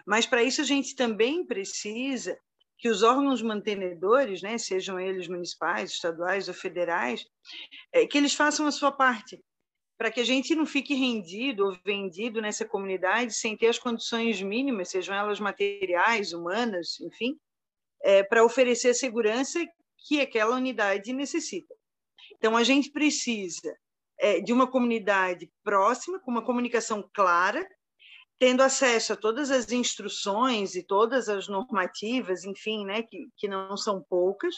Mas 0.07 0.25
para 0.25 0.43
isso 0.43 0.63
a 0.63 0.65
gente 0.65 0.95
também 0.97 1.45
precisa 1.45 2.41
que 2.81 2.89
os 2.89 3.03
órgãos 3.03 3.43
mantenedores, 3.43 4.41
né, 4.41 4.57
sejam 4.57 4.99
eles 4.99 5.29
municipais, 5.29 5.91
estaduais 5.93 6.49
ou 6.49 6.55
federais, 6.55 7.27
é, 7.93 8.07
que 8.07 8.17
eles 8.17 8.33
façam 8.33 8.67
a 8.67 8.73
sua 8.73 8.91
parte, 8.91 9.39
para 9.99 10.11
que 10.11 10.19
a 10.19 10.25
gente 10.25 10.55
não 10.55 10.65
fique 10.65 10.95
rendido 10.95 11.67
ou 11.67 11.77
vendido 11.85 12.41
nessa 12.41 12.65
comunidade 12.65 13.35
sem 13.35 13.55
ter 13.55 13.67
as 13.67 13.79
condições 13.79 14.41
mínimas, 14.41 14.89
sejam 14.89 15.15
elas 15.15 15.39
materiais, 15.39 16.33
humanas, 16.33 16.99
enfim, 17.01 17.39
é, 18.03 18.23
para 18.23 18.43
oferecer 18.43 18.89
a 18.89 18.95
segurança 18.95 19.61
que 20.09 20.19
aquela 20.19 20.57
unidade 20.57 21.13
necessita. 21.13 21.75
Então, 22.33 22.57
a 22.57 22.65
gente 22.65 22.91
precisa 22.91 23.77
é, 24.19 24.41
de 24.41 24.55
uma 24.55 24.67
comunidade 24.67 25.53
próxima, 25.63 26.19
com 26.19 26.31
uma 26.31 26.45
comunicação 26.45 27.07
clara, 27.13 27.63
tendo 28.41 28.63
acesso 28.63 29.13
a 29.13 29.17
todas 29.17 29.51
as 29.51 29.71
instruções 29.71 30.75
e 30.75 30.83
todas 30.83 31.29
as 31.29 31.47
normativas, 31.47 32.43
enfim, 32.43 32.87
né, 32.87 33.03
que, 33.03 33.29
que 33.37 33.47
não 33.47 33.77
são 33.77 34.03
poucas, 34.03 34.55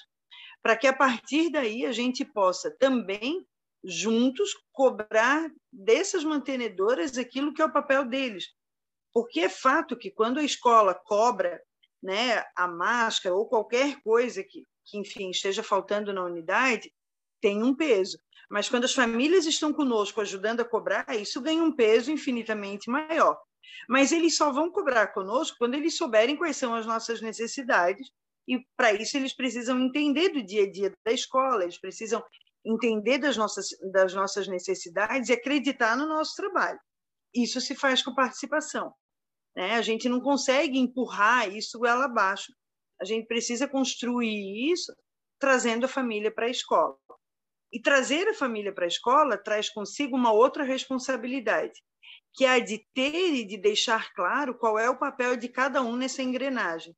para 0.62 0.76
que 0.76 0.86
a 0.86 0.92
partir 0.92 1.50
daí 1.50 1.84
a 1.84 1.90
gente 1.90 2.24
possa 2.24 2.70
também 2.78 3.44
juntos 3.82 4.52
cobrar 4.70 5.50
dessas 5.72 6.22
mantenedoras 6.22 7.18
aquilo 7.18 7.52
que 7.52 7.60
é 7.60 7.64
o 7.64 7.72
papel 7.72 8.04
deles. 8.04 8.46
Porque 9.12 9.40
é 9.40 9.48
fato 9.48 9.98
que 9.98 10.12
quando 10.12 10.38
a 10.38 10.44
escola 10.44 10.94
cobra 10.94 11.60
né, 12.00 12.44
a 12.56 12.68
máscara 12.68 13.34
ou 13.34 13.48
qualquer 13.48 14.00
coisa 14.02 14.44
que, 14.44 14.64
que, 14.84 14.96
enfim, 14.96 15.30
esteja 15.30 15.64
faltando 15.64 16.12
na 16.12 16.24
unidade, 16.24 16.92
tem 17.40 17.60
um 17.64 17.74
peso. 17.74 18.16
Mas 18.48 18.68
quando 18.68 18.84
as 18.84 18.94
famílias 18.94 19.44
estão 19.44 19.72
conosco 19.72 20.20
ajudando 20.20 20.60
a 20.60 20.64
cobrar, 20.64 21.04
isso 21.16 21.40
ganha 21.40 21.64
um 21.64 21.74
peso 21.74 22.12
infinitamente 22.12 22.88
maior. 22.88 23.36
Mas 23.88 24.12
eles 24.12 24.36
só 24.36 24.52
vão 24.52 24.70
cobrar 24.70 25.08
conosco 25.08 25.56
quando 25.58 25.74
eles 25.74 25.96
souberem 25.96 26.36
quais 26.36 26.56
são 26.56 26.74
as 26.74 26.86
nossas 26.86 27.20
necessidades 27.20 28.10
e 28.46 28.58
para 28.76 28.92
isso 28.92 29.16
eles 29.16 29.32
precisam 29.32 29.80
entender 29.80 30.30
do 30.30 30.42
dia 30.42 30.64
a 30.64 30.70
dia 30.70 30.92
da 31.04 31.12
escola, 31.12 31.62
eles 31.62 31.78
precisam 31.78 32.22
entender 32.64 33.18
das 33.18 33.36
nossas, 33.36 33.68
das 33.92 34.14
nossas 34.14 34.46
necessidades 34.48 35.28
e 35.28 35.32
acreditar 35.32 35.96
no 35.96 36.06
nosso 36.06 36.34
trabalho. 36.36 36.78
Isso 37.34 37.60
se 37.60 37.74
faz 37.74 38.02
com 38.02 38.14
participação. 38.14 38.92
Né? 39.56 39.74
A 39.74 39.82
gente 39.82 40.08
não 40.08 40.20
consegue 40.20 40.78
empurrar 40.78 41.48
isso 41.54 41.84
ela 41.84 42.06
abaixo. 42.06 42.52
A 43.00 43.04
gente 43.04 43.26
precisa 43.26 43.68
construir 43.68 44.70
isso 44.72 44.92
trazendo 45.38 45.86
a 45.86 45.88
família 45.88 46.30
para 46.30 46.46
a 46.46 46.50
escola. 46.50 46.96
E 47.72 47.80
trazer 47.80 48.28
a 48.28 48.34
família 48.34 48.72
para 48.72 48.84
a 48.84 48.88
escola 48.88 49.36
traz 49.36 49.68
consigo 49.68 50.16
uma 50.16 50.32
outra 50.32 50.62
responsabilidade, 50.62 51.82
que 52.34 52.44
é 52.44 52.50
a 52.50 52.58
de 52.58 52.84
ter 52.94 53.34
e 53.34 53.44
de 53.44 53.56
deixar 53.56 54.12
claro 54.14 54.54
qual 54.54 54.78
é 54.78 54.88
o 54.88 54.98
papel 54.98 55.36
de 55.36 55.48
cada 55.48 55.82
um 55.82 55.96
nessa 55.96 56.22
engrenagem 56.22 56.94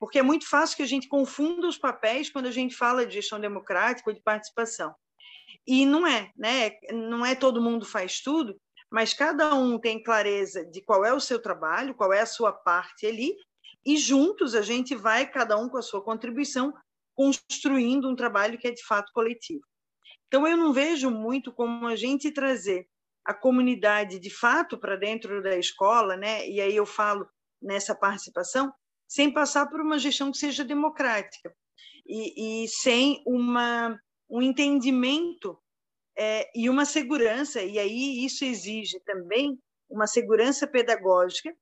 porque 0.00 0.18
é 0.18 0.22
muito 0.22 0.48
fácil 0.48 0.78
que 0.78 0.82
a 0.82 0.86
gente 0.86 1.06
confunda 1.06 1.68
os 1.68 1.76
papéis 1.76 2.30
quando 2.30 2.46
a 2.46 2.50
gente 2.50 2.74
fala 2.74 3.04
de 3.04 3.12
gestão 3.12 3.38
democrática 3.38 4.08
ou 4.08 4.14
de 4.14 4.22
participação. 4.22 4.94
E 5.66 5.84
não 5.84 6.06
é, 6.06 6.32
né? 6.34 6.70
Não 6.90 7.24
é 7.24 7.34
todo 7.34 7.60
mundo 7.60 7.84
faz 7.84 8.20
tudo, 8.20 8.58
mas 8.90 9.12
cada 9.12 9.54
um 9.54 9.78
tem 9.78 10.02
clareza 10.02 10.64
de 10.64 10.80
qual 10.80 11.04
é 11.04 11.12
o 11.12 11.20
seu 11.20 11.40
trabalho, 11.40 11.94
qual 11.94 12.14
é 12.14 12.22
a 12.22 12.26
sua 12.26 12.50
parte 12.50 13.06
ali, 13.06 13.36
e 13.84 13.98
juntos 13.98 14.54
a 14.54 14.62
gente 14.62 14.94
vai, 14.94 15.30
cada 15.30 15.58
um 15.58 15.68
com 15.68 15.76
a 15.76 15.82
sua 15.82 16.02
contribuição, 16.02 16.72
construindo 17.14 18.08
um 18.08 18.16
trabalho 18.16 18.58
que 18.58 18.68
é 18.68 18.70
de 18.70 18.84
fato 18.84 19.12
coletivo. 19.12 19.62
Então, 20.26 20.46
eu 20.48 20.56
não 20.56 20.72
vejo 20.72 21.10
muito 21.10 21.52
como 21.52 21.86
a 21.86 21.94
gente 21.94 22.30
trazer 22.30 22.88
a 23.30 23.34
comunidade 23.34 24.18
de 24.18 24.30
fato 24.30 24.78
para 24.78 24.96
dentro 24.96 25.42
da 25.42 25.56
escola, 25.56 26.16
né? 26.16 26.48
e 26.48 26.60
aí 26.60 26.74
eu 26.74 26.84
falo 26.84 27.28
nessa 27.62 27.94
participação, 27.94 28.72
sem 29.08 29.32
passar 29.32 29.66
por 29.66 29.80
uma 29.80 29.98
gestão 29.98 30.30
que 30.30 30.38
seja 30.38 30.64
democrática 30.64 31.54
e, 32.06 32.64
e 32.64 32.68
sem 32.68 33.22
uma, 33.26 33.98
um 34.28 34.42
entendimento 34.42 35.58
é, 36.18 36.50
e 36.54 36.68
uma 36.68 36.84
segurança, 36.84 37.62
e 37.62 37.78
aí 37.78 38.24
isso 38.24 38.44
exige 38.44 38.98
também 39.00 39.58
uma 39.88 40.06
segurança 40.06 40.66
pedagógica, 40.66 41.54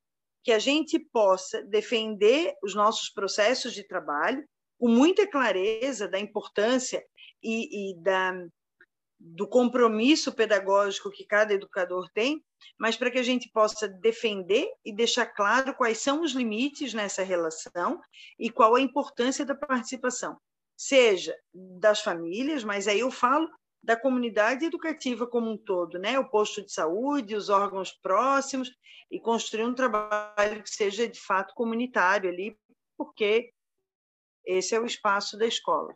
que 0.43 0.53
a 0.53 0.59
gente 0.59 0.99
possa 0.99 1.63
defender 1.65 2.55
os 2.63 2.75
nossos 2.75 3.11
processos 3.11 3.75
de 3.75 3.87
trabalho, 3.87 4.43
com 4.79 4.89
muita 4.89 5.27
clareza 5.27 6.09
da 6.09 6.19
importância 6.19 7.05
e, 7.43 7.91
e 7.91 8.03
da, 8.03 8.33
do 9.19 9.47
compromisso 9.47 10.33
pedagógico 10.33 11.11
que 11.11 11.25
cada 11.25 11.53
educador 11.53 12.09
tem, 12.13 12.43
mas 12.79 12.97
para 12.97 13.11
que 13.11 13.19
a 13.19 13.23
gente 13.23 13.51
possa 13.51 13.89
defender 13.89 14.71
e 14.85 14.93
deixar 14.93 15.27
claro 15.27 15.75
quais 15.75 15.99
são 15.99 16.23
os 16.23 16.33
limites 16.33 16.95
nessa 16.95 17.23
relação 17.23 18.01
e 18.39 18.51
qual 18.51 18.75
a 18.75 18.81
importância 18.81 19.45
da 19.45 19.55
participação, 19.55 20.39
seja 20.77 21.37
das 21.53 22.01
famílias, 22.01 22.63
mas 22.63 22.87
aí 22.87 23.01
eu 23.01 23.11
falo 23.11 23.49
da 23.83 23.97
comunidade 23.97 24.65
educativa 24.65 25.27
como 25.27 25.51
um 25.51 25.57
todo, 25.57 25.99
né? 25.99 26.19
O 26.19 26.29
posto 26.29 26.65
de 26.65 26.73
saúde, 26.73 27.37
os 27.37 27.49
órgãos 27.49 27.93
próximos 27.93 28.71
e 29.11 29.21
construir 29.21 29.65
um 29.65 29.75
trabalho 29.75 30.63
que 30.63 30.71
seja 30.71 31.09
de 31.09 31.19
fato 31.21 31.55
comunitário 31.55 32.29
ali, 32.29 32.57
porque 32.97 33.53
esse 34.45 34.75
é 34.75 34.81
o 34.81 34.87
espaço 34.87 35.37
da 35.39 35.47
escola. 35.47 35.95